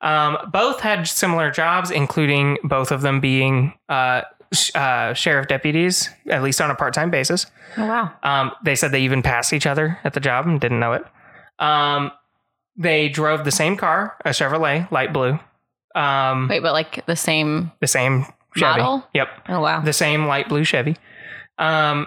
Um, 0.00 0.38
both 0.50 0.80
had 0.80 1.06
similar 1.06 1.50
jobs, 1.50 1.90
including 1.90 2.56
both 2.64 2.90
of 2.90 3.02
them 3.02 3.20
being 3.20 3.74
uh, 3.90 4.22
uh, 4.74 5.14
sheriff 5.14 5.48
deputies, 5.48 6.10
at 6.28 6.42
least 6.42 6.60
on 6.60 6.70
a 6.70 6.74
part-time 6.74 7.10
basis. 7.10 7.46
Oh 7.76 7.86
wow. 7.86 8.12
Um, 8.22 8.52
they 8.64 8.74
said 8.74 8.92
they 8.92 9.02
even 9.02 9.22
passed 9.22 9.52
each 9.52 9.66
other 9.66 9.98
at 10.04 10.12
the 10.14 10.20
job 10.20 10.46
and 10.46 10.60
didn't 10.60 10.80
know 10.80 10.92
it. 10.92 11.04
Um, 11.58 12.10
they 12.76 13.08
drove 13.08 13.44
the 13.44 13.50
same 13.50 13.76
car, 13.76 14.16
a 14.24 14.30
Chevrolet, 14.30 14.90
light 14.90 15.12
blue. 15.12 15.38
Um, 15.94 16.48
Wait, 16.48 16.60
but 16.60 16.72
like 16.72 17.04
the 17.06 17.16
same. 17.16 17.70
the 17.80 17.86
same 17.86 18.24
Chevy. 18.56 18.80
Model? 18.80 19.06
Yep, 19.14 19.28
Oh 19.48 19.60
wow. 19.60 19.80
the 19.80 19.92
same 19.92 20.26
light 20.26 20.48
blue 20.48 20.64
Chevy. 20.64 20.96
Um, 21.58 22.06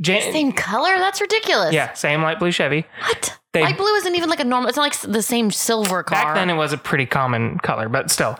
Jan- 0.00 0.32
same 0.32 0.52
color? 0.52 0.96
That's 0.98 1.20
ridiculous. 1.20 1.72
yeah, 1.74 1.92
same 1.94 2.22
light 2.22 2.38
blue 2.38 2.52
Chevy. 2.52 2.84
What? 3.06 3.36
They- 3.52 3.62
Light 3.62 3.76
blue 3.78 3.94
isn't 3.96 4.14
even 4.14 4.28
like 4.28 4.40
a 4.40 4.44
normal. 4.44 4.68
It's 4.68 4.76
not 4.76 4.82
like 4.82 5.00
the 5.00 5.22
same 5.22 5.50
silver 5.50 6.02
car. 6.02 6.22
Back 6.22 6.34
then, 6.34 6.50
it 6.50 6.54
was 6.54 6.72
a 6.72 6.78
pretty 6.78 7.06
common 7.06 7.58
color, 7.58 7.88
but 7.88 8.10
still, 8.10 8.38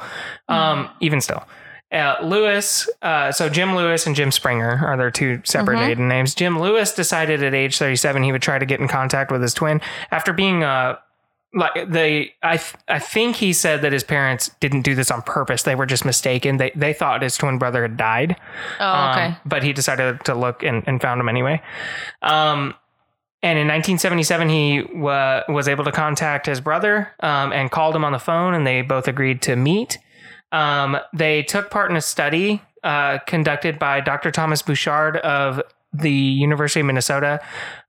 um, 0.48 0.88
even 1.00 1.20
still. 1.20 1.42
Uh, 1.90 2.16
Lewis, 2.22 2.88
uh, 3.00 3.32
so 3.32 3.48
Jim 3.48 3.74
Lewis 3.74 4.06
and 4.06 4.14
Jim 4.14 4.30
Springer 4.30 4.78
are 4.84 4.96
their 4.98 5.10
two 5.10 5.40
separate 5.44 5.76
Mhm. 5.78 5.86
maiden 5.88 6.08
names. 6.08 6.34
Jim 6.34 6.58
Lewis 6.60 6.92
decided 6.92 7.42
at 7.42 7.54
age 7.54 7.78
37 7.78 8.22
he 8.24 8.30
would 8.32 8.42
try 8.42 8.58
to 8.58 8.66
get 8.66 8.78
in 8.78 8.88
contact 8.88 9.32
with 9.32 9.40
his 9.40 9.54
twin 9.54 9.80
after 10.10 10.34
being 10.34 10.62
uh, 10.62 10.96
like 11.54 11.72
they 11.88 12.34
I 12.42 12.58
th- 12.58 12.74
I 12.88 12.98
think 12.98 13.36
he 13.36 13.54
said 13.54 13.80
that 13.80 13.92
his 13.92 14.04
parents 14.04 14.50
didn't 14.60 14.82
do 14.82 14.94
this 14.94 15.10
on 15.10 15.22
purpose. 15.22 15.62
They 15.62 15.74
were 15.74 15.86
just 15.86 16.04
mistaken. 16.04 16.58
They 16.58 16.70
they 16.74 16.92
thought 16.92 17.22
his 17.22 17.38
twin 17.38 17.56
brother 17.56 17.80
had 17.80 17.96
died. 17.96 18.36
oh, 18.80 19.10
okay. 19.12 19.24
Um, 19.28 19.36
but 19.46 19.62
he 19.62 19.72
decided 19.72 20.22
to 20.26 20.34
look 20.34 20.62
and, 20.62 20.82
and 20.86 21.00
found 21.00 21.20
him 21.22 21.28
anyway. 21.30 21.62
Um, 22.20 22.74
and 23.42 23.58
in 23.58 23.66
1977, 23.66 24.48
he 24.50 24.82
wa 24.92 25.40
was 25.48 25.68
able 25.68 25.84
to 25.84 25.92
contact 25.92 26.44
his 26.44 26.60
brother 26.60 27.12
um, 27.20 27.50
and 27.52 27.70
called 27.70 27.96
him 27.96 28.04
on 28.04 28.12
the 28.12 28.18
phone, 28.18 28.52
and 28.52 28.66
they 28.66 28.82
both 28.82 29.08
agreed 29.08 29.40
to 29.42 29.56
meet. 29.56 29.96
Um, 30.52 30.98
they 31.12 31.42
took 31.42 31.70
part 31.70 31.90
in 31.90 31.96
a 31.96 32.00
study 32.00 32.62
uh, 32.82 33.18
conducted 33.26 33.78
by 33.78 34.00
Dr. 34.00 34.30
Thomas 34.30 34.62
Bouchard 34.62 35.16
of 35.18 35.60
the 35.92 36.10
University 36.10 36.80
of 36.80 36.86
Minnesota. 36.86 37.40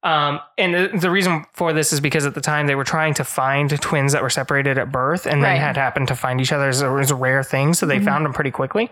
Um, 0.03 0.39
and 0.57 1.01
the, 1.01 1.09
reason 1.11 1.43
for 1.53 1.73
this 1.73 1.91
is 1.91 1.99
because 1.99 2.25
at 2.25 2.33
the 2.33 2.41
time 2.41 2.67
they 2.67 2.75
were 2.75 2.85
trying 2.85 3.13
to 3.15 3.25
find 3.25 3.69
twins 3.81 4.13
that 4.13 4.21
were 4.21 4.29
separated 4.29 4.77
at 4.77 4.91
birth 4.91 5.25
and 5.25 5.43
then 5.43 5.51
Right. 5.51 5.59
had 5.59 5.75
happened 5.75 6.07
to 6.07 6.15
find 6.15 6.39
each 6.39 6.53
other 6.53 6.69
as 6.69 6.81
a, 6.81 6.89
a 6.89 7.15
rare 7.15 7.43
thing. 7.43 7.73
So 7.73 7.85
they 7.85 7.99
found 7.99 8.25
them 8.25 8.31
pretty 8.33 8.51
quickly. 8.51 8.89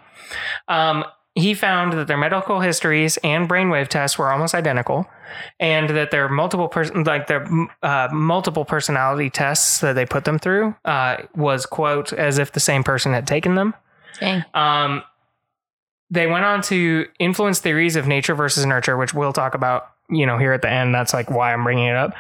Um, 0.68 1.06
he 1.38 1.54
found 1.54 1.94
that 1.94 2.08
their 2.08 2.18
medical 2.18 2.60
histories 2.60 3.18
and 3.24 3.48
brainwave 3.48 3.88
tests 3.88 4.18
were 4.18 4.32
almost 4.32 4.56
identical, 4.56 5.06
and 5.60 5.90
that 5.92 6.10
their 6.10 6.28
multiple 6.28 6.68
person 6.68 7.04
like 7.04 7.28
their 7.28 7.48
uh, 7.84 8.08
multiple 8.12 8.66
personality 8.66 9.30
tests 9.30 9.80
that 9.82 9.94
they 9.94 10.06
put 10.06 10.26
them 10.26 10.40
through 10.40 10.76
uh, 10.86 11.18
was 11.36 11.66
quote 11.66 12.12
as 12.12 12.40
if 12.40 12.52
the 12.54 12.60
same 12.60 12.84
person 12.84 13.14
had 13.14 13.28
taken 13.28 13.56
them. 13.56 13.76
Dang. 14.20 14.44
Um, 14.54 15.04
they 16.10 16.26
went 16.26 16.46
on 16.46 16.62
to 16.64 17.06
influence 17.20 17.60
theories 17.60 17.96
of 17.96 18.08
nature 18.08 18.34
versus 18.34 18.66
nurture, 18.66 18.98
which 18.98 19.14
we'll 19.14 19.34
talk 19.34 19.54
about, 19.54 19.90
you 20.10 20.26
know, 20.26 20.38
here 20.38 20.54
at 20.54 20.62
the 20.62 20.70
end. 20.70 20.96
That's 20.96 21.14
like 21.14 21.30
why 21.30 21.54
I'm 21.54 21.64
bringing 21.64 21.88
it 21.88 21.96
up. 21.96 22.14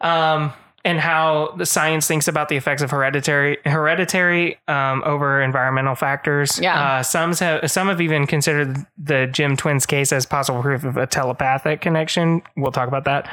Um, 0.00 0.52
and 0.84 0.98
how 0.98 1.54
the 1.56 1.66
science 1.66 2.06
thinks 2.06 2.26
about 2.26 2.48
the 2.48 2.56
effects 2.56 2.82
of 2.82 2.90
hereditary 2.90 3.58
hereditary 3.64 4.58
um, 4.68 5.02
over 5.04 5.42
environmental 5.42 5.94
factors. 5.94 6.58
Yeah. 6.58 6.98
Uh, 6.98 7.02
some 7.02 7.34
have 7.34 7.70
some 7.70 7.88
have 7.88 8.00
even 8.00 8.26
considered 8.26 8.86
the 8.96 9.26
Jim 9.26 9.56
twins 9.56 9.86
case 9.86 10.12
as 10.12 10.24
possible 10.26 10.62
proof 10.62 10.84
of 10.84 10.96
a 10.96 11.06
telepathic 11.06 11.80
connection. 11.80 12.42
We'll 12.56 12.72
talk 12.72 12.88
about 12.88 13.04
that. 13.04 13.28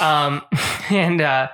Um, 0.00 0.42
and 0.90 1.20
uh, 1.20 1.48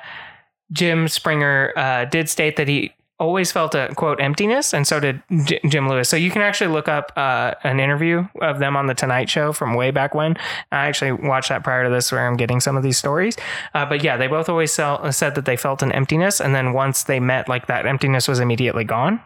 Jim 0.72 1.08
Springer 1.08 1.72
uh, 1.76 2.04
did 2.06 2.28
state 2.28 2.56
that 2.56 2.68
he 2.68 2.92
always 3.24 3.50
felt 3.50 3.74
a 3.74 3.92
quote 3.96 4.20
emptiness, 4.20 4.74
and 4.74 4.86
so 4.86 5.00
did 5.00 5.22
J- 5.44 5.60
Jim 5.68 5.88
Lewis. 5.88 6.08
So 6.08 6.16
you 6.16 6.30
can 6.30 6.42
actually 6.42 6.72
look 6.72 6.88
up 6.88 7.12
uh, 7.16 7.54
an 7.64 7.80
interview 7.80 8.26
of 8.42 8.58
them 8.58 8.76
on 8.76 8.86
the 8.86 8.94
Tonight 8.94 9.30
Show 9.30 9.52
from 9.52 9.74
way 9.74 9.90
back 9.90 10.14
when. 10.14 10.36
I 10.70 10.86
actually 10.86 11.12
watched 11.12 11.48
that 11.48 11.64
prior 11.64 11.84
to 11.84 11.90
this, 11.90 12.12
where 12.12 12.26
I'm 12.26 12.36
getting 12.36 12.60
some 12.60 12.76
of 12.76 12.82
these 12.82 12.98
stories. 12.98 13.36
Uh, 13.72 13.86
but 13.86 14.04
yeah, 14.04 14.16
they 14.16 14.26
both 14.26 14.48
always 14.48 14.72
sell, 14.72 15.10
said 15.12 15.34
that 15.34 15.46
they 15.46 15.56
felt 15.56 15.82
an 15.82 15.92
emptiness, 15.92 16.40
and 16.40 16.54
then 16.54 16.72
once 16.72 17.04
they 17.04 17.18
met, 17.18 17.48
like 17.48 17.66
that 17.66 17.86
emptiness 17.86 18.28
was 18.28 18.40
immediately 18.40 18.84
gone. 18.84 19.20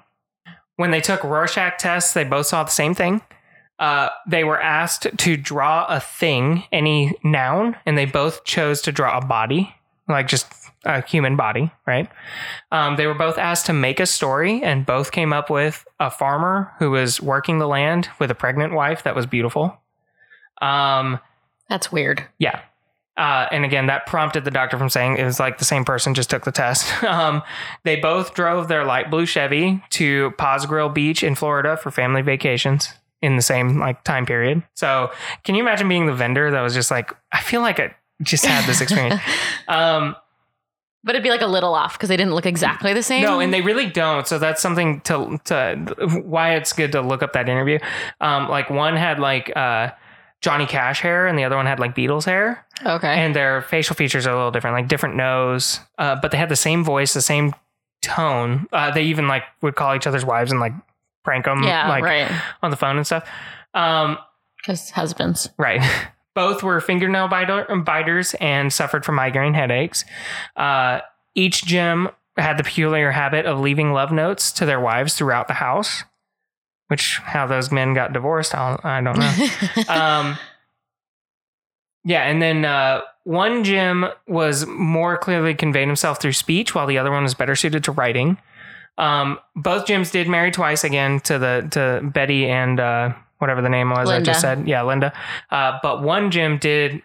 When 0.77 0.93
they 0.93 1.01
took 1.01 1.25
Rorschach 1.25 1.79
tests, 1.79 2.13
they 2.15 2.25
both 2.25 2.47
saw 2.47 2.63
the 2.63 2.71
same 2.71 2.95
thing. 2.95 3.21
Uh, 3.79 4.09
they 4.27 4.45
were 4.45 4.61
asked 4.61 5.07
to 5.17 5.37
draw 5.37 5.87
a 5.87 6.01
thing, 6.01 6.65
any 6.73 7.15
noun, 7.23 7.77
and 7.87 7.97
they 7.97 8.07
both 8.07 8.45
chose 8.45 8.81
to 8.83 8.93
draw 8.93 9.19
a 9.19 9.25
body, 9.25 9.75
like 10.09 10.27
just 10.27 10.53
a 10.85 11.03
human 11.07 11.37
body, 11.37 11.71
right? 11.87 12.09
Um, 12.73 12.97
they 12.97 13.07
were 13.07 13.15
both 13.15 13.39
asked 13.39 13.67
to 13.67 13.73
make 13.73 14.01
a 14.01 14.07
story, 14.07 14.63
and 14.63 14.87
both 14.87 15.11
came 15.13 15.33
up 15.33 15.51
with 15.51 15.87
a 16.01 16.11
farmer 16.11 16.73
who 16.79 16.91
was 16.91 17.21
working 17.21 17.59
the 17.59 17.67
land 17.69 18.09
with 18.19 18.31
a 18.31 18.35
pregnant 18.35 18.73
wife 18.73 19.03
that 19.03 19.15
was 19.17 19.27
beautiful. 19.27 19.77
Um, 20.63 21.19
That's 21.69 21.93
weird. 21.93 22.25
yeah. 22.39 22.61
Uh, 23.17 23.49
and 23.51 23.65
again, 23.65 23.87
that 23.89 24.07
prompted 24.07 24.45
the 24.45 24.51
doctor 24.51 24.79
from 24.79 24.89
saying 24.89 25.17
it 25.19 25.25
was 25.25 25.41
like 25.41 25.59
the 25.59 25.65
same 25.65 25.85
person 25.85 26.15
just 26.15 26.31
took 26.31 26.45
the 26.45 26.53
test. 26.53 26.87
Um, 27.03 27.43
they 27.83 27.97
both 27.97 28.33
drove 28.33 28.69
their 28.69 28.85
light 28.85 29.11
blue 29.11 29.27
Chevy 29.27 29.83
to 29.91 30.31
Pass-a-Grille 30.39 30.91
Beach 30.91 31.25
in 31.25 31.35
Florida 31.35 31.77
for 31.77 31.91
family 31.91 32.23
vacations. 32.23 32.93
in 33.21 33.35
the 33.35 33.43
same 33.43 33.81
like 33.81 34.05
time 34.05 34.25
period. 34.25 34.63
So 34.75 35.11
can 35.43 35.57
you 35.57 35.63
imagine 35.63 35.89
being 35.89 36.07
the 36.07 36.15
vendor 36.15 36.53
that 36.53 36.61
was 36.61 36.75
just 36.75 36.93
like, 36.93 37.13
I 37.33 37.41
feel 37.41 37.61
like 37.61 37.81
I 37.81 37.93
just 38.23 38.47
had 38.47 38.65
this 38.69 38.81
experience. 38.81 39.21
um, 39.69 40.15
But 41.05 41.15
it'd 41.15 41.23
be 41.23 41.31
like 41.31 41.43
a 41.43 41.47
little 41.47 41.75
off 41.75 41.95
because 41.95 42.09
they 42.09 42.17
didn't 42.17 42.35
look 42.35 42.47
exactly 42.47 42.93
the 42.93 43.03
same. 43.03 43.23
no, 43.23 43.41
and 43.41 43.55
they 43.55 43.61
really 43.61 43.87
don't. 43.87 44.27
So 44.27 44.39
that's 44.39 44.61
something 44.61 45.01
to 45.03 45.41
to 45.45 46.23
why 46.25 46.55
it's 46.55 46.73
good 46.73 46.93
to 46.93 47.01
look 47.01 47.23
up 47.23 47.33
that 47.35 47.49
interview. 47.49 47.79
Um, 48.21 48.49
like 48.49 48.69
one 48.69 48.97
had 48.97 49.21
like 49.21 49.57
uh, 49.57 49.91
Johnny 50.41 50.67
Cash 50.67 51.01
hair, 51.01 51.27
and 51.27 51.39
the 51.39 51.45
other 51.45 51.57
one 51.57 51.67
had 51.67 51.79
like 51.79 51.95
Beatles 51.95 52.25
hair, 52.25 52.67
okay. 52.85 53.15
and 53.15 53.35
their 53.35 53.63
facial 53.63 53.95
features 53.95 54.27
are 54.27 54.33
a 54.33 54.37
little 54.37 54.51
different, 54.51 54.75
like 54.75 54.89
different 54.89 55.17
nose, 55.17 55.81
uh, 55.99 56.17
but 56.21 56.31
they 56.31 56.39
had 56.39 56.49
the 56.49 56.57
same 56.57 56.85
voice, 56.85 57.15
the 57.15 57.23
same 57.23 57.55
tone. 58.03 58.67
Uh, 58.73 58.91
they 58.91 59.05
even 59.05 59.29
like 59.29 59.45
would 59.63 59.77
call 59.77 59.95
each 59.95 60.07
other's 60.07 60.25
wives 60.25 60.51
and 60.51 60.61
like 60.61 60.73
prank 61.25 61.45
them, 61.45 61.63
yeah, 61.63 61.89
like 61.89 62.05
right. 62.05 62.31
on 62.63 62.71
the 62.71 62.77
phone 62.77 62.97
and 62.97 63.07
stuff. 63.07 63.29
Um, 63.75 64.19
Because 64.57 64.91
husbands. 64.91 65.49
Right. 65.59 65.81
Both 66.39 66.63
were 66.63 66.81
fingernail 66.81 67.27
biter- 67.27 67.67
biters 67.85 68.35
and 68.35 68.73
suffered 68.73 69.05
from 69.05 69.17
migraine 69.17 69.55
headaches. 69.55 70.05
Uh, 70.57 71.01
each 71.35 71.65
Jim 71.65 72.11
had 72.37 72.57
the 72.61 72.63
peculiar 72.63 73.11
habit 73.11 73.45
of 73.45 73.59
leaving 73.59 73.93
love 73.93 74.13
notes 74.13 74.53
to 74.53 74.65
their 74.65 74.79
wives 74.79 75.15
throughout 75.15 75.49
the 75.49 75.55
house, 75.55 76.05
which 76.87 77.19
how 77.25 77.45
those 77.49 77.73
men 77.73 77.93
got 77.93 78.13
divorced, 78.13 78.55
I'll, 78.55 78.79
I 78.85 79.01
don't 79.01 79.19
know. 79.19 79.49
um, 79.93 80.39
yeah, 82.05 82.23
and 82.23 82.41
then 82.41 82.65
uh, 82.65 83.01
one 83.25 83.65
Jim 83.65 84.07
was 84.29 84.65
more 84.65 85.19
clearly 85.19 85.57
conveyed 85.57 85.89
himself 85.89 86.23
through 86.23 86.35
speech, 86.35 86.73
while 86.73 86.87
the 86.87 86.99
other 86.99 87.11
one 87.11 87.25
was 87.25 87.35
better 87.35 87.57
suited 87.57 87.83
to 87.83 87.91
writing. 87.91 88.39
Um, 88.97 89.41
both 89.57 89.87
Jims 89.87 90.13
did 90.13 90.29
marry 90.29 90.53
twice 90.53 90.85
again 90.85 91.19
to 91.23 91.41
the 91.41 91.67
to 91.73 92.09
Betty 92.09 92.49
and 92.49 92.79
uh, 92.79 93.15
whatever 93.39 93.63
the 93.63 93.69
name 93.69 93.91
was 93.91 94.11
I 94.11 94.21
just 94.21 94.41
said. 94.41 94.69
Yeah, 94.69 94.83
Linda. 94.83 95.13
Uh, 95.51 95.79
but 95.83 96.03
one 96.03 96.31
Jim 96.31 96.59
did 96.59 97.03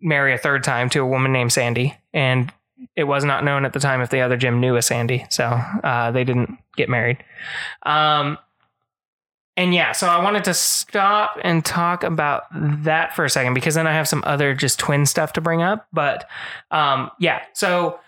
marry 0.00 0.34
a 0.34 0.38
third 0.38 0.64
time 0.64 0.90
to 0.90 1.00
a 1.00 1.06
woman 1.06 1.32
named 1.32 1.52
Sandy, 1.52 1.96
and 2.12 2.52
it 2.96 3.04
was 3.04 3.24
not 3.24 3.44
known 3.44 3.64
at 3.64 3.72
the 3.72 3.80
time 3.80 4.00
if 4.00 4.10
the 4.10 4.20
other 4.20 4.36
Jim 4.36 4.60
knew 4.60 4.76
a 4.76 4.82
Sandy, 4.82 5.26
so 5.30 5.44
uh, 5.44 6.10
they 6.10 6.24
didn't 6.24 6.58
get 6.76 6.88
married. 6.88 7.18
Um, 7.84 8.38
and 9.56 9.74
yeah, 9.74 9.90
so 9.90 10.06
I 10.06 10.22
wanted 10.22 10.44
to 10.44 10.54
stop 10.54 11.36
and 11.42 11.64
talk 11.64 12.04
about 12.04 12.44
that 12.52 13.16
for 13.16 13.24
a 13.24 13.30
second 13.30 13.54
because 13.54 13.74
then 13.74 13.88
I 13.88 13.92
have 13.92 14.06
some 14.06 14.22
other 14.24 14.54
just 14.54 14.78
twin 14.78 15.04
stuff 15.04 15.32
to 15.32 15.40
bring 15.40 15.62
up. 15.62 15.88
But 15.92 16.28
um, 16.70 17.10
yeah, 17.18 17.42
so 17.54 17.98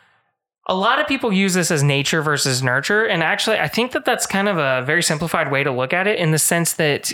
a 0.66 0.74
lot 0.76 1.00
of 1.00 1.08
people 1.08 1.32
use 1.32 1.54
this 1.54 1.72
as 1.72 1.82
nature 1.82 2.22
versus 2.22 2.62
nurture. 2.62 3.04
And 3.04 3.24
actually, 3.24 3.58
I 3.58 3.66
think 3.66 3.90
that 3.92 4.04
that's 4.04 4.26
kind 4.26 4.48
of 4.48 4.58
a 4.58 4.84
very 4.86 5.02
simplified 5.02 5.50
way 5.50 5.64
to 5.64 5.72
look 5.72 5.92
at 5.92 6.06
it 6.06 6.20
in 6.20 6.30
the 6.30 6.38
sense 6.38 6.74
that 6.74 7.12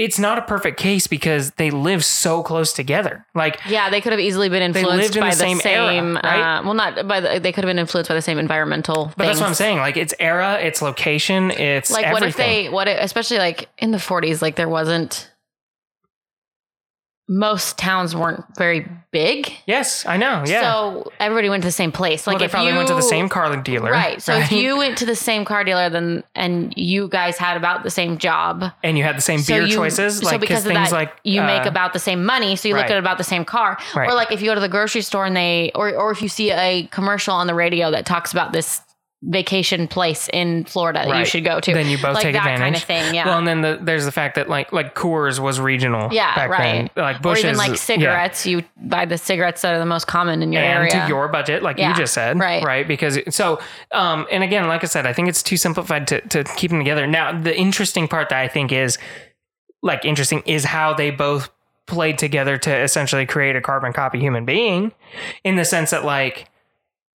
it's 0.00 0.18
not 0.18 0.38
a 0.38 0.42
perfect 0.42 0.80
case 0.80 1.06
because 1.06 1.50
they 1.52 1.70
live 1.70 2.02
so 2.02 2.42
close 2.42 2.72
together. 2.72 3.26
Like, 3.34 3.60
Yeah, 3.68 3.90
they 3.90 4.00
could 4.00 4.12
have 4.12 4.20
easily 4.20 4.48
been 4.48 4.62
influenced 4.62 5.14
in 5.14 5.20
by 5.20 5.28
the 5.28 5.36
the 5.36 5.40
same 5.40 5.58
same. 5.58 6.16
era, 6.16 6.20
right? 6.24 6.58
uh, 6.58 6.62
well, 6.64 6.72
not 6.72 7.06
by 7.06 7.20
the, 7.20 7.38
they 7.38 7.52
could 7.52 7.64
have 7.64 7.68
been 7.68 7.78
influenced 7.78 8.08
by 8.08 8.14
the 8.14 8.22
same 8.22 8.38
environmental. 8.38 9.12
but 9.18 9.26
that's 9.26 9.40
what 9.40 9.48
I'm 9.48 9.54
saying. 9.54 9.76
Like, 9.76 9.98
it's 9.98 10.14
era, 10.18 10.58
it's 10.58 10.80
location, 10.80 11.50
it's 11.50 11.90
Like, 11.90 12.14
what 12.14 12.22
if 12.22 12.34
they? 12.38 12.70
What 12.70 12.88
if, 12.88 12.96
especially 12.98 13.36
like 13.36 13.68
in 13.76 13.90
the 13.90 13.98
40s? 13.98 14.40
Like 14.40 14.56
there 14.56 14.70
wasn't. 14.70 15.29
Most 17.32 17.78
towns 17.78 18.16
weren't 18.16 18.44
very 18.58 18.88
big, 19.12 19.52
Yes, 19.66 20.04
I 20.06 20.16
know. 20.16 20.44
Yeah. 20.46 20.62
so 20.62 21.12
everybody 21.20 21.48
went 21.48 21.62
to 21.62 21.68
the 21.68 21.72
same 21.72 21.92
place. 21.92 22.26
Like 22.26 22.34
well, 22.34 22.38
they 22.40 22.44
if 22.46 22.50
probably 22.50 22.70
you, 22.72 22.76
went 22.76 22.88
to 22.88 22.94
the 22.94 23.02
same 23.02 23.28
car 23.28 23.56
dealer. 23.62 23.90
Right. 23.90 24.20
So 24.20 24.34
if 24.36 24.50
you 24.52 24.76
went 24.82 24.98
to 24.98 25.06
the 25.06 25.16
same 25.16 25.44
car 25.44 25.62
dealer, 25.64 25.88
then 25.90 26.24
and 26.34 26.72
you 26.76 27.08
guys 27.08 27.38
had 27.38 27.56
about 27.56 27.82
the 27.84 27.90
same 27.90 28.18
job, 28.18 28.64
and 28.82 28.98
you 28.98 29.04
had 29.04 29.16
the 29.16 29.20
same 29.20 29.38
so 29.38 29.54
beer 29.54 29.62
you- 29.62 29.74
choices, 29.74 30.18
so 30.18 30.26
like 30.26 30.40
because 30.40 30.66
of 30.66 30.72
things 30.72 30.90
that, 30.90 30.96
like 30.96 31.12
you 31.24 31.40
make 31.42 31.66
uh, 31.66 31.68
about 31.68 31.92
the 31.92 31.98
same 31.98 32.24
money, 32.24 32.56
so 32.56 32.68
you 32.68 32.74
look 32.74 32.90
at 32.90 32.98
about 32.98 33.18
the 33.18 33.24
same 33.24 33.44
car. 33.44 33.78
Right. 33.94 34.08
Or 34.10 34.14
like 34.14 34.32
if 34.32 34.40
you 34.40 34.48
go 34.48 34.54
to 34.54 34.60
the 34.60 34.68
grocery 34.68 35.02
store 35.02 35.26
and 35.26 35.36
they, 35.36 35.70
or 35.74 35.94
or 35.94 36.10
if 36.10 36.22
you 36.22 36.28
see 36.28 36.50
a 36.50 36.88
commercial 36.90 37.34
on 37.34 37.46
the 37.46 37.54
radio 37.54 37.90
that 37.92 38.06
talks 38.06 38.32
about 38.32 38.52
this 38.52 38.80
vacation 39.22 39.86
place 39.86 40.30
in 40.32 40.64
Florida 40.64 41.04
that 41.06 41.18
you 41.18 41.24
should 41.26 41.44
go 41.44 41.60
to, 41.60 41.74
Then 41.74 41.88
you 41.88 41.98
both 41.98 42.14
like 42.14 42.22
take 42.22 42.32
that 42.32 42.38
advantage. 42.46 42.60
kind 42.60 42.76
of 42.76 42.82
thing. 42.82 43.14
Yeah. 43.14 43.26
Well, 43.26 43.38
and 43.38 43.46
then 43.46 43.60
the, 43.60 43.78
there's 43.82 44.06
the 44.06 44.12
fact 44.12 44.36
that 44.36 44.48
like 44.48 44.72
like 44.72 44.94
Coors 44.94 45.38
was 45.38 45.60
regional. 45.60 46.10
yeah, 46.10 46.46
right. 46.46 46.90
Then. 46.94 47.04
Like 47.04 47.24
or 47.26 47.36
even 47.36 47.56
like 47.58 47.76
cigarettes, 47.76 48.46
you 48.46 48.62
buy 48.78 49.04
the 49.04 49.18
cigarettes 49.18 49.60
that 49.60 49.74
are 49.74 49.78
the 49.78 49.84
most 49.84 50.06
common 50.06 50.42
in 50.42 50.52
your 50.52 50.62
and 50.62 50.78
area. 50.78 51.02
to 51.02 51.08
your 51.08 51.28
budget, 51.28 51.62
like 51.62 51.76
Yeah, 51.76 51.90
you 51.90 51.96
just 51.96 52.14
said, 52.14 52.38
right. 52.38 52.64
Right, 52.64 52.88
because 52.88 53.18
so, 53.28 53.60
um, 53.92 54.26
and 54.32 54.42
again, 54.42 54.66
like 54.68 54.84
I 54.84 54.86
said, 54.86 55.06
I 55.06 55.12
think 55.12 55.28
it's 55.28 55.42
too 55.42 55.58
simplified 55.58 56.06
to 56.08 56.20
to 56.28 56.44
keep 56.56 56.70
them 56.70 56.80
together. 56.80 57.06
Now, 57.06 57.38
the 57.38 57.54
interesting 57.54 58.08
part 58.08 58.30
that 58.30 58.38
I 58.38 58.48
think 58.48 58.72
is 58.72 58.96
like 59.82 60.04
interesting 60.06 60.42
is 60.46 60.64
how 60.64 60.94
they 60.94 61.10
both 61.10 61.50
played 61.86 62.18
together 62.18 62.56
to 62.56 62.74
essentially 62.74 63.26
create 63.26 63.56
a 63.56 63.60
carbon 63.60 63.92
copy 63.92 64.18
human 64.18 64.44
being, 64.46 64.92
in 65.44 65.56
the 65.56 65.64
sense 65.64 65.90
that 65.90 66.04
like, 66.04 66.48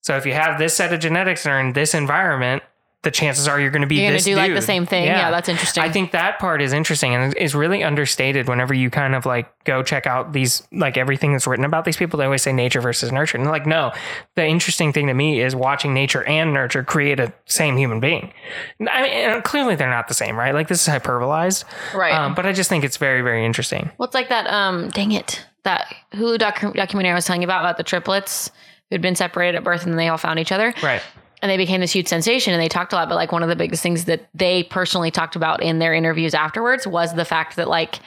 so 0.06 0.16
if 0.18 0.26
you 0.28 0.34
have 0.34 0.60
this 0.60 0.76
set 0.76 0.94
of 0.94 1.00
genetics 1.00 1.46
and 1.48 1.54
are 1.54 1.60
in 1.60 1.74
this 1.74 1.96
environment. 1.96 2.62
The 3.02 3.12
chances 3.12 3.48
are 3.48 3.60
you're 3.60 3.70
going 3.70 3.84
to 3.84 3.88
be 3.88 3.98
You're 3.98 4.06
gonna 4.06 4.16
this 4.16 4.24
do, 4.26 4.36
like, 4.36 4.52
the 4.52 4.64
same 4.64 4.88
thing. 4.88 5.04
Yeah, 5.04 5.30
that's 5.30 5.48
interesting. 5.48 5.84
I 5.84 5.92
think 5.92 6.12
that 6.14 6.40
part 6.40 6.60
is 6.60 6.74
interesting 6.74 7.14
and 7.14 7.38
is 7.38 7.54
really 7.54 7.84
understated 7.84 8.48
whenever 8.48 8.74
you 8.74 8.90
kind 8.90 9.14
of 9.14 9.28
like 9.28 9.48
go 9.64 9.84
check 9.84 10.08
out 10.08 10.34
these 10.34 10.68
like 10.72 10.98
everything 10.98 11.32
that's 11.32 11.46
written 11.46 11.66
about 11.66 11.86
these 11.86 11.98
people. 11.98 12.18
They 12.18 12.26
always 12.26 12.42
say 12.42 12.52
nature 12.52 12.82
versus 12.82 13.12
nurture, 13.12 13.38
and 13.38 13.46
like 13.46 13.68
no, 13.68 13.92
the 14.34 14.44
interesting 14.48 14.92
thing 14.92 15.06
to 15.06 15.14
me 15.14 15.40
is 15.40 15.56
watching 15.56 15.94
nature 15.94 16.24
and 16.24 16.52
nurture 16.52 16.84
create 16.84 17.20
a 17.20 17.32
same 17.46 17.78
human 17.78 18.00
being. 18.00 18.34
I 18.80 19.04
mean, 19.04 19.12
and 19.12 19.44
clearly 19.44 19.76
they're 19.76 19.88
not 19.88 20.08
the 20.08 20.16
same, 20.16 20.36
right? 20.36 20.56
Like 20.56 20.68
this 20.68 20.82
is 20.82 20.92
hyperbolized, 20.92 21.64
Right. 21.94 22.12
Um, 22.12 22.34
but 22.34 22.48
I 22.48 22.54
just 22.54 22.70
think 22.70 22.84
it's 22.84 22.98
very 22.98 23.22
very 23.22 23.46
interesting. 23.46 23.92
Well, 24.00 24.10
like 24.16 24.30
that. 24.30 24.48
Um, 24.48 24.90
dang 24.90 25.12
it, 25.12 25.46
that 25.62 25.94
Hulu 26.14 26.40
docu- 26.40 26.74
documentary 26.74 27.12
I 27.12 27.16
was 27.16 27.26
telling 27.26 27.44
you 27.44 27.48
about 27.48 27.62
about 27.62 27.78
the 27.78 27.84
triplets 27.84 28.50
who'd 28.90 29.02
been 29.02 29.16
separated 29.16 29.58
at 29.58 29.64
birth 29.64 29.84
and 29.84 29.92
then 29.92 29.98
they 29.98 30.08
all 30.08 30.18
found 30.18 30.40
each 30.40 30.52
other, 30.52 30.74
Right. 30.84 31.02
and 31.42 31.50
they 31.50 31.58
became 31.58 31.82
this 31.82 31.92
huge 31.92 32.08
sensation. 32.08 32.54
And 32.54 32.62
they 32.62 32.70
talked 32.70 32.94
a 32.94 32.96
lot, 32.96 33.10
but 33.10 33.16
like 33.16 33.32
one 33.32 33.44
of 33.44 33.50
the 33.50 33.56
biggest 33.56 33.82
things 33.84 34.06
that 34.06 34.28
they 34.34 34.64
personally 34.64 35.12
talked 35.12 35.36
about 35.36 35.62
in 35.64 35.80
their 35.80 35.94
interviews 35.94 36.34
afterwards 36.34 36.86
was 36.88 37.14
the 37.16 37.26
fact 37.26 37.56
that 37.56 37.68
like 37.68 38.00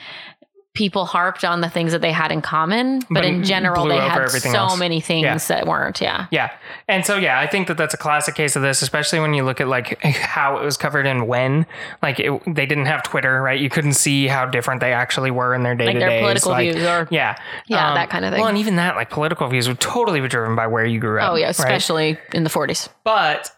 people 0.79 1.05
harped 1.05 1.43
on 1.43 1.59
the 1.59 1.69
things 1.69 1.91
that 1.91 1.99
they 1.99 2.11
had 2.13 2.31
in 2.31 2.41
common, 2.41 2.99
but, 2.99 3.15
But 3.15 3.25
in 3.25 3.43
general 3.43 3.85
they 3.85 3.97
had 3.97 4.29
so 4.29 4.49
else. 4.57 4.79
many 4.79 5.01
things 5.01 5.25
Yeah. 5.25 5.37
that 5.57 5.67
weren't. 5.67 5.99
Yeah. 5.99 6.27
Yeah. 6.31 6.51
And 6.87 7.05
so, 7.05 7.17
yeah, 7.17 7.37
I 7.37 7.47
think 7.47 7.67
that 7.67 7.75
that's 7.75 7.93
a 7.93 7.97
classic 7.97 8.33
case 8.33 8.55
of 8.55 8.61
this, 8.61 8.81
especially 8.81 9.19
when 9.19 9.33
you 9.33 9.43
look 9.43 9.59
at 9.59 9.67
like 9.67 10.01
how 10.05 10.55
it 10.57 10.63
was 10.63 10.77
covered 10.77 11.05
and 11.05 11.27
when. 11.27 11.65
Like, 12.01 12.21
it, 12.21 12.31
they 12.47 12.65
didn't 12.65 12.85
have 12.85 13.03
Twitter, 13.03 13.41
right? 13.41 13.59
You 13.59 13.69
couldn't 13.69 13.93
see 13.95 14.27
how 14.27 14.45
different 14.45 14.79
they 14.79 14.93
actually 14.93 15.31
were 15.31 15.53
in 15.53 15.63
their 15.63 15.75
day 15.75 15.91
to 15.91 15.99
day 15.99 16.19
political 16.21 16.55
views 16.55 16.77
or 16.77 17.09
yeah, 17.11 17.31
Um, 17.37 17.43
Yeah, 17.67 17.93
that 17.95 18.09
kind 18.09 18.23
of 18.23 18.31
thing. 18.31 18.39
Well, 18.39 18.47
and 18.47 18.57
even 18.57 18.77
that, 18.77 18.95
like, 18.95 19.09
political 19.09 19.49
views 19.49 19.67
would 19.67 19.81
totally 19.81 20.21
be 20.21 20.29
driven 20.29 20.55
by 20.55 20.67
where 20.67 20.85
you 20.85 21.01
grew 21.01 21.19
up. 21.19 21.33
Oh 21.33 21.35
yeah, 21.35 21.47
right? 21.47 21.49
especially 21.51 22.17
in 22.33 22.45
the 22.45 22.49
40s. 22.49 22.87
But 23.03 23.51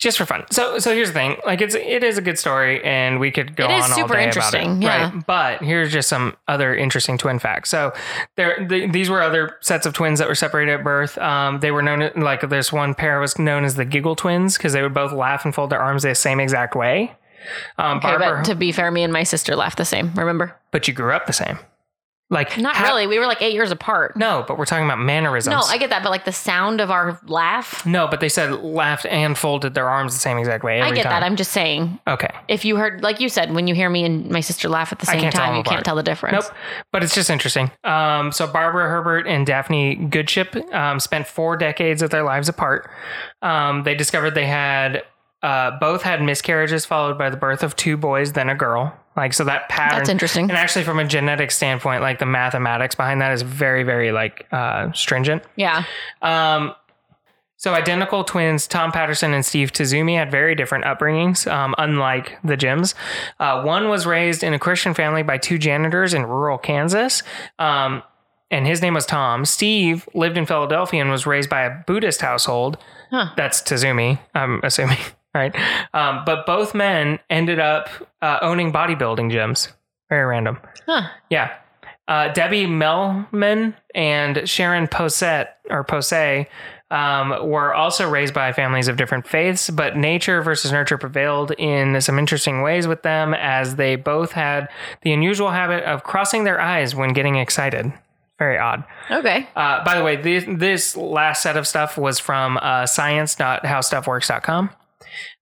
just 0.00 0.18
for 0.18 0.26
fun. 0.26 0.44
So, 0.50 0.78
so 0.78 0.92
here's 0.94 1.08
the 1.08 1.14
thing. 1.14 1.36
Like, 1.46 1.60
it's 1.60 1.74
it 1.76 2.02
is 2.02 2.18
a 2.18 2.22
good 2.22 2.38
story, 2.38 2.82
and 2.82 3.20
we 3.20 3.30
could 3.30 3.54
go 3.54 3.66
It 3.66 3.70
is 3.70 3.84
on 3.84 3.90
all 3.92 3.96
super 3.98 4.14
day 4.14 4.24
interesting, 4.24 4.62
about 4.62 4.76
it. 4.78 4.82
yeah. 4.82 5.10
Right. 5.14 5.26
But 5.26 5.62
here's 5.62 5.92
just 5.92 6.08
some 6.08 6.36
other 6.48 6.74
interesting 6.74 7.18
twin 7.18 7.38
facts. 7.38 7.70
So, 7.70 7.92
there 8.36 8.66
the, 8.68 8.86
these 8.88 9.08
were 9.10 9.22
other 9.22 9.56
sets 9.60 9.86
of 9.86 9.92
twins 9.92 10.18
that 10.18 10.26
were 10.26 10.34
separated 10.34 10.72
at 10.72 10.82
birth. 10.82 11.16
Um, 11.18 11.60
they 11.60 11.70
were 11.70 11.82
known 11.82 12.10
like 12.16 12.40
this 12.48 12.72
one 12.72 12.94
pair 12.94 13.20
was 13.20 13.38
known 13.38 13.64
as 13.64 13.76
the 13.76 13.84
Giggle 13.84 14.16
twins 14.16 14.56
because 14.56 14.72
they 14.72 14.82
would 14.82 14.94
both 14.94 15.12
laugh 15.12 15.44
and 15.44 15.54
fold 15.54 15.70
their 15.70 15.80
arms 15.80 16.02
the 16.02 16.14
same 16.14 16.40
exact 16.40 16.74
way. 16.74 17.14
Um, 17.78 17.98
Okay, 17.98 18.08
Barbara, 18.08 18.36
but 18.38 18.44
to 18.46 18.54
be 18.54 18.72
fair, 18.72 18.90
me 18.90 19.02
and 19.02 19.12
my 19.12 19.22
sister 19.22 19.54
laughed 19.56 19.78
the 19.78 19.84
same. 19.84 20.12
Remember? 20.14 20.56
but 20.72 20.86
you 20.88 20.94
grew 20.94 21.12
up 21.12 21.26
the 21.26 21.32
same. 21.32 21.58
Like 22.32 22.56
Not 22.58 22.76
how- 22.76 22.86
really. 22.86 23.08
We 23.08 23.18
were 23.18 23.26
like 23.26 23.42
eight 23.42 23.54
years 23.54 23.72
apart. 23.72 24.16
No, 24.16 24.44
but 24.46 24.56
we're 24.56 24.64
talking 24.64 24.84
about 24.84 25.00
mannerisms. 25.00 25.50
No, 25.52 25.60
I 25.62 25.78
get 25.78 25.90
that, 25.90 26.04
but 26.04 26.10
like 26.10 26.24
the 26.24 26.32
sound 26.32 26.80
of 26.80 26.88
our 26.88 27.20
laugh, 27.26 27.84
no, 27.84 28.06
but 28.06 28.20
they 28.20 28.28
said 28.28 28.62
laughed 28.62 29.04
and 29.06 29.36
folded 29.36 29.74
their 29.74 29.88
arms 29.88 30.14
the 30.14 30.20
same 30.20 30.38
exact 30.38 30.62
way. 30.62 30.80
I 30.80 30.92
get 30.92 31.02
time. 31.02 31.10
that. 31.10 31.22
I'm 31.24 31.34
just 31.34 31.50
saying, 31.50 31.98
okay. 32.06 32.30
if 32.46 32.64
you 32.64 32.76
heard, 32.76 33.02
like 33.02 33.18
you 33.18 33.28
said, 33.28 33.52
when 33.52 33.66
you 33.66 33.74
hear 33.74 33.90
me 33.90 34.04
and 34.04 34.30
my 34.30 34.40
sister 34.40 34.68
laugh 34.68 34.92
at 34.92 35.00
the 35.00 35.06
same 35.06 35.28
time, 35.30 35.54
you 35.54 35.60
apart. 35.60 35.74
can't 35.74 35.84
tell 35.84 35.96
the 35.96 36.04
difference. 36.04 36.46
Nope. 36.46 36.56
But 36.92 37.02
it's 37.02 37.16
just 37.16 37.30
interesting. 37.30 37.70
Um, 37.82 38.30
so 38.30 38.46
Barbara 38.46 38.88
Herbert 38.88 39.26
and 39.26 39.44
Daphne 39.44 39.96
Goodship 39.96 40.54
um, 40.72 41.00
spent 41.00 41.26
four 41.26 41.56
decades 41.56 42.00
of 42.00 42.10
their 42.10 42.22
lives 42.22 42.48
apart. 42.48 42.88
Um, 43.42 43.82
they 43.82 43.96
discovered 43.96 44.36
they 44.36 44.46
had 44.46 45.02
uh, 45.42 45.72
both 45.80 46.02
had 46.02 46.22
miscarriages 46.22 46.84
followed 46.84 47.18
by 47.18 47.30
the 47.30 47.36
birth 47.36 47.62
of 47.62 47.74
two 47.74 47.96
boys, 47.96 48.34
then 48.34 48.48
a 48.48 48.54
girl. 48.54 48.96
Like 49.20 49.34
so 49.34 49.44
that 49.44 49.68
pattern. 49.68 49.98
That's 49.98 50.08
interesting. 50.08 50.48
And 50.48 50.56
actually, 50.56 50.84
from 50.84 50.98
a 50.98 51.04
genetic 51.04 51.50
standpoint, 51.50 52.00
like 52.00 52.18
the 52.18 52.26
mathematics 52.26 52.94
behind 52.94 53.20
that 53.20 53.32
is 53.32 53.42
very, 53.42 53.82
very 53.82 54.12
like 54.12 54.46
uh, 54.50 54.90
stringent. 54.92 55.42
Yeah. 55.56 55.84
Um, 56.22 56.74
so 57.58 57.74
identical 57.74 58.24
twins 58.24 58.66
Tom 58.66 58.90
Patterson 58.90 59.34
and 59.34 59.44
Steve 59.44 59.72
Tazumi 59.72 60.16
had 60.16 60.30
very 60.30 60.54
different 60.54 60.86
upbringings, 60.86 61.46
um, 61.52 61.74
unlike 61.76 62.38
the 62.42 62.56
Jims. 62.56 62.94
Uh, 63.38 63.62
one 63.62 63.90
was 63.90 64.06
raised 64.06 64.42
in 64.42 64.54
a 64.54 64.58
Christian 64.58 64.94
family 64.94 65.22
by 65.22 65.36
two 65.36 65.58
janitors 65.58 66.14
in 66.14 66.24
rural 66.24 66.56
Kansas. 66.56 67.22
Um, 67.58 68.02
and 68.50 68.66
his 68.66 68.80
name 68.80 68.94
was 68.94 69.04
Tom. 69.04 69.44
Steve 69.44 70.08
lived 70.14 70.38
in 70.38 70.46
Philadelphia 70.46 71.02
and 71.02 71.10
was 71.10 71.26
raised 71.26 71.50
by 71.50 71.64
a 71.64 71.84
Buddhist 71.86 72.22
household. 72.22 72.78
Huh. 73.10 73.32
That's 73.36 73.60
Tazumi, 73.60 74.18
I'm 74.34 74.60
assuming. 74.62 74.96
Right? 75.34 75.54
Um, 75.94 76.22
but 76.24 76.46
both 76.46 76.74
men 76.74 77.18
ended 77.28 77.58
up 77.58 77.88
uh, 78.22 78.38
owning 78.42 78.72
bodybuilding 78.72 79.32
gyms. 79.32 79.72
Very 80.08 80.24
random. 80.24 80.58
Huh. 80.86 81.08
Yeah. 81.28 81.52
Uh, 82.08 82.32
Debbie 82.32 82.66
Melman 82.66 83.74
and 83.94 84.48
Sharon 84.48 84.88
Posset 84.88 85.58
or 85.70 85.84
Posey 85.84 86.48
um, 86.90 87.48
were 87.48 87.72
also 87.72 88.10
raised 88.10 88.34
by 88.34 88.52
families 88.52 88.88
of 88.88 88.96
different 88.96 89.28
faiths, 89.28 89.70
but 89.70 89.96
nature 89.96 90.42
versus 90.42 90.72
nurture 90.72 90.98
prevailed 90.98 91.52
in 91.52 92.00
some 92.00 92.18
interesting 92.18 92.62
ways 92.62 92.88
with 92.88 93.02
them 93.02 93.32
as 93.34 93.76
they 93.76 93.94
both 93.94 94.32
had 94.32 94.68
the 95.02 95.12
unusual 95.12 95.50
habit 95.50 95.84
of 95.84 96.02
crossing 96.02 96.42
their 96.42 96.60
eyes 96.60 96.94
when 96.94 97.12
getting 97.12 97.36
excited. 97.36 97.92
Very 98.40 98.58
odd. 98.58 98.82
Okay. 99.10 99.46
Uh, 99.54 99.84
by 99.84 99.96
the 99.96 100.02
way, 100.02 100.16
this, 100.16 100.44
this 100.48 100.96
last 100.96 101.42
set 101.42 101.56
of 101.56 101.68
stuff 101.68 101.96
was 101.96 102.18
from 102.18 102.58
uh, 102.60 102.86
science.howstuffworks.com. 102.86 104.70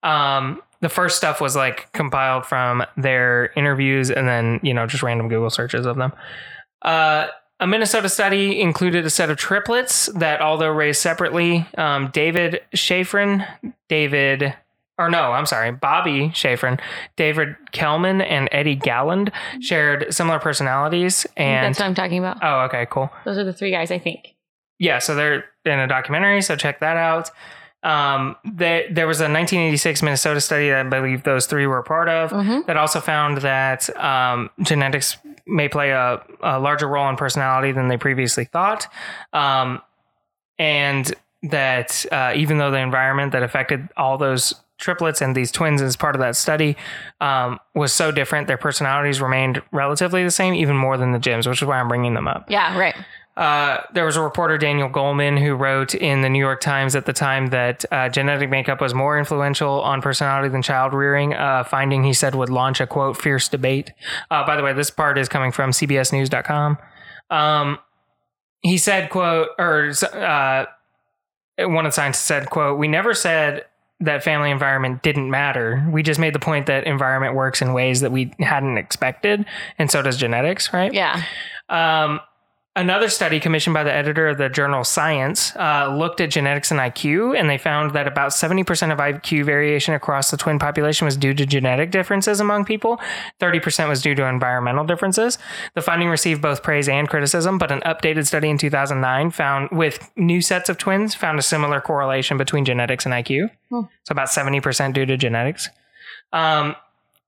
Um, 0.03 0.63
the 0.81 0.89
first 0.89 1.17
stuff 1.17 1.41
was 1.41 1.57
like 1.57 1.93
compiled 1.93 2.47
from 2.47 2.85
their 2.97 3.53
interviews 3.57 4.11
and 4.11 4.29
then, 4.29 4.61
you 4.63 4.73
know, 4.73 4.87
just 4.87 5.03
random 5.03 5.29
Google 5.29 5.51
searches 5.51 5.87
of 5.87 5.97
them. 5.97 6.13
Uh, 6.83 7.27
a 7.61 7.67
Minnesota 7.67 8.09
study 8.09 8.61
included 8.61 9.05
a 9.05 9.11
set 9.11 9.31
of 9.31 9.37
triplets 9.37 10.07
that, 10.15 10.41
although 10.41 10.69
raised 10.69 11.01
separately, 11.01 11.67
um, 11.77 12.11
David 12.13 12.61
Shafran, 12.77 13.45
David, 13.89 14.55
or 14.97 15.11
no, 15.11 15.33
I'm 15.33 15.47
sorry, 15.47 15.73
Bobby 15.73 16.29
Shafran, 16.29 16.79
David 17.17 17.57
Kellman, 17.73 18.21
and 18.21 18.49
Eddie 18.53 18.77
Galland 18.77 19.33
shared 19.61 20.15
similar 20.15 20.39
personalities. 20.39 21.27
And 21.37 21.67
That's 21.67 21.81
what 21.81 21.87
I'm 21.87 21.95
talking 21.97 22.21
about. 22.21 22.39
oh, 22.43 22.61
okay, 22.67 22.87
cool. 22.91 23.11
Those 23.25 23.39
are 23.39 23.45
the 23.45 23.53
three 23.53 23.73
guys, 23.73 23.91
I 23.91 23.99
think. 23.99 24.37
Yeah, 24.79 25.01
so 25.01 25.17
they're 25.17 25.45
in 25.65 25.81
a 25.81 25.89
documentary, 25.89 26.41
so 26.43 26.55
check 26.55 26.79
that 26.79 26.97
out. 26.97 27.31
Um, 27.83 28.35
they, 28.45 28.89
there 28.91 29.07
was 29.07 29.21
a 29.21 29.25
1986 29.31 30.03
Minnesota 30.03 30.41
study 30.41 30.69
that 30.71 30.87
I 30.87 30.89
believe 30.89 31.23
those 31.23 31.47
three 31.47 31.67
were 31.67 31.79
a 31.79 31.85
part 31.85 32.09
of 32.09 32.31
Mhm. 32.33 32.67
that 32.67 32.77
also 32.77 33.01
found 33.01 33.39
that 33.39 33.89
um, 33.97 34.51
genetics 34.63 35.17
may 35.47 35.69
play 35.69 35.91
a, 35.91 36.21
a 36.43 36.59
larger 36.59 36.89
role 36.89 37.09
in 37.09 37.17
personality 37.17 37.71
than 37.73 37.89
they 37.89 37.97
previously 37.97 38.45
thought. 38.45 38.87
Um, 39.33 39.81
and 40.59 41.13
that 41.45 42.05
uh, 42.11 42.33
even 42.35 42.59
though 42.59 42.71
the 42.73 42.79
environment 42.79 43.31
that 43.33 43.43
affected 43.45 43.89
all 43.97 44.19
those 44.19 44.55
triplets 44.77 45.21
and 45.21 45.35
these 45.37 45.51
twins 45.53 45.81
as 45.81 45.97
part 45.97 46.15
of 46.17 46.21
that 46.21 46.35
study 46.37 46.77
um, 47.21 47.59
was 47.75 47.93
so 47.93 48.11
different, 48.11 48.49
their 48.49 48.57
personalities 48.59 49.21
remained 49.21 49.63
relatively 49.73 50.25
the 50.25 50.31
same, 50.31 50.55
even 50.55 50.77
more 50.77 50.97
than 50.97 51.13
the 51.13 51.19
Jims, 51.19 51.47
which 51.47 51.63
is 51.63 51.67
why 51.69 51.79
I'm 51.79 51.89
bringing 51.89 52.15
them 52.15 52.27
up. 52.29 52.45
Yeah, 52.49 52.77
right. 52.79 52.95
Uh, 53.39 53.85
there 53.95 54.05
was 54.05 54.17
a 54.17 54.21
reporter, 54.21 54.59
Daniel 54.59 54.91
Goleman, 54.91 55.39
who 55.41 55.55
wrote 55.55 55.95
in 55.95 56.23
the 56.23 56.29
New 56.29 56.41
York 56.41 56.61
Times 56.61 56.97
at 56.97 57.07
the 57.07 57.13
time 57.13 57.47
that 57.47 57.85
uh, 57.93 58.09
genetic 58.09 58.51
makeup 58.51 58.81
was 58.81 58.95
more 58.95 59.17
influential 59.17 59.81
on 59.81 60.03
personality 60.03 60.49
than 60.49 60.61
child 60.61 60.93
rearing, 60.93 61.35
uh, 61.35 61.63
finding 61.63 62.03
he 62.03 62.13
said 62.13 62.35
would 62.35 62.51
launch 62.51 62.81
a 62.81 62.87
quote 62.87 63.17
fierce 63.17 63.49
debate. 63.49 63.93
Uh, 64.29 64.45
by 64.45 64.57
the 64.57 64.63
way, 64.65 64.73
this 64.73 64.91
part 64.91 65.17
is 65.17 65.29
coming 65.29 65.53
from 65.53 65.71
CBSNews.com. 65.71 66.79
Um, 67.31 67.79
he 68.63 68.77
said, 68.77 69.09
quote, 69.09 69.51
or 69.57 69.93
uh, 70.13 70.65
one 71.61 71.87
of 71.87 71.93
the 71.93 71.95
scientists 71.95 72.25
said, 72.25 72.51
quote, 72.51 72.77
we 72.77 72.89
never 72.89 73.15
said 73.15 73.67
that 74.01 74.25
family 74.25 74.51
environment 74.51 75.05
didn't 75.05 75.31
matter. 75.31 75.89
We 75.93 76.03
just 76.03 76.19
made 76.19 76.35
the 76.35 76.41
point 76.41 76.67
that 76.67 76.89
environment 76.89 77.37
works 77.37 77.63
in 77.63 77.73
ways 77.73 78.01
that 78.01 78.11
we 78.11 78.33
hadn't 78.41 78.79
expected, 78.79 79.47
and 79.79 79.93
so 79.93 80.03
does 80.03 80.17
genetics, 80.17 80.73
right? 80.73 80.93
Yeah. 80.93 81.23
Um, 81.69 82.21
another 82.79 83.09
study 83.09 83.41
commissioned 83.41 83.75
by 83.75 83.83
the 83.83 83.93
editor 83.93 84.29
of 84.29 84.39
the 84.39 84.49
journal 84.49 84.85
Science 84.85 85.55
uh, 85.57 85.93
looked 85.95 86.21
at 86.21 86.31
genetics 86.31 86.71
and 86.71 86.79
IQ, 86.79 87.39
and 87.39 87.51
they 87.51 87.59
found 87.59 87.93
that 87.93 88.07
about 88.07 88.31
70% 88.31 88.93
of 88.93 88.99
IQ 88.99 89.45
variation 89.45 89.95
across 89.95 90.31
the 90.31 90.37
twin 90.37 90.59
population 90.59 91.05
was 91.05 91.17
due 91.17 91.35
to 91.35 91.45
genetic 91.45 91.91
differences 91.91 92.41
among 92.41 92.65
people. 92.65 93.01
30% 93.41 93.89
was 93.89 94.01
due 94.01 94.15
to 94.15 94.25
environmental 94.25 94.85
differences. 94.85 95.39
The 95.75 95.83
finding 95.83 96.09
received 96.09 96.41
both 96.41 96.63
praise 96.63 96.89
and 96.89 97.09
criticism, 97.09 97.59
but 97.59 97.73
an 97.73 97.81
updated 97.81 98.27
study 98.27 98.49
in 98.49 98.59
2009 98.59 99.33
found 99.33 99.71
with 99.71 100.11
new 100.17 100.41
sets 100.41 100.69
of 100.69 100.79
twins 100.79 101.15
found 101.15 101.39
a 101.39 101.43
similar 101.43 101.81
correlation 101.81 102.39
between 102.39 102.65
genetics 102.65 103.05
and 103.05 103.13
IQ. 103.13 103.51
Hmm. 103.71 103.83
So 104.05 104.13
about 104.13 104.29
70% 104.29 104.95
due 104.95 105.05
to 105.05 105.17
genetics. 105.17 105.69
Um, 106.33 106.77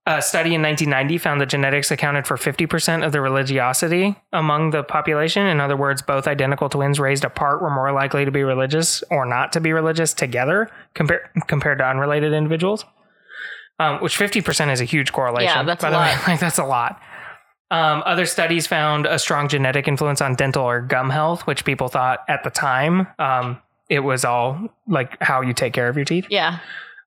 a 0.07 0.21
study 0.21 0.55
in 0.55 0.61
1990 0.63 1.17
found 1.19 1.41
that 1.41 1.49
genetics 1.49 1.91
accounted 1.91 2.25
for 2.25 2.35
50% 2.35 3.05
of 3.05 3.11
the 3.11 3.21
religiosity 3.21 4.15
among 4.33 4.71
the 4.71 4.83
population. 4.83 5.45
In 5.45 5.59
other 5.59 5.77
words, 5.77 6.01
both 6.01 6.27
identical 6.27 6.69
twins 6.69 6.99
raised 6.99 7.23
apart 7.23 7.61
were 7.61 7.69
more 7.69 7.91
likely 7.91 8.25
to 8.25 8.31
be 8.31 8.41
religious 8.41 9.03
or 9.11 9.25
not 9.25 9.51
to 9.53 9.59
be 9.59 9.71
religious 9.73 10.13
together 10.13 10.69
compared 10.95 11.29
compared 11.47 11.77
to 11.77 11.85
unrelated 11.85 12.33
individuals. 12.33 12.83
Um, 13.79 13.99
which 13.99 14.15
50% 14.15 14.71
is 14.71 14.79
a 14.79 14.83
huge 14.85 15.11
correlation. 15.11 15.55
Yeah, 15.55 15.63
that's 15.63 15.83
a 15.83 15.87
the 15.87 15.93
way. 15.93 15.97
lot. 15.97 16.23
Like 16.27 16.39
that's 16.39 16.59
a 16.59 16.65
lot. 16.65 17.01
Um, 17.71 18.03
other 18.05 18.25
studies 18.25 18.67
found 18.67 19.05
a 19.05 19.17
strong 19.17 19.47
genetic 19.47 19.87
influence 19.87 20.21
on 20.21 20.35
dental 20.35 20.63
or 20.63 20.81
gum 20.81 21.09
health, 21.09 21.47
which 21.47 21.63
people 21.63 21.87
thought 21.87 22.19
at 22.27 22.43
the 22.43 22.49
time 22.49 23.07
um, 23.17 23.59
it 23.89 23.99
was 23.99 24.25
all 24.25 24.67
like 24.87 25.17
how 25.21 25.41
you 25.41 25.53
take 25.53 25.73
care 25.73 25.87
of 25.87 25.95
your 25.95 26.05
teeth. 26.05 26.25
Yeah. 26.29 26.59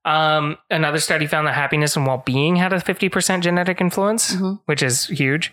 Um, 0.05 0.59
another 0.71 0.99
study 1.01 1.27
found 1.27 1.47
that 1.47 1.55
happiness 1.55 1.97
and 1.97 2.07
well-being 2.07 2.57
had 2.57 2.73
a 2.73 2.79
50% 2.81 3.43
genetic 3.43 3.81
influence, 3.81 4.37
Mhm. 4.37 4.61
which 4.67 4.83
is 4.83 5.07
huge. 5.07 5.53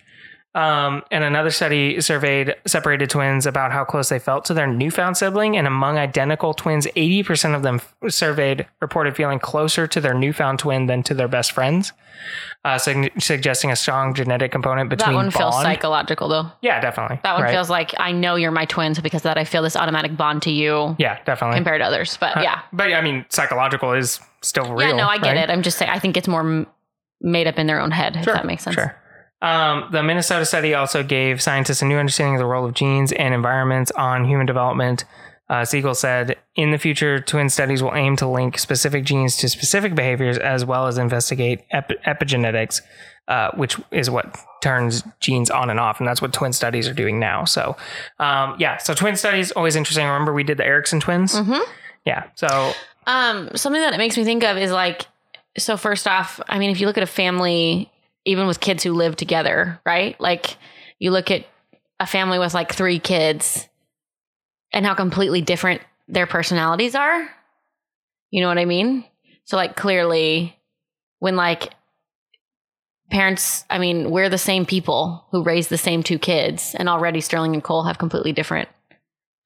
Um, 0.53 1.01
and 1.11 1.23
another 1.23 1.49
study 1.49 2.01
surveyed 2.01 2.55
separated 2.67 3.09
twins 3.09 3.45
about 3.45 3.71
how 3.71 3.85
close 3.85 4.09
they 4.09 4.19
felt 4.19 4.43
to 4.45 4.53
their 4.53 4.67
newfound 4.67 5.15
sibling. 5.15 5.55
And 5.55 5.65
among 5.65 5.97
identical 5.97 6.53
twins, 6.53 6.87
80% 6.87 7.55
of 7.55 7.63
them 7.63 7.75
f- 7.75 8.11
surveyed 8.11 8.67
reported 8.81 9.15
feeling 9.15 9.39
closer 9.39 9.87
to 9.87 10.01
their 10.01 10.13
newfound 10.13 10.59
twin 10.59 10.87
than 10.87 11.03
to 11.03 11.13
their 11.13 11.29
best 11.29 11.53
friends, 11.53 11.93
uh, 12.65 12.77
sug- 12.77 13.11
suggesting 13.17 13.71
a 13.71 13.77
strong 13.77 14.13
genetic 14.13 14.51
component 14.51 14.89
between 14.89 15.11
that 15.13 15.15
one 15.15 15.31
feels 15.31 15.55
psychological 15.61 16.27
though. 16.27 16.51
Yeah, 16.61 16.81
definitely. 16.81 17.21
That 17.23 17.35
one 17.35 17.43
Right. 17.43 17.51
feels 17.53 17.69
like 17.69 17.93
I 17.97 18.11
know 18.11 18.35
you're 18.35 18.51
my 18.51 18.65
twin, 18.65 18.93
so 18.93 19.01
because 19.01 19.21
of 19.21 19.23
that 19.23 19.37
I 19.37 19.45
feel 19.45 19.63
this 19.63 19.77
automatic 19.77 20.17
bond 20.17 20.41
to 20.41 20.51
you 20.51 20.97
Yeah, 20.99 21.17
definitely. 21.23 21.55
compared 21.59 21.79
to 21.79 21.85
others. 21.85 22.17
But 22.19 22.35
Uh, 22.35 22.41
yeah. 22.41 22.59
But 22.73 22.91
I 22.93 22.99
mean, 22.99 23.25
psychological 23.29 23.93
is 23.93 24.19
still 24.41 24.73
real. 24.73 24.89
yeah, 24.89 24.95
no, 24.97 25.07
I 25.07 25.17
get 25.17 25.29
right? 25.37 25.37
it. 25.37 25.49
I'm 25.49 25.61
just 25.61 25.77
saying 25.77 25.89
I 25.89 25.99
think 25.99 26.17
it's 26.17 26.27
more 26.27 26.41
m- 26.41 26.67
made 27.21 27.47
up 27.47 27.57
in 27.57 27.67
their 27.67 27.79
own 27.79 27.91
head, 27.91 28.17
if 28.17 28.25
that 28.25 28.45
makes 28.45 28.63
sense. 28.63 28.75
Sure. 28.75 28.97
Um, 29.41 29.87
the 29.91 30.03
Minnesota 30.03 30.45
study 30.45 30.73
also 30.73 31.01
gave 31.03 31.41
scientists 31.41 31.81
a 31.81 31.85
new 31.85 31.97
understanding 31.97 32.35
of 32.35 32.39
the 32.39 32.45
role 32.45 32.65
of 32.65 32.73
genes 32.73 33.11
and 33.11 33.33
environments 33.33 33.91
on 33.91 34.25
human 34.25 34.45
development. 34.45 35.03
Uh, 35.49 35.61
Segal 35.63 35.95
said, 35.95 36.37
in 36.55 36.71
the 36.71 36.77
future, 36.77 37.19
twin 37.19 37.49
studies 37.49 37.83
will 37.83 37.93
aim 37.95 38.15
to 38.17 38.27
link 38.27 38.57
specific 38.57 39.03
genes 39.03 39.35
to 39.37 39.49
specific 39.49 39.95
behaviors 39.95 40.37
as 40.37 40.63
well 40.63 40.87
as 40.87 40.97
investigate 40.97 41.61
epi- 41.71 41.95
epigenetics, 42.07 42.81
uh, 43.27 43.49
which 43.55 43.77
is 43.91 44.09
what 44.09 44.37
turns 44.61 45.03
genes 45.19 45.49
on 45.49 45.69
and 45.69 45.79
off. 45.79 45.99
And 45.99 46.07
that's 46.07 46.21
what 46.21 46.31
twin 46.31 46.53
studies 46.53 46.87
are 46.87 46.93
doing 46.93 47.19
now. 47.19 47.43
So, 47.43 47.75
um, 48.19 48.55
yeah, 48.59 48.77
so 48.77 48.93
twin 48.93 49.15
studies, 49.17 49.51
always 49.51 49.75
interesting. 49.75 50.05
Remember, 50.07 50.31
we 50.33 50.43
did 50.43 50.57
the 50.57 50.65
Erickson 50.65 50.99
twins? 51.01 51.33
Mhm. 51.35 51.61
Yeah. 52.05 52.23
So, 52.35 52.73
Um, 53.07 53.49
something 53.55 53.81
that 53.81 53.93
it 53.93 53.97
makes 53.97 54.15
me 54.15 54.23
think 54.23 54.43
of 54.43 54.55
is 54.57 54.71
like, 54.71 55.07
so 55.57 55.75
first 55.75 56.07
off, 56.07 56.39
I 56.47 56.59
mean, 56.59 56.69
if 56.69 56.79
you 56.79 56.85
look 56.87 56.97
at 56.97 57.03
a 57.03 57.07
family, 57.07 57.91
even 58.25 58.47
with 58.47 58.59
kids 58.59 58.83
who 58.83 58.93
live 58.93 59.15
together, 59.15 59.79
right? 59.85 60.19
Like, 60.19 60.57
you 60.99 61.11
look 61.11 61.31
at 61.31 61.45
a 61.99 62.05
family 62.05 62.39
with 62.39 62.53
like 62.53 62.73
three 62.73 62.99
kids 62.99 63.67
and 64.71 64.85
how 64.85 64.93
completely 64.93 65.41
different 65.41 65.81
their 66.07 66.27
personalities 66.27 66.95
are. 66.95 67.29
You 68.29 68.41
know 68.41 68.47
what 68.47 68.57
I 68.57 68.65
mean? 68.65 69.05
So, 69.45 69.57
like, 69.57 69.75
clearly, 69.75 70.57
when 71.19 71.35
like 71.35 71.73
parents, 73.09 73.65
I 73.69 73.77
mean, 73.77 74.09
we're 74.11 74.29
the 74.29 74.37
same 74.37 74.65
people 74.65 75.25
who 75.31 75.43
raised 75.43 75.69
the 75.69 75.77
same 75.77 76.03
two 76.03 76.19
kids, 76.19 76.75
and 76.77 76.87
already 76.87 77.21
Sterling 77.21 77.53
and 77.53 77.63
Cole 77.63 77.83
have 77.83 77.97
completely 77.97 78.31
different 78.31 78.69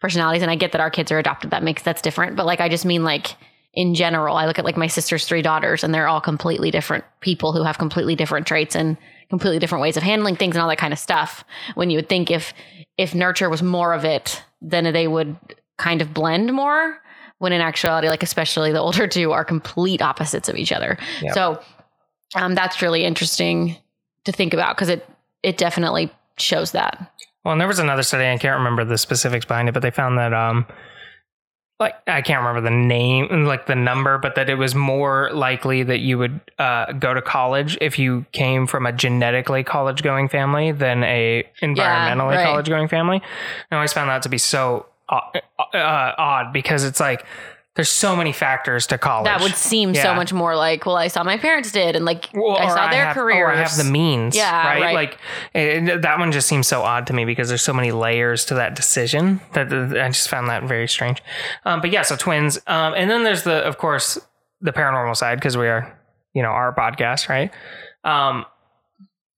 personalities 0.06 0.42
and 0.42 0.52
i 0.52 0.56
get 0.56 0.72
that 0.74 0.82
our 0.82 0.92
kids 0.92 1.12
are 1.12 1.18
adopted 1.18 1.50
that 1.52 1.64
makes 1.64 1.82
that's 1.82 2.02
different 2.02 2.36
but 2.36 2.46
like 2.46 2.60
i 2.60 2.70
just 2.70 2.86
mean 2.86 3.04
like 3.04 3.36
in 3.76 3.94
general 3.94 4.38
i 4.38 4.46
look 4.46 4.58
at 4.58 4.66
like 4.66 4.78
my 4.78 4.88
sister's 4.88 5.26
three 5.26 5.42
daughters 5.42 5.84
and 5.84 5.94
they're 5.94 6.08
all 6.08 6.22
completely 6.22 6.72
different 6.72 7.04
people 7.20 7.52
who 7.54 7.64
have 7.64 7.78
completely 7.78 8.16
different 8.16 8.48
traits 8.48 8.76
and 8.76 8.98
completely 9.30 9.60
different 9.60 9.82
ways 9.82 9.98
of 9.98 10.04
handling 10.04 10.36
things 10.36 10.56
and 10.56 10.62
all 10.62 10.70
that 10.70 10.78
kind 10.78 10.94
of 10.94 11.00
stuff 11.00 11.44
when 11.76 11.90
you 11.90 11.98
would 11.98 12.10
think 12.10 12.32
if 12.32 12.54
if 12.98 13.14
nurture 13.14 13.50
was 13.50 13.62
more 13.62 13.94
of 13.94 14.06
it 14.06 14.42
then 14.62 14.92
they 14.94 15.08
would 15.08 15.36
kind 15.78 16.02
of 16.02 16.14
blend 16.14 16.54
more 16.54 17.02
when 17.40 17.52
in 17.52 17.60
actuality 17.62 18.08
like 18.08 18.24
especially 18.24 18.72
the 18.72 18.80
older 18.80 19.08
two 19.08 19.32
are 19.32 19.44
complete 19.44 20.02
opposites 20.02 20.48
of 20.48 20.56
each 20.56 20.72
other 20.72 20.98
Yep. 21.22 21.34
so 21.34 21.62
um 22.36 22.56
that's 22.56 22.82
really 22.82 23.04
interesting 23.04 23.76
to 24.24 24.32
think 24.32 24.54
about 24.54 24.76
because 24.76 24.90
it 24.90 25.08
it 25.44 25.58
definitely 25.58 26.12
shows 26.38 26.72
that 26.72 27.12
Well, 27.44 27.52
and 27.52 27.62
there 27.62 27.68
was 27.68 27.80
another 27.80 28.02
study. 28.04 28.26
I 28.26 28.38
can't 28.38 28.58
remember 28.58 28.84
the 28.84 28.98
specifics 28.98 29.46
behind 29.46 29.70
it, 29.70 29.74
but 29.74 29.82
they 29.84 29.92
found 29.92 30.18
that, 30.18 30.34
um, 30.34 30.66
like 31.80 31.96
I 32.08 32.22
can't 32.22 32.40
remember 32.40 32.62
the 32.62 32.76
name, 32.76 33.46
like 33.46 33.66
the 33.66 33.76
number, 33.76 34.18
but 34.18 34.36
that 34.36 34.50
it 34.50 34.56
was 34.56 34.74
more 34.74 35.30
likely 35.34 35.84
that 35.84 36.00
you 36.00 36.18
would 36.18 36.40
uh, 36.58 36.94
go 36.94 37.14
to 37.14 37.22
college 37.22 37.78
if 37.82 38.00
you 38.00 38.26
came 38.32 38.66
from 38.66 38.86
a 38.86 38.94
genetically 38.94 39.64
college 39.64 40.02
going 40.02 40.30
family 40.30 40.72
than 40.72 41.04
a 41.04 41.44
environmentally 41.62 42.36
right. 42.36 42.46
college 42.46 42.70
going 42.70 42.88
family. 42.88 43.18
And 43.18 43.24
I 43.72 43.76
always 43.76 43.92
found 43.92 44.10
that 44.10 44.24
to 44.24 44.30
be 44.30 44.38
so 44.38 44.86
uh, 45.10 45.20
uh, 45.74 46.14
odd 46.18 46.54
because 46.54 46.86
it's 46.86 47.02
like 47.02 47.26
there's 47.76 47.90
so 47.90 48.16
many 48.16 48.32
factors 48.32 48.88
to 48.88 48.98
college. 48.98 49.26
That 49.26 49.42
would 49.42 49.56
seem 49.56 49.94
so 49.94 50.14
much 50.14 50.32
more 50.32 50.56
like, 50.56 50.86
well, 50.86 50.96
I 50.96 51.10
saw 51.10 51.24
my 51.24 51.38
parents 51.38 51.72
did, 51.74 51.98
and 51.98 52.06
like 52.06 52.30
Well, 52.34 52.56
I 52.58 52.70
saw 52.70 52.90
their 52.90 53.08
have, 53.08 53.16
careers. 53.16 53.42
Or 53.42 53.52
I 53.52 53.58
have 53.58 53.76
the 53.76 53.84
means. 53.84 54.36
Yeah, 54.36 54.66
right. 54.66 54.82
right. 54.82 54.96
Like 54.96 55.18
it, 55.54 56.02
that 56.02 56.18
one 56.18 56.32
just 56.32 56.48
seems 56.48 56.68
so 56.68 56.84
odd 56.84 57.08
to 57.08 57.14
me 57.14 57.26
because 57.26 57.50
there's 57.50 57.62
so 57.62 57.74
many 57.74 57.92
layers 57.92 58.46
to 58.46 58.56
that 58.56 58.76
decision 58.76 59.42
that 59.54 59.70
that- 59.70 60.00
I 60.02 60.08
just 60.08 60.30
found 60.30 60.50
that 60.50 60.64
very 60.64 60.88
strange. 60.88 61.22
Um, 61.66 61.82
but 61.82 61.92
yeah, 61.92 62.04
so 62.04 62.16
twins. 62.16 62.58
Um, 62.66 62.94
and 62.96 63.12
then 63.12 63.24
there's 63.24 63.44
the, 63.44 63.56
of 63.66 63.78
course, 63.78 64.18
the 64.62 64.72
paranormal 64.72 65.18
side 65.18 65.36
because 65.36 65.58
we 65.58 65.68
are, 65.68 66.00
you 66.34 66.42
know, 66.42 66.50
our 66.50 66.74
podcast, 66.74 67.28
right? 67.28 67.52
Um, 68.06 68.46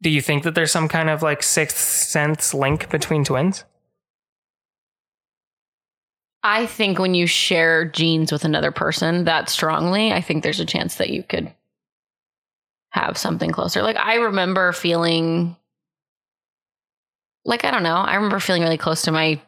do 0.03 0.11
you 0.11 0.21
think 0.21 0.43
that 0.43 0.53
there's 0.53 0.71
some 0.71 0.87
kind 0.87 1.09
of 1.09 1.23
like 1.23 1.41
sixth 1.41 1.77
sense 1.77 2.53
link 2.53 2.89
between 2.91 3.23
twins? 3.23 3.63
I 6.43 6.65
think 6.65 6.99
when 6.99 7.13
you 7.13 7.27
share 7.27 7.85
genes 7.85 8.31
with 8.31 8.45
another 8.45 8.71
person 8.71 9.25
that 9.25 9.49
strongly, 9.49 10.13
I 10.13 10.21
think 10.21 10.43
there's 10.43 10.59
a 10.59 10.65
chance 10.65 10.95
that 10.95 11.09
you 11.09 11.23
could 11.23 11.51
have 12.91 13.17
something 13.17 13.51
closer. 13.51 13.81
Like 13.81 13.97
I 13.97 14.15
remember 14.15 14.71
feeling 14.71 15.55
like 17.45 17.63
I 17.63 17.71
don't 17.71 17.83
know, 17.83 17.95
I 17.95 18.15
remember 18.15 18.39
feeling 18.39 18.61
really 18.61 18.77
close 18.77 19.03
to 19.03 19.11
my 19.11 19.41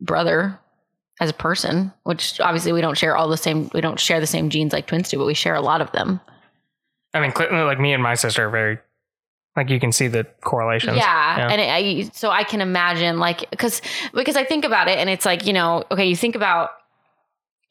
brother 0.00 0.58
as 1.20 1.30
a 1.30 1.34
person, 1.34 1.92
which 2.04 2.40
obviously 2.40 2.72
we 2.72 2.80
don't 2.80 2.96
share 2.96 3.16
all 3.16 3.28
the 3.28 3.36
same 3.36 3.70
we 3.74 3.80
don't 3.80 4.00
share 4.00 4.20
the 4.20 4.26
same 4.26 4.50
genes 4.50 4.72
like 4.72 4.86
twins 4.86 5.08
do, 5.10 5.18
but 5.18 5.26
we 5.26 5.34
share 5.34 5.54
a 5.54 5.60
lot 5.60 5.80
of 5.80 5.92
them. 5.92 6.20
I 7.12 7.20
mean, 7.20 7.32
like 7.36 7.80
me 7.80 7.92
and 7.92 8.02
my 8.02 8.14
sister 8.14 8.46
are 8.46 8.50
very, 8.50 8.78
like 9.56 9.68
you 9.68 9.80
can 9.80 9.92
see 9.92 10.06
the 10.06 10.24
correlations. 10.42 10.96
Yeah, 10.96 11.48
and 11.50 11.60
it, 11.60 11.68
I 11.68 12.10
so 12.14 12.30
I 12.30 12.44
can 12.44 12.60
imagine 12.60 13.18
like 13.18 13.50
because 13.50 13.82
because 14.14 14.36
I 14.36 14.44
think 14.44 14.64
about 14.64 14.88
it 14.88 14.98
and 14.98 15.10
it's 15.10 15.26
like 15.26 15.46
you 15.46 15.52
know 15.52 15.84
okay 15.90 16.06
you 16.06 16.16
think 16.16 16.36
about 16.36 16.70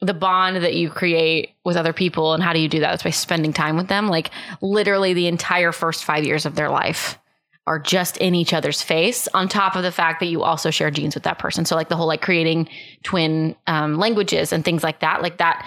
the 0.00 0.14
bond 0.14 0.56
that 0.56 0.74
you 0.74 0.88
create 0.88 1.50
with 1.64 1.76
other 1.76 1.92
people 1.92 2.32
and 2.32 2.42
how 2.42 2.52
do 2.52 2.58
you 2.58 2.68
do 2.68 2.80
that? 2.80 2.94
It's 2.94 3.02
by 3.02 3.10
spending 3.10 3.52
time 3.52 3.76
with 3.76 3.88
them. 3.88 4.08
Like 4.08 4.30
literally 4.62 5.12
the 5.12 5.26
entire 5.26 5.72
first 5.72 6.04
five 6.04 6.24
years 6.24 6.46
of 6.46 6.54
their 6.54 6.70
life 6.70 7.18
are 7.66 7.78
just 7.78 8.16
in 8.16 8.34
each 8.34 8.54
other's 8.54 8.80
face. 8.80 9.28
On 9.34 9.46
top 9.46 9.76
of 9.76 9.82
the 9.82 9.92
fact 9.92 10.20
that 10.20 10.26
you 10.26 10.42
also 10.42 10.70
share 10.70 10.90
genes 10.90 11.14
with 11.14 11.24
that 11.24 11.38
person. 11.38 11.66
So 11.66 11.76
like 11.76 11.90
the 11.90 11.96
whole 11.96 12.06
like 12.06 12.22
creating 12.22 12.68
twin 13.02 13.54
um, 13.66 13.98
languages 13.98 14.52
and 14.52 14.64
things 14.64 14.82
like 14.82 15.00
that. 15.00 15.22
Like 15.22 15.36
that 15.36 15.66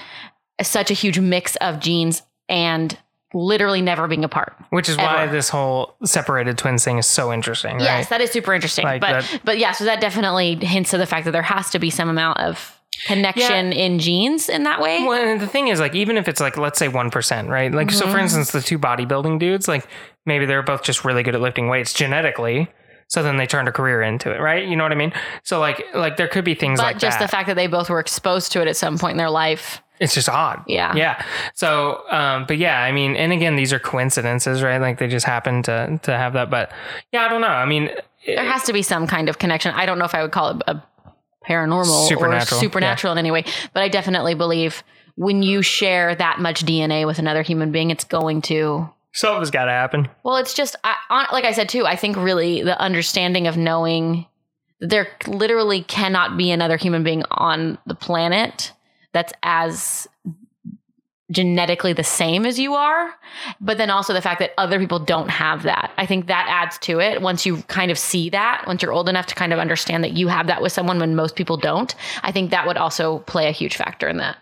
is 0.60 0.68
such 0.68 0.90
a 0.90 0.96
huge 0.96 1.20
mix 1.20 1.56
of 1.58 1.80
genes 1.80 2.24
and 2.50 2.98
literally 3.34 3.82
never 3.82 4.08
being 4.08 4.24
apart. 4.24 4.54
Which 4.70 4.90
is 4.90 4.98
why 4.98 5.28
this 5.28 5.50
whole 5.50 5.96
separated 6.04 6.58
twins 6.58 6.84
thing 6.84 6.98
is 6.98 7.08
so 7.08 7.32
interesting, 7.34 7.76
right? 7.78 7.84
Yes, 7.84 8.10
that 8.10 8.22
is 8.22 8.32
super 8.32 8.54
interesting. 8.54 8.86
Like 8.86 9.02
but 9.02 9.24
that- 9.24 9.42
but 9.44 9.58
yeah, 9.60 9.72
so 9.72 9.86
that 9.86 10.00
definitely 10.02 10.56
hints 10.56 10.92
to 10.92 10.98
the 10.98 11.06
fact 11.06 11.26
that 11.26 11.32
there 11.32 11.42
has 11.42 11.70
to 11.72 11.80
be 11.80 11.90
some 11.90 12.10
amount 12.10 12.40
of 12.40 12.80
connection 13.08 13.74
in 13.74 14.00
genes 14.00 14.50
in 14.50 14.64
that 14.64 14.80
way. 14.80 15.04
Well, 15.04 15.14
and 15.22 15.42
the 15.42 15.48
thing 15.48 15.68
is, 15.68 15.80
like, 15.80 15.96
even 15.96 16.16
if 16.18 16.28
it's 16.28 16.40
like, 16.40 16.58
let's 16.58 16.78
say 16.80 16.88
one 16.88 17.10
percent, 17.10 17.50
right? 17.50 17.72
Like, 17.74 17.92
so 17.92 18.06
for 18.08 18.18
Mhm. 18.18 18.22
instance, 18.24 18.52
the 18.52 18.62
two 18.62 18.78
bodybuilding 18.80 19.40
dudes, 19.40 19.68
like, 19.68 19.88
maybe 20.26 20.46
they're 20.46 20.64
both 20.64 20.84
just 20.84 21.04
really 21.04 21.24
good 21.24 21.36
at 21.36 21.42
lifting 21.42 21.68
weights 21.68 21.94
genetically. 21.94 22.68
So 23.08 23.22
then 23.22 23.38
they 23.38 23.46
turned 23.46 23.68
a 23.68 23.72
career 23.72 24.02
into 24.02 24.32
it, 24.32 24.40
right? 24.40 24.66
You 24.66 24.76
know 24.76 24.84
what 24.84 24.92
I 24.92 24.96
mean? 24.96 25.12
So 25.44 25.60
like, 25.60 25.84
like 25.94 26.18
there 26.18 26.28
could 26.28 26.46
be 26.46 26.56
things 26.56 26.80
but 26.80 26.86
like 26.86 26.98
just 27.00 27.20
that. 27.20 27.26
the 27.26 27.32
fact 27.32 27.48
that 27.48 27.56
they 27.56 27.68
both 27.68 27.90
were 27.90 28.00
exposed 28.00 28.52
to 28.54 28.62
it 28.62 28.68
at 28.68 28.78
some 28.78 28.98
point 28.98 29.12
in 29.12 29.18
their 29.18 29.30
life. 29.30 29.84
It's 30.04 30.14
just 30.14 30.30
odd. 30.30 30.64
Yeah. 30.68 30.96
Yeah. 30.96 31.24
So, 31.54 32.04
um, 32.12 32.46
but 32.48 32.58
yeah, 32.58 32.82
I 32.82 32.92
mean, 32.92 33.16
and 33.16 33.32
again, 33.32 33.56
these 33.56 33.74
are 33.74 33.80
coincidences, 33.80 34.62
right? 34.62 34.80
Like 34.80 35.00
they 35.00 35.08
just 35.08 35.26
happen 35.26 35.64
to 35.64 36.00
to 36.04 36.12
have 36.12 36.34
that. 36.34 36.50
But 36.50 36.72
yeah, 37.12 37.24
I 37.24 37.30
don't 37.30 37.42
know. 37.42 37.48
I 37.48 37.66
mean, 37.66 37.90
There 38.26 38.44
has 38.44 38.64
to 38.64 38.74
be 38.74 38.82
some 38.82 39.08
kind 39.08 39.30
of 39.30 39.40
connection. 39.40 39.74
I 39.76 39.86
don't 39.86 39.98
know 40.00 40.06
if 40.06 40.14
I 40.14 40.22
would 40.22 40.32
call 40.32 40.52
it 40.52 40.62
a 40.68 40.84
paranormal 41.48 42.08
Supernatural, 42.08 42.60
or 42.60 42.62
supernatural 42.62 43.12
in 43.14 43.18
any 43.18 43.32
way, 43.32 43.44
but 43.74 43.84
I 43.84 43.90
definitely 43.90 44.34
believe 44.34 44.84
when 45.16 45.44
you 45.44 45.62
share 45.62 46.16
that 46.16 46.40
much 46.40 46.66
DNA 46.66 47.06
with 47.06 47.20
another 47.20 47.42
human 47.42 47.72
being, 47.72 47.92
it's 47.92 48.04
going 48.04 48.42
to 48.44 48.90
something's 49.12 49.52
got 49.52 49.66
to 49.66 49.72
happen. 49.72 50.10
Well, 50.24 50.38
it's 50.38 50.54
just 50.54 50.76
I, 50.84 50.96
on, 51.10 51.28
like 51.32 51.46
I 51.46 51.52
said 51.52 51.70
too. 51.70 51.86
I 51.86 51.96
think 51.96 52.18
really 52.18 52.64
the 52.64 52.80
understanding 52.80 53.48
of 53.48 53.58
knowing 53.58 54.26
there 54.80 55.08
literally 55.28 55.84
cannot 55.84 56.38
be 56.38 56.52
another 56.52 56.78
human 56.78 57.04
being 57.04 57.24
on 57.32 57.78
the 57.86 57.96
planet 57.96 58.74
that's 59.14 59.34
as 59.44 60.08
genetically 61.32 61.94
the 61.94 62.04
same 62.04 62.46
as 62.46 62.60
you 62.60 62.74
are, 62.76 63.14
but 63.60 63.78
then 63.78 63.90
also 63.90 64.14
the 64.14 64.22
fact 64.22 64.40
that 64.40 64.52
other 64.58 64.78
people 64.78 65.00
don't 65.00 65.30
have 65.30 65.64
that. 65.64 65.92
I 65.98 66.06
think 66.06 66.28
that 66.28 66.46
adds 66.50 66.78
to 66.80 67.00
it. 67.00 67.22
Once 67.22 67.46
you 67.46 67.58
kind 67.64 67.90
of 67.92 67.98
see 67.98 68.30
that, 68.30 68.66
once 68.68 68.82
you're 68.84 68.92
old 68.92 69.10
enough 69.10 69.26
to 69.28 69.36
kind 69.36 69.52
of 69.54 69.58
understand 69.60 70.04
that 70.04 70.12
you 70.14 70.28
have 70.28 70.48
that 70.48 70.62
with 70.62 70.72
someone 70.72 71.00
when 71.00 71.16
most 71.16 71.36
people 71.36 71.58
don't, 71.58 71.96
I 72.22 72.32
think 72.32 72.52
that 72.52 72.68
would 72.68 72.78
also 72.78 73.20
play 73.20 73.48
a 73.48 73.52
huge 73.52 73.78
factor 73.78 74.08
in 74.08 74.18
that. 74.18 74.38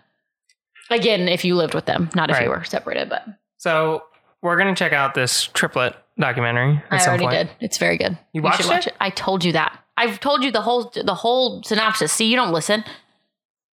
Again, 0.90 1.28
if 1.28 1.44
you 1.44 1.54
lived 1.56 1.74
with 1.74 1.86
them, 1.86 2.10
not 2.14 2.30
if 2.30 2.40
you 2.40 2.50
were 2.50 2.64
separated, 2.64 3.08
but 3.08 3.24
So 3.58 4.02
we're 4.42 4.58
gonna 4.58 4.74
check 4.74 4.92
out 4.92 5.14
this 5.14 5.44
triplet 5.44 5.94
documentary 6.18 6.82
at 6.90 7.00
I 7.00 7.06
already 7.06 7.24
point. 7.24 7.36
did. 7.36 7.50
It's 7.60 7.78
very 7.78 7.96
good. 7.96 8.18
You 8.34 8.40
should 8.40 8.44
watched 8.44 8.68
watch 8.68 8.86
it? 8.88 8.90
it? 8.90 8.96
I 9.00 9.08
told 9.10 9.44
you 9.44 9.52
that. 9.52 9.78
I've 9.96 10.20
told 10.20 10.42
you 10.44 10.50
the 10.50 10.60
whole 10.60 10.92
the 10.94 11.14
whole 11.14 11.62
synopsis. 11.62 12.12
See, 12.12 12.26
you 12.26 12.36
don't 12.36 12.52
listen. 12.52 12.84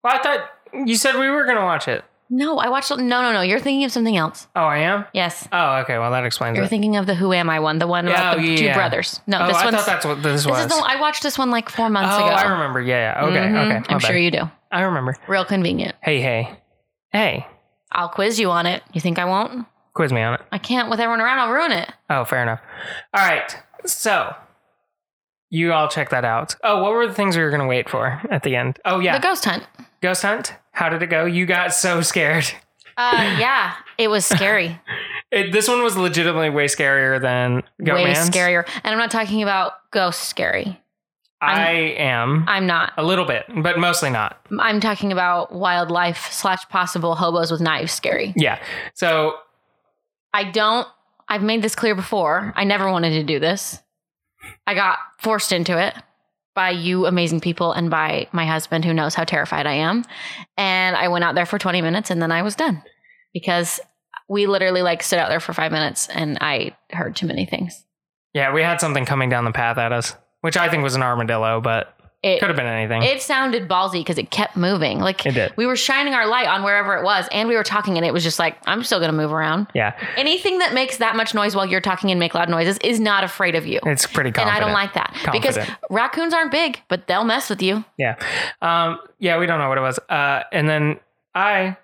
Well, 0.04 0.16
I 0.16 0.24
thought 0.24 0.50
you 0.86 0.96
said 0.96 1.16
we 1.16 1.30
were 1.30 1.46
gonna 1.46 1.64
watch 1.64 1.88
it. 1.88 2.04
No, 2.30 2.58
I 2.58 2.70
watched. 2.70 2.90
No, 2.90 2.98
no, 3.22 3.32
no. 3.32 3.42
You're 3.42 3.60
thinking 3.60 3.84
of 3.84 3.92
something 3.92 4.18
else. 4.18 4.48
Oh, 4.56 4.62
I 4.64 4.78
am. 4.80 5.06
Yes, 5.14 5.48
Oh, 5.52 5.76
okay. 5.82 6.00
Well, 6.00 6.10
that 6.12 6.26
explains 6.26 6.56
it. 6.56 6.58
you're 6.58 6.66
it. 6.66 6.70
thinking 6.70 6.96
of 6.96 7.06
the 7.06 7.14
Who 7.14 7.32
Am 7.32 7.48
I 7.50 7.60
one, 7.60 7.78
the 7.78 7.86
one 7.86 8.08
about 8.08 8.38
Oh, 8.38 8.42
the 8.42 8.56
two 8.58 8.64
yeah. 8.64 8.74
brothers. 8.74 9.22
No, 9.28 9.40
oh, 9.42 9.48
this 9.48 9.58
I 9.58 9.66
one's. 9.66 9.78
thought 9.78 9.86
that's 9.86 10.06
what 10.06 10.24
this, 10.24 10.44
this 10.44 10.48
was. 10.50 10.62
is 10.62 10.68
the. 10.68 10.84
I 10.84 11.00
watched 11.00 11.22
this 11.22 11.38
one 11.38 11.52
like 11.52 11.70
four 11.70 11.90
months 11.90 12.16
oh, 12.18 12.26
ago. 12.26 12.34
I 12.34 12.52
remember. 12.52 12.82
Yeah. 12.82 13.22
yeah. 13.22 13.26
Okay. 13.28 13.38
Mhm. 13.38 13.66
Okay. 13.82 13.94
I'm 13.94 14.00
sure 14.00 14.12
bad. 14.16 14.24
you 14.24 14.32
do. 14.32 14.42
I 14.72 14.82
remember. 14.82 15.16
Real 15.28 15.46
convenient. 15.46 15.96
Hey, 16.02 16.22
hey, 16.22 16.58
hey. 17.12 17.46
I'll 17.92 18.10
quiz 18.10 18.40
you 18.40 18.50
on 18.50 18.66
it. 18.66 18.82
You 18.94 19.02
think 19.02 19.20
I 19.20 19.26
won't? 19.26 19.68
Quiz 19.94 20.12
me 20.12 20.22
on 20.24 20.34
it. 20.34 20.42
I 20.52 20.58
can't 20.58 20.90
with 20.90 21.00
everyone 21.00 21.22
around. 21.22 21.38
I'll 21.38 21.52
ruin 21.52 21.72
it. 21.72 21.92
Oh, 22.10 22.26
fair 22.26 22.42
enough. 22.42 22.62
All 23.14 23.24
right. 23.24 23.56
So 23.86 24.34
you 25.52 25.72
all 25.72 25.88
check 25.88 26.10
that 26.10 26.26
out. 26.26 26.56
Oh, 26.64 26.82
what 26.82 26.94
were 26.94 27.06
the 27.08 27.14
things 27.14 27.38
we 27.38 27.44
were 27.44 27.52
gonna 27.52 27.68
wait 27.68 27.90
for 27.90 28.20
at 28.32 28.42
the 28.42 28.56
end? 28.56 28.80
Oh 28.86 28.98
yeah, 29.00 29.20
The 29.20 29.22
ghost 29.28 29.46
hunt. 29.46 29.68
ghost 30.02 30.24
hunt. 30.24 30.56
How 30.74 30.90
did 30.90 31.02
it 31.02 31.08
go? 31.08 31.26
You 31.26 31.46
got 31.46 31.74
so 31.74 32.02
scared. 32.02 32.46
Uh, 32.98 33.38
yeah, 33.40 33.74
it 33.98 34.10
was 34.10 34.26
scary. 34.26 34.80
It, 35.32 35.52
this 35.52 35.68
one 35.68 35.82
was 35.82 35.98
legitimately 35.98 36.52
way 36.52 36.66
scarier 36.66 37.20
than 37.20 37.64
Goat 37.84 37.96
Way 37.96 38.04
Man's. 38.14 38.30
scarier. 38.30 38.68
And 38.84 38.94
I'm 38.94 39.00
not 39.00 39.10
talking 39.10 39.42
about 39.42 39.90
ghost 39.90 40.26
scary. 40.26 40.80
I 41.42 41.72
am 41.98 42.46
I'm 42.48 42.68
not. 42.68 42.94
a 42.98 43.04
little 43.04 43.26
bit, 43.26 43.46
but 43.58 43.80
mostly 43.80 44.12
not. 44.12 44.40
I'm 44.60 44.80
talking 44.80 45.12
about 45.12 45.52
wildlife 45.52 46.32
slash 46.32 46.70
possible 46.70 47.16
hobos 47.16 47.50
with 47.52 47.62
knives 47.62 47.92
scary. 47.92 48.32
Yeah. 48.36 48.60
So 48.94 49.34
I 50.36 50.44
don't, 50.44 50.88
I've 51.28 51.42
made 51.42 51.64
this 51.64 51.74
clear 51.74 51.96
before. 51.96 52.54
I 52.56 52.64
never 52.64 52.92
wanted 52.92 53.14
to 53.14 53.24
do 53.24 53.40
this. 53.40 53.82
I 54.68 54.76
got 54.76 55.00
forced 55.18 55.52
into 55.52 55.80
it 55.84 55.96
by 56.56 56.70
you 56.70 57.06
amazing 57.06 57.39
people 57.39 57.72
and 57.72 57.89
by 57.89 58.28
my 58.32 58.45
husband 58.45 58.86
who 58.86 58.93
knows 58.93 59.16
how 59.16 59.24
terrified 59.24 59.66
I 59.66 59.74
am. 59.74 60.06
And 60.58 60.95
I 60.95 61.08
went 61.08 61.24
out 61.24 61.36
there 61.36 61.45
for 61.45 61.58
20 61.58 61.82
minutes 61.82 62.12
and 62.12 62.22
then 62.22 62.32
I 62.32 62.41
was 62.41 62.56
done 62.56 62.84
because 63.34 63.80
we 64.30 64.45
literally 64.45 64.82
like 64.82 65.04
stood 65.04 65.20
out 65.20 65.30
there 65.30 65.39
for 65.39 65.54
five 65.54 65.72
minutes 65.72 66.08
and 66.08 66.38
I 66.41 66.76
heard 66.91 67.16
too 67.16 67.28
many 67.28 67.45
things. 67.45 67.84
yeah, 68.34 68.54
we 68.54 68.62
had 68.62 68.80
something 68.80 69.06
coming 69.06 69.30
down 69.30 69.45
the 69.45 69.51
path 69.51 69.78
at 69.78 69.91
us, 69.91 70.16
which 70.41 70.58
I 70.58 70.70
think 70.70 70.84
was 70.84 70.95
an 70.95 71.04
armadillo, 71.04 71.62
but 71.62 71.95
It 72.24 72.40
could 72.40 72.48
have 72.50 72.56
been 72.56 72.66
anything. 72.66 73.04
It 73.04 73.22
sounded 73.22 73.68
ballsy 73.68 74.00
because 74.00 74.18
it 74.18 74.32
kept 74.32 74.56
moving. 74.56 75.00
Like 75.00 75.26
It 75.26 75.34
did. 75.34 75.54
we 75.58 75.66
were 75.66 75.76
shining 75.76 76.14
our 76.14 76.26
light 76.26 76.48
on 76.48 76.64
wherever 76.64 76.96
it 76.96 77.04
was, 77.04 77.28
and 77.34 77.50
we 77.50 77.56
were 77.56 77.64
talking, 77.64 77.98
and 77.98 78.06
it 78.06 78.14
was 78.14 78.24
just 78.24 78.40
like, 78.40 78.58
I'm 78.66 78.84
still 78.84 79.02
gonna 79.02 79.12
move 79.12 79.34
around. 79.34 79.68
yeah, 79.74 79.94
Anything 80.16 80.60
that 80.60 80.74
makes 80.74 80.98
that 80.98 81.18
much 81.18 81.34
noise 81.34 81.54
while 81.56 81.66
you're 81.66 81.82
talking 81.82 82.12
and 82.12 82.20
make 82.22 82.34
loud 82.34 82.48
noises 82.50 82.78
is 82.82 83.00
not 83.02 83.24
afraid 83.26 83.56
of 83.56 83.68
you. 83.68 83.80
it's 83.86 84.08
pretty 84.08 84.30
and. 84.30 84.50
I 84.50 84.60
don't 84.60 84.72
like 84.72 84.94
that 84.94 85.14
because 85.34 85.58
raccoons 85.90 86.34
aren't 86.34 86.52
big, 86.52 86.80
but 86.88 87.08
they'll 87.08 87.26
mess 87.26 87.50
with 87.50 87.62
you. 87.62 87.84
Yeah. 87.98 88.16
Um, 88.62 89.00
yeah, 89.20 89.38
we 89.38 89.46
don't 89.46 89.60
know 89.60 89.68
what 89.68 89.78
it 89.78 89.82
was. 89.82 90.00
Uh, 90.10 90.44
and 90.52 90.70
then 90.70 91.00
I 91.36 91.76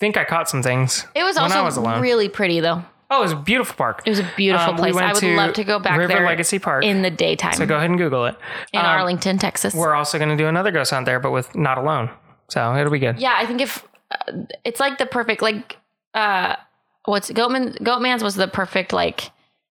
think 0.00 0.16
I 0.16 0.24
caught 0.24 0.48
some 0.48 0.62
things. 0.62 1.06
It 1.14 1.24
was 1.24 1.36
also 1.36 1.62
was 1.64 1.78
really 2.00 2.28
pretty 2.28 2.60
though. 2.60 2.84
Oh, 3.10 3.18
it 3.18 3.22
was 3.22 3.32
a 3.32 3.36
beautiful 3.36 3.74
park. 3.76 4.02
It 4.06 4.10
was 4.10 4.18
a 4.20 4.28
beautiful 4.36 4.68
Um, 4.70 4.74
we 4.76 4.80
place. 4.80 4.94
went 4.94 5.06
I 5.06 5.12
would 5.12 5.36
love 5.36 5.54
to 5.54 5.64
go 5.64 5.78
back 5.78 5.98
River 5.98 6.12
there 6.14 6.26
Legacy 6.26 6.58
Park. 6.58 6.84
in 6.84 7.02
the 7.02 7.10
daytime 7.10 7.54
so 7.54 7.66
go 7.66 7.76
ahead 7.76 7.90
and 7.90 7.98
Google 7.98 8.26
it. 8.26 8.36
in 8.72 8.80
Um, 8.80 8.86
Arlington, 8.86 9.38
Texas. 9.38 9.74
We're 9.74 9.94
also 9.94 10.18
going 10.18 10.30
to 10.30 10.36
do 10.36 10.46
another 10.46 10.70
ghost 10.70 10.90
hunt 10.90 11.06
there, 11.06 11.18
but 11.20 11.30
with 11.30 11.54
not 11.56 11.78
alone. 11.78 12.10
So 12.48 12.74
it'll 12.76 12.92
be 12.92 12.98
good. 12.98 13.18
Yeah, 13.18 13.34
I 13.36 13.46
think 13.46 13.60
if 13.60 13.84
uh, 14.10 14.32
it's 14.64 14.80
like 14.80 14.98
the 14.98 15.06
perfect 15.06 15.42
like 15.42 15.76
uh 16.14 16.56
what's 17.04 17.30
Goatman 17.30 17.78
Goatman's 17.82 18.22
was 18.22 18.34
the 18.34 18.48
perfect 18.48 18.92
like 18.92 19.30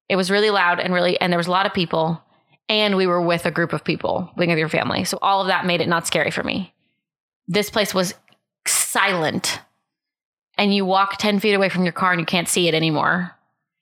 it 0.09 0.15
was 0.15 0.29
really 0.31 0.49
loud 0.51 0.79
and 0.79 0.93
really 0.93 1.19
and 1.19 1.31
there 1.33 1.37
was 1.37 1.47
a 1.47 1.51
lot 1.51 1.65
of 1.65 1.73
people 1.73 2.21
and 2.69 2.95
we 2.95 3.07
were 3.07 3.21
with 3.21 3.45
a 3.45 3.51
group 3.51 3.73
of 3.73 3.83
people 3.83 4.29
being 4.37 4.49
with 4.49 4.59
your 4.59 4.69
family. 4.69 5.03
So 5.05 5.17
all 5.21 5.41
of 5.41 5.47
that 5.47 5.65
made 5.65 5.81
it 5.81 5.87
not 5.87 6.05
scary 6.05 6.31
for 6.31 6.43
me. 6.43 6.73
This 7.47 7.69
place 7.69 7.93
was 7.93 8.13
silent. 8.67 9.59
And 10.57 10.73
you 10.73 10.85
walk 10.85 11.17
10 11.17 11.39
feet 11.39 11.53
away 11.53 11.69
from 11.69 11.83
your 11.83 11.93
car 11.93 12.11
and 12.11 12.19
you 12.19 12.25
can't 12.25 12.47
see 12.47 12.67
it 12.67 12.73
anymore. 12.73 13.31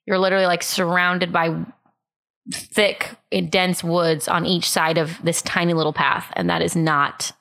You're 0.06 0.18
literally 0.18 0.46
like 0.46 0.62
surrounded 0.62 1.32
by 1.32 1.64
thick, 2.52 3.16
eh, 3.32 3.40
dense 3.40 3.82
woods 3.82 4.28
on 4.28 4.46
each 4.46 4.68
side 4.68 4.98
of 4.98 5.18
this 5.22 5.42
tiny 5.42 5.72
little 5.72 5.92
path. 5.92 6.30
And 6.34 6.48
that 6.50 6.62
is 6.62 6.76
not 6.76 7.32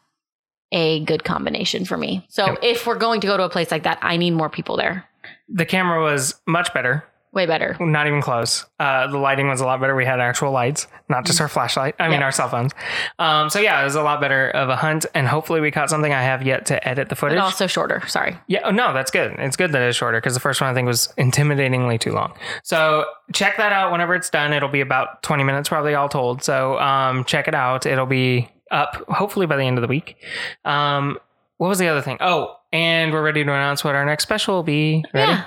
a 0.72 1.04
good 1.06 1.24
combination 1.24 1.86
for 1.86 1.98
me. 1.98 2.26
So 2.30 2.58
if 2.62 2.88
we're 2.88 2.98
going 2.98 3.22
to 3.22 3.28
go 3.28 3.38
to 3.38 3.44
a 3.44 3.50
place 3.50 3.72
like 3.72 3.84
that, 3.84 4.00
I 4.02 4.18
need 4.18 4.32
more 4.32 4.50
people 4.50 4.78
there. 4.78 5.06
The 5.48 5.66
camera 5.66 6.02
was 6.02 6.40
much 6.48 6.74
better. 6.74 7.06
Way 7.36 7.46
better. 7.46 7.76
Not 7.82 8.08
even 8.08 8.22
close. 8.22 8.66
Uh, 8.80 9.08
the 9.08 9.18
lighting 9.18 9.50
was 9.50 9.60
a 9.60 9.66
lot 9.66 9.82
better. 9.82 9.94
We 9.94 10.06
had 10.06 10.22
actual 10.22 10.52
lights, 10.52 10.88
not 11.10 11.26
just 11.26 11.42
our 11.42 11.50
flashlight. 11.50 11.94
I 12.00 12.08
mean, 12.08 12.22
Yeah. 12.22 12.26
our 12.28 12.32
cell 12.32 12.48
phones. 12.48 12.72
Um, 13.20 13.50
so 13.50 13.60
yeah, 13.60 13.82
it 13.82 13.84
was 13.84 13.96
a 13.96 14.02
lot 14.02 14.22
better 14.22 14.50
of 14.52 14.70
a 14.70 14.78
hunt, 14.78 15.06
and 15.14 15.28
hopefully 15.28 15.60
we 15.60 15.70
caught 15.70 15.90
something. 15.90 16.14
I 16.14 16.24
have 16.24 16.44
yet 16.44 16.66
to 16.68 16.88
edit 16.88 17.10
the 17.10 17.16
footage. 17.16 17.34
And 17.36 17.42
also 17.44 17.68
shorter. 17.68 18.02
Sorry. 18.08 18.38
Yeah, 18.48 18.62
oh, 18.64 18.72
no, 18.72 18.94
that's 18.94 19.12
good. 19.12 19.36
It's 19.38 19.58
good 19.58 19.74
that 19.74 19.82
it's 19.82 19.98
shorter 19.98 20.18
because 20.18 20.34
the 20.34 20.40
first 20.40 20.62
one 20.62 20.70
I 20.70 20.74
think 20.74 20.88
was 20.88 21.14
intimidatingly 21.18 22.00
too 22.00 22.14
long. 22.14 22.34
So 22.64 23.04
check 23.34 23.58
that 23.58 23.74
out 23.74 23.92
whenever 23.92 24.16
it's 24.16 24.30
done. 24.30 24.54
It'll 24.54 24.70
be 24.70 24.80
about 24.82 25.22
20 25.22 25.44
minutes, 25.44 25.68
probably 25.68 25.94
all 25.94 26.08
told. 26.08 26.42
So 26.42 26.80
um, 26.80 27.26
check 27.26 27.50
it 27.50 27.54
out. 27.54 27.86
It'll 27.86 28.06
be 28.06 28.50
up 28.72 29.04
hopefully 29.10 29.46
by 29.46 29.58
the 29.58 29.64
end 29.64 29.78
of 29.78 29.82
the 29.82 29.88
week. 29.90 30.16
Um, 30.64 31.20
what 31.58 31.68
was 31.68 31.80
the 31.80 31.90
other 31.90 32.02
thing? 32.02 32.18
Oh, 32.22 32.56
and 32.72 33.12
we're 33.12 33.22
ready 33.24 33.44
to 33.44 33.52
announce 33.52 33.84
what 33.84 33.94
our 33.96 34.06
next 34.06 34.24
special 34.24 34.56
will 34.56 34.64
be. 34.64 35.04
Ready? 35.14 35.32
Yeah. 35.34 35.46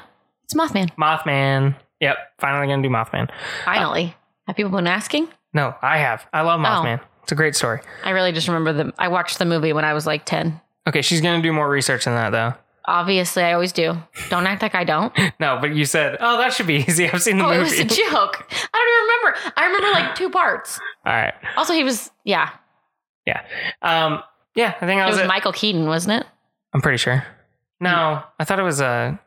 It's 0.48 0.54
Mothman. 0.54 0.90
Mothman. 0.96 1.76
Yep, 2.00 2.16
finally 2.38 2.68
gonna 2.68 2.82
do 2.82 2.88
Mothman. 2.88 3.28
Finally. 3.66 4.14
Have 4.46 4.56
people 4.56 4.70
been 4.72 4.86
asking? 4.86 5.28
No, 5.52 5.74
I 5.82 5.98
have. 5.98 6.26
I 6.32 6.40
love 6.40 6.58
Mothman. 6.60 7.00
It's 7.22 7.32
a 7.32 7.34
great 7.34 7.54
story. 7.54 7.80
I 8.02 8.10
really 8.10 8.32
just 8.32 8.48
remember 8.48 8.72
the 8.72 8.94
I 8.98 9.08
watched 9.08 9.38
the 9.38 9.44
movie 9.44 9.74
when 9.74 9.84
I 9.84 9.92
was 9.92 10.06
like 10.06 10.24
10. 10.24 10.58
Okay, 10.88 11.02
she's 11.02 11.20
gonna 11.20 11.42
do 11.42 11.52
more 11.52 11.68
research 11.68 12.06
than 12.06 12.14
that 12.14 12.30
though. 12.30 12.54
Obviously, 12.86 13.42
I 13.42 13.52
always 13.52 13.72
do. 13.72 13.94
Don't 14.30 14.46
act 14.46 14.62
like 14.62 14.74
I 14.74 14.84
don't. 14.84 15.12
No, 15.38 15.58
but 15.60 15.74
you 15.74 15.84
said, 15.84 16.16
oh, 16.20 16.38
that 16.38 16.54
should 16.54 16.66
be 16.66 16.76
easy. 16.88 17.10
I've 17.10 17.22
seen 17.22 17.36
the 17.36 17.44
movie. 17.44 17.56
Oh, 17.56 17.60
it 17.60 17.64
was 17.64 17.78
a 17.78 17.84
joke. 17.84 18.46
I 18.50 18.68
don't 18.72 18.88
even 18.88 19.02
remember. 19.04 19.52
I 19.54 19.66
remember 19.66 19.90
like 20.00 20.14
two 20.14 20.30
parts. 20.30 20.80
All 21.04 21.12
right. 21.12 21.34
Also, 21.58 21.74
he 21.74 21.84
was 21.84 22.10
yeah. 22.24 22.48
Yeah. 23.26 23.42
Um, 23.82 24.22
yeah, 24.54 24.74
I 24.80 24.86
think 24.86 24.98
It 25.02 25.04
was, 25.04 25.16
was 25.16 25.24
it. 25.24 25.28
Michael 25.28 25.52
Keaton, 25.52 25.84
wasn't 25.86 26.22
it? 26.22 26.26
I'm 26.72 26.80
pretty 26.80 26.96
sure. 26.96 27.22
No, 27.80 28.22
I 28.40 28.44
thought 28.44 28.58
it 28.58 28.62
was 28.62 28.80
uh 28.80 29.18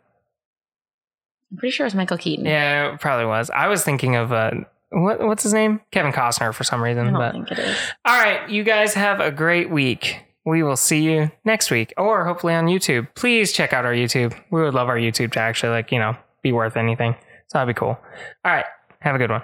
I'm 1.52 1.58
pretty 1.58 1.72
sure 1.72 1.86
it 1.86 1.88
was 1.88 1.96
Michael 1.96 2.18
Keaton. 2.18 2.46
yeah, 2.46 2.94
it 2.94 3.00
probably 3.00 3.26
was. 3.26 3.50
I 3.50 3.68
was 3.68 3.84
thinking 3.84 4.16
of 4.16 4.32
uh 4.32 4.52
what 4.90 5.20
what's 5.22 5.44
his 5.44 5.54
name? 5.54 5.82
Kevin 5.92 6.12
Costner 6.12 6.54
for 6.54 6.64
some 6.64 6.82
reason. 6.82 7.08
I 7.08 7.12
don't 7.12 7.20
But 7.20 7.32
think 7.34 7.52
it 7.52 7.60
is. 7.60 7.78
all 8.06 8.22
right, 8.22 8.50
you 8.50 8.64
guys 8.64 8.94
have 8.94 9.20
a 9.20 9.32
great 9.32 9.70
week. 9.70 10.24
We 10.46 10.64
will 10.64 10.76
see 10.78 11.02
you 11.04 11.30
next 11.46 11.70
week 11.70 11.94
or 11.98 12.26
hopefully 12.26 12.54
on 12.56 12.66
YouTube. 12.66 13.08
Please 13.16 13.52
check 13.52 13.74
out 13.74 13.86
our 13.86 13.94
YouTube. 13.94 14.34
We 14.50 14.62
would 14.62 14.74
love 14.74 14.90
our 14.90 14.98
YouTube 14.98 15.34
to 15.34 15.40
actually 15.40 15.70
like, 15.70 15.92
you 15.92 16.00
know, 16.00 16.16
be 16.42 16.52
worth 16.52 16.76
anything. 16.78 17.14
So 17.48 17.60
that'd 17.60 17.74
be 17.74 17.78
cool. 17.80 17.90
All 17.90 18.52
right, 18.52 18.66
have 19.02 19.14
a 19.16 19.18
good 19.20 19.30
one. 19.30 19.44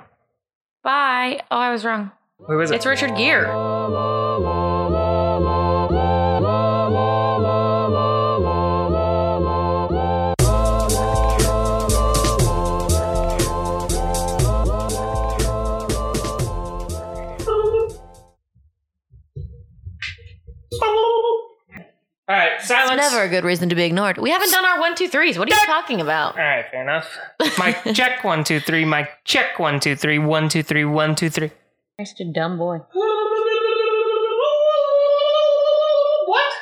Bye. 0.84 1.42
Oh, 1.52 1.58
I 1.58 1.72
was 1.72 1.86
wrong. 1.86 2.12
Who 2.48 2.58
was 2.58 2.72
it? 2.72 2.76
It's 2.76 2.86
Richard 2.86 3.16
Gere. 3.16 3.48
All 22.30 22.36
right, 22.36 22.62
silence. 22.62 22.98
Never 22.98 23.24
a 23.24 23.30
good 23.30 23.46
reason 23.46 23.70
to 23.70 23.76
be 23.76 23.84
ignored. 23.84 24.18
We 24.18 24.32
haven't 24.32 24.52
done 24.52 24.66
our 24.66 24.82
one, 24.82 24.96
two, 24.96 25.08
threes. 25.08 25.40
What 25.40 25.50
are 25.50 25.56
you 25.56 25.66
talking 25.66 26.02
about? 26.02 26.38
All 26.38 26.44
right, 26.44 26.66
fair 26.70 26.82
enough. 26.84 27.18
Mike, 27.58 27.82
check 27.94 28.22
one, 28.26 28.44
two, 28.44 28.60
three. 28.60 28.84
Mike, 28.84 29.24
check 29.24 29.58
one, 29.60 29.80
two, 29.80 29.96
three. 29.96 30.20
One, 30.20 30.50
two, 30.50 30.62
three. 30.62 30.84
One, 30.84 31.16
two, 31.16 31.30
three. 31.30 31.52
Mr. 32.00 32.32
Dumb 32.34 32.58
Boy. 32.58 32.80
What? 36.26 36.54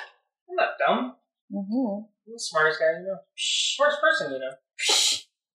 I'm 0.49 0.55
not 0.55 0.69
dumb. 0.85 1.15
Mm-hmm. 1.51 2.03
I'm 2.27 2.33
the 2.33 2.39
smartest 2.39 2.79
guy 2.79 2.99
you 2.99 3.07
know. 3.07 3.17
Smartest 3.35 4.01
person 4.01 4.33
you 4.33 4.39
know. 4.39 4.51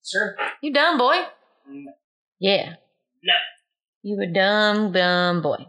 Sure. 0.05 0.37
You 0.61 0.73
dumb 0.73 0.99
boy? 0.99 1.23
No. 1.69 1.93
Yeah. 2.41 2.75
No. 3.23 3.35
You 4.03 4.21
a 4.21 4.27
dumb, 4.27 4.91
dumb 4.93 5.41
boy. 5.41 5.67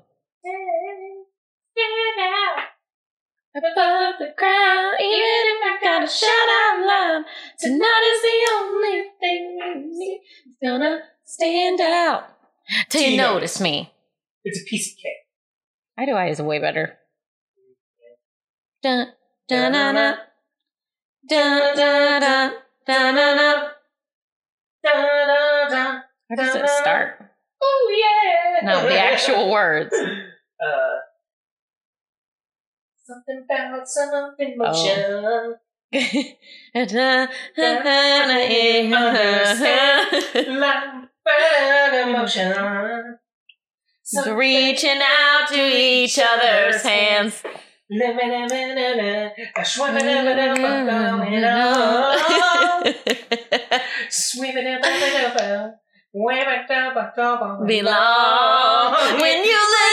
Above 3.53 4.13
the 4.17 4.33
crowd, 4.37 4.93
even 4.99 5.43
if 5.51 5.61
I 5.61 5.77
gotta 5.83 6.07
shout 6.07 6.29
out 6.29 6.85
loud, 6.87 7.25
tonight 7.59 8.01
is 8.13 8.21
the 8.21 8.51
only 8.53 9.03
thing 9.19 9.59
you 9.59 9.99
need 9.99 10.21
that's 10.45 10.57
gonna 10.63 10.99
stand 11.25 11.81
out. 11.81 12.29
Till 12.87 13.01
you 13.01 13.09
Tina. 13.11 13.23
notice 13.23 13.59
me. 13.59 13.91
It's 14.45 14.61
a 14.61 14.63
piece 14.63 14.93
of 14.93 14.97
cake. 14.97 15.17
I 15.97 16.05
do 16.05 16.13
I 16.13 16.27
is 16.27 16.41
way 16.41 16.59
better. 16.59 16.97
Dun 18.81 19.07
dun 19.49 19.73
dun 19.73 19.95
dun 19.95 20.15
dun 21.27 21.75
dun 21.75 22.21
dun 22.21 22.51
dun 22.87 23.71
dun 24.83 25.71
dun. 25.71 26.03
How 26.29 26.35
does 26.37 26.55
it 26.55 26.69
start? 26.69 27.19
Oh 27.61 28.61
yeah. 28.63 28.65
No, 28.65 28.83
the 28.87 28.97
actual 29.11 29.51
words. 29.51 29.93
Uh, 29.93 30.97
something 33.11 33.43
about 33.45 33.87
something 33.87 34.57
motion. 34.57 35.55
Like 40.59 40.83
burn 41.25 42.09
emotion. 42.09 43.17
So 44.03 44.33
reaching 44.35 45.01
out 45.01 45.47
to 45.49 45.61
each 45.61 46.19
other's 46.19 46.81
hands. 46.81 47.43
Belong 57.67 58.93
when 59.19 59.43
you 59.43 59.59
listen 59.77 59.90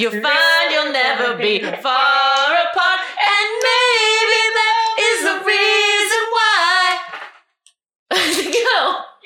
you'll 0.00 0.12
find 0.22 0.70
you'll 0.72 0.92
never 0.92 1.36
be 1.36 1.60
far 1.60 2.48
apart, 2.66 3.00
and 3.20 3.48
maybe 3.68 4.42
that 4.58 4.76
is 4.98 5.18
the 5.28 5.36
reason 5.44 6.22
why. 6.32 6.98
Go. 8.70 8.80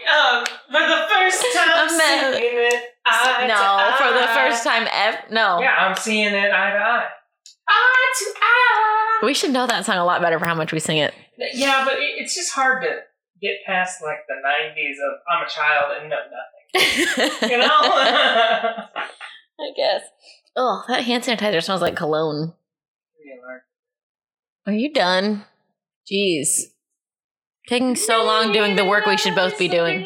Um, 0.04 0.44
for 0.70 0.80
the 0.86 1.06
first 1.08 1.40
time 1.56 1.70
I'm 1.74 1.96
mad. 1.96 2.34
seeing 2.34 2.52
it 2.54 2.82
eye 3.06 3.46
no, 3.48 3.54
to 3.54 3.96
for 4.04 4.12
the 4.12 4.28
eye. 4.30 4.34
first 4.34 4.62
time 4.64 4.86
ever. 4.92 5.18
No. 5.30 5.60
Yeah, 5.60 5.74
I'm 5.78 5.96
seeing 5.96 6.26
it 6.34 6.50
eye 6.52 6.70
to 6.70 6.76
eye. 6.78 7.06
Eye 7.68 8.12
to 8.18 8.24
eye. 8.42 9.20
We 9.24 9.32
should 9.32 9.52
know 9.52 9.66
that 9.66 9.84
song 9.86 9.96
a 9.96 10.04
lot 10.04 10.20
better 10.20 10.38
for 10.38 10.44
how 10.44 10.54
much 10.54 10.72
we 10.72 10.80
sing 10.80 10.98
it. 10.98 11.14
Yeah, 11.54 11.84
but 11.84 11.94
it, 11.94 12.12
it's 12.18 12.34
just 12.34 12.52
hard 12.52 12.82
to 12.82 12.98
get 13.40 13.56
past 13.66 14.02
like 14.02 14.18
the 14.28 14.34
'90s 14.34 14.98
of 15.06 15.20
I'm 15.30 15.46
a 15.46 15.48
child 15.48 15.96
and 16.00 16.10
know 16.10 16.16
nothing. 16.16 17.50
You 17.50 17.58
know? 17.58 17.66
I 19.56 19.70
guess. 19.76 20.02
Oh, 20.56 20.84
that 20.88 21.04
hand 21.04 21.24
sanitizer 21.24 21.62
smells 21.62 21.80
like 21.82 21.96
cologne. 21.96 22.52
Are 24.66 24.72
you 24.72 24.92
done? 24.92 25.44
Jeez. 26.10 26.70
Taking 27.68 27.96
so 27.96 28.24
long 28.24 28.52
doing 28.52 28.76
the 28.76 28.84
work 28.84 29.04
we 29.06 29.16
should 29.16 29.34
both 29.34 29.58
be 29.58 29.68
doing. 29.68 30.00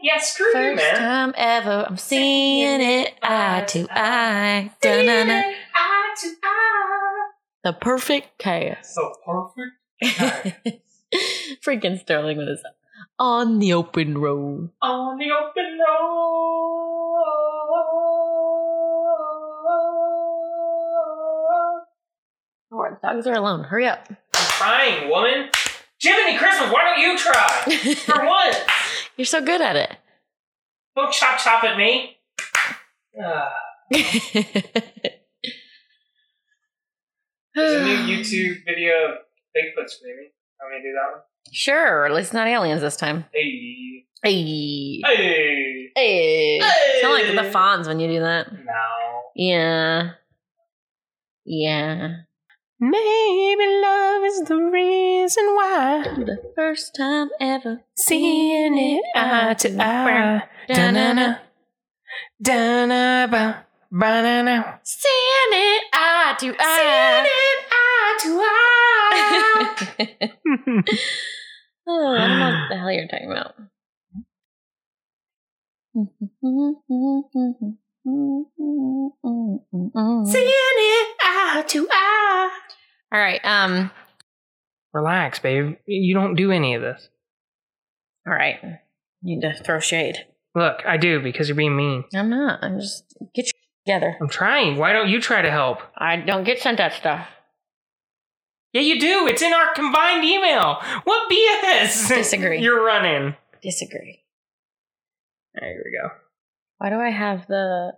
Yeah, 0.00 0.18
screw 0.18 0.46
you, 0.46 0.52
First 0.52 0.76
man. 0.82 0.96
time 0.96 1.34
ever, 1.36 1.84
I'm 1.88 1.96
seeing 1.96 2.80
it 2.80 3.14
eye 3.22 3.64
to 3.68 3.86
eye. 3.90 4.70
Da-na-na. 4.80 5.42
Eye 5.74 6.14
to 6.20 6.28
eye. 6.42 7.28
The 7.64 7.72
perfect 7.72 8.38
cast. 8.38 8.94
So 8.94 9.12
perfect. 9.26 10.82
Freaking 11.64 11.98
Sterling 11.98 12.38
with 12.38 12.48
his 12.48 12.62
on 13.18 13.58
the 13.58 13.72
open 13.72 14.18
road. 14.18 14.70
On 14.80 15.18
the 15.18 15.30
open 15.32 15.78
road. 15.78 17.24
Oh, 22.70 22.78
our 22.78 22.98
dogs 23.02 23.26
are 23.26 23.34
alone. 23.34 23.64
Hurry 23.64 23.86
up. 23.86 24.06
I'm 24.10 24.16
trying, 24.34 25.08
woman. 25.08 25.48
Jiminy 26.00 26.38
Christmas, 26.38 26.70
why 26.70 26.84
don't 26.84 27.00
you 27.00 27.18
try? 27.18 27.94
For 27.94 28.24
once. 28.24 28.56
You're 29.16 29.24
so 29.24 29.44
good 29.44 29.60
at 29.60 29.76
it. 29.76 29.96
Don't 30.94 31.12
chop 31.12 31.38
chop 31.38 31.64
at 31.64 31.76
me. 31.76 32.18
Ah. 33.22 33.52
There's 37.54 37.80
a 37.80 37.84
new 37.84 37.96
YouTube 38.06 38.64
video 38.66 38.92
of 39.06 39.18
Bigfoot 39.56 39.88
screaming. 39.88 40.30
Want 40.60 40.74
me 40.74 40.78
to 40.78 40.82
do 40.82 40.92
that 40.92 41.12
one? 41.12 41.22
sure, 41.50 42.04
at 42.04 42.12
least 42.12 42.34
not 42.34 42.46
aliens 42.46 42.82
this 42.82 42.96
time. 42.96 43.24
Hey. 43.32 44.04
Hey. 44.22 45.00
Hey. 45.04 45.90
Hey. 45.96 46.58
Hey. 46.58 47.00
Sound 47.00 47.14
like 47.14 47.34
the 47.44 47.50
fawns 47.50 47.88
when 47.88 47.98
you 48.00 48.08
do 48.08 48.20
that. 48.20 48.52
No. 48.52 49.22
Yeah. 49.34 50.10
Yeah. 51.44 52.16
Maybe 52.80 53.66
love 53.82 54.22
is 54.24 54.42
the 54.42 54.56
reason 54.56 55.44
why. 55.54 56.02
The 56.04 56.52
first 56.54 56.94
time 56.94 57.28
ever. 57.40 57.82
Seeing 57.96 58.78
it 58.78 59.02
eye 59.16 59.54
to 59.54 59.76
eye. 59.82 60.44
Da-na-na. 60.68 61.38
Da-na-ba. 62.40 63.66
Banana. 63.90 64.78
Seeing 64.84 65.50
it 65.50 65.82
eye 65.92 66.36
to 66.38 66.54
eye. 66.56 67.28
oh, 71.88 72.14
I 72.14 72.28
don't 72.28 72.38
know 72.38 72.50
what 72.50 72.68
the 72.68 72.76
hell 72.76 72.92
you're 72.92 73.08
talking 73.08 73.32
about. 73.32 73.54
it 80.34 81.16
eye 81.22 81.64
to 81.66 81.88
eye. 81.90 82.50
All 83.12 83.20
right. 83.20 83.40
Um. 83.44 83.90
Relax, 84.92 85.38
babe. 85.38 85.76
You 85.86 86.14
don't 86.14 86.34
do 86.34 86.50
any 86.50 86.74
of 86.74 86.82
this. 86.82 87.08
All 88.26 88.32
right. 88.32 88.58
You 89.22 89.36
need 89.36 89.42
to 89.42 89.54
throw 89.62 89.80
shade. 89.80 90.26
Look, 90.54 90.82
I 90.86 90.96
do 90.96 91.20
because 91.20 91.48
you're 91.48 91.56
being 91.56 91.76
mean. 91.76 92.04
I'm 92.14 92.30
not. 92.30 92.62
I'm 92.62 92.80
just 92.80 93.04
get 93.34 93.46
your 93.46 93.52
together. 93.86 94.16
I'm 94.20 94.28
trying. 94.28 94.76
Why 94.76 94.92
don't 94.92 95.08
you 95.08 95.20
try 95.20 95.42
to 95.42 95.50
help? 95.50 95.80
I 95.96 96.16
don't 96.16 96.44
get 96.44 96.60
sent 96.60 96.78
that 96.78 96.94
stuff. 96.94 97.26
Yeah, 98.72 98.82
you 98.82 99.00
do. 99.00 99.26
It's 99.26 99.42
in 99.42 99.52
our 99.52 99.72
combined 99.74 100.24
email. 100.24 100.80
What 101.04 101.30
BS? 101.30 102.08
Disagree. 102.08 102.60
You're 102.62 102.84
running. 102.84 103.34
Disagree. 103.62 104.24
There 105.54 105.74
we 105.84 105.90
go. 105.90 106.27
Why 106.78 106.90
do 106.90 106.96
I 107.00 107.10
have 107.10 107.46
the 107.46 107.92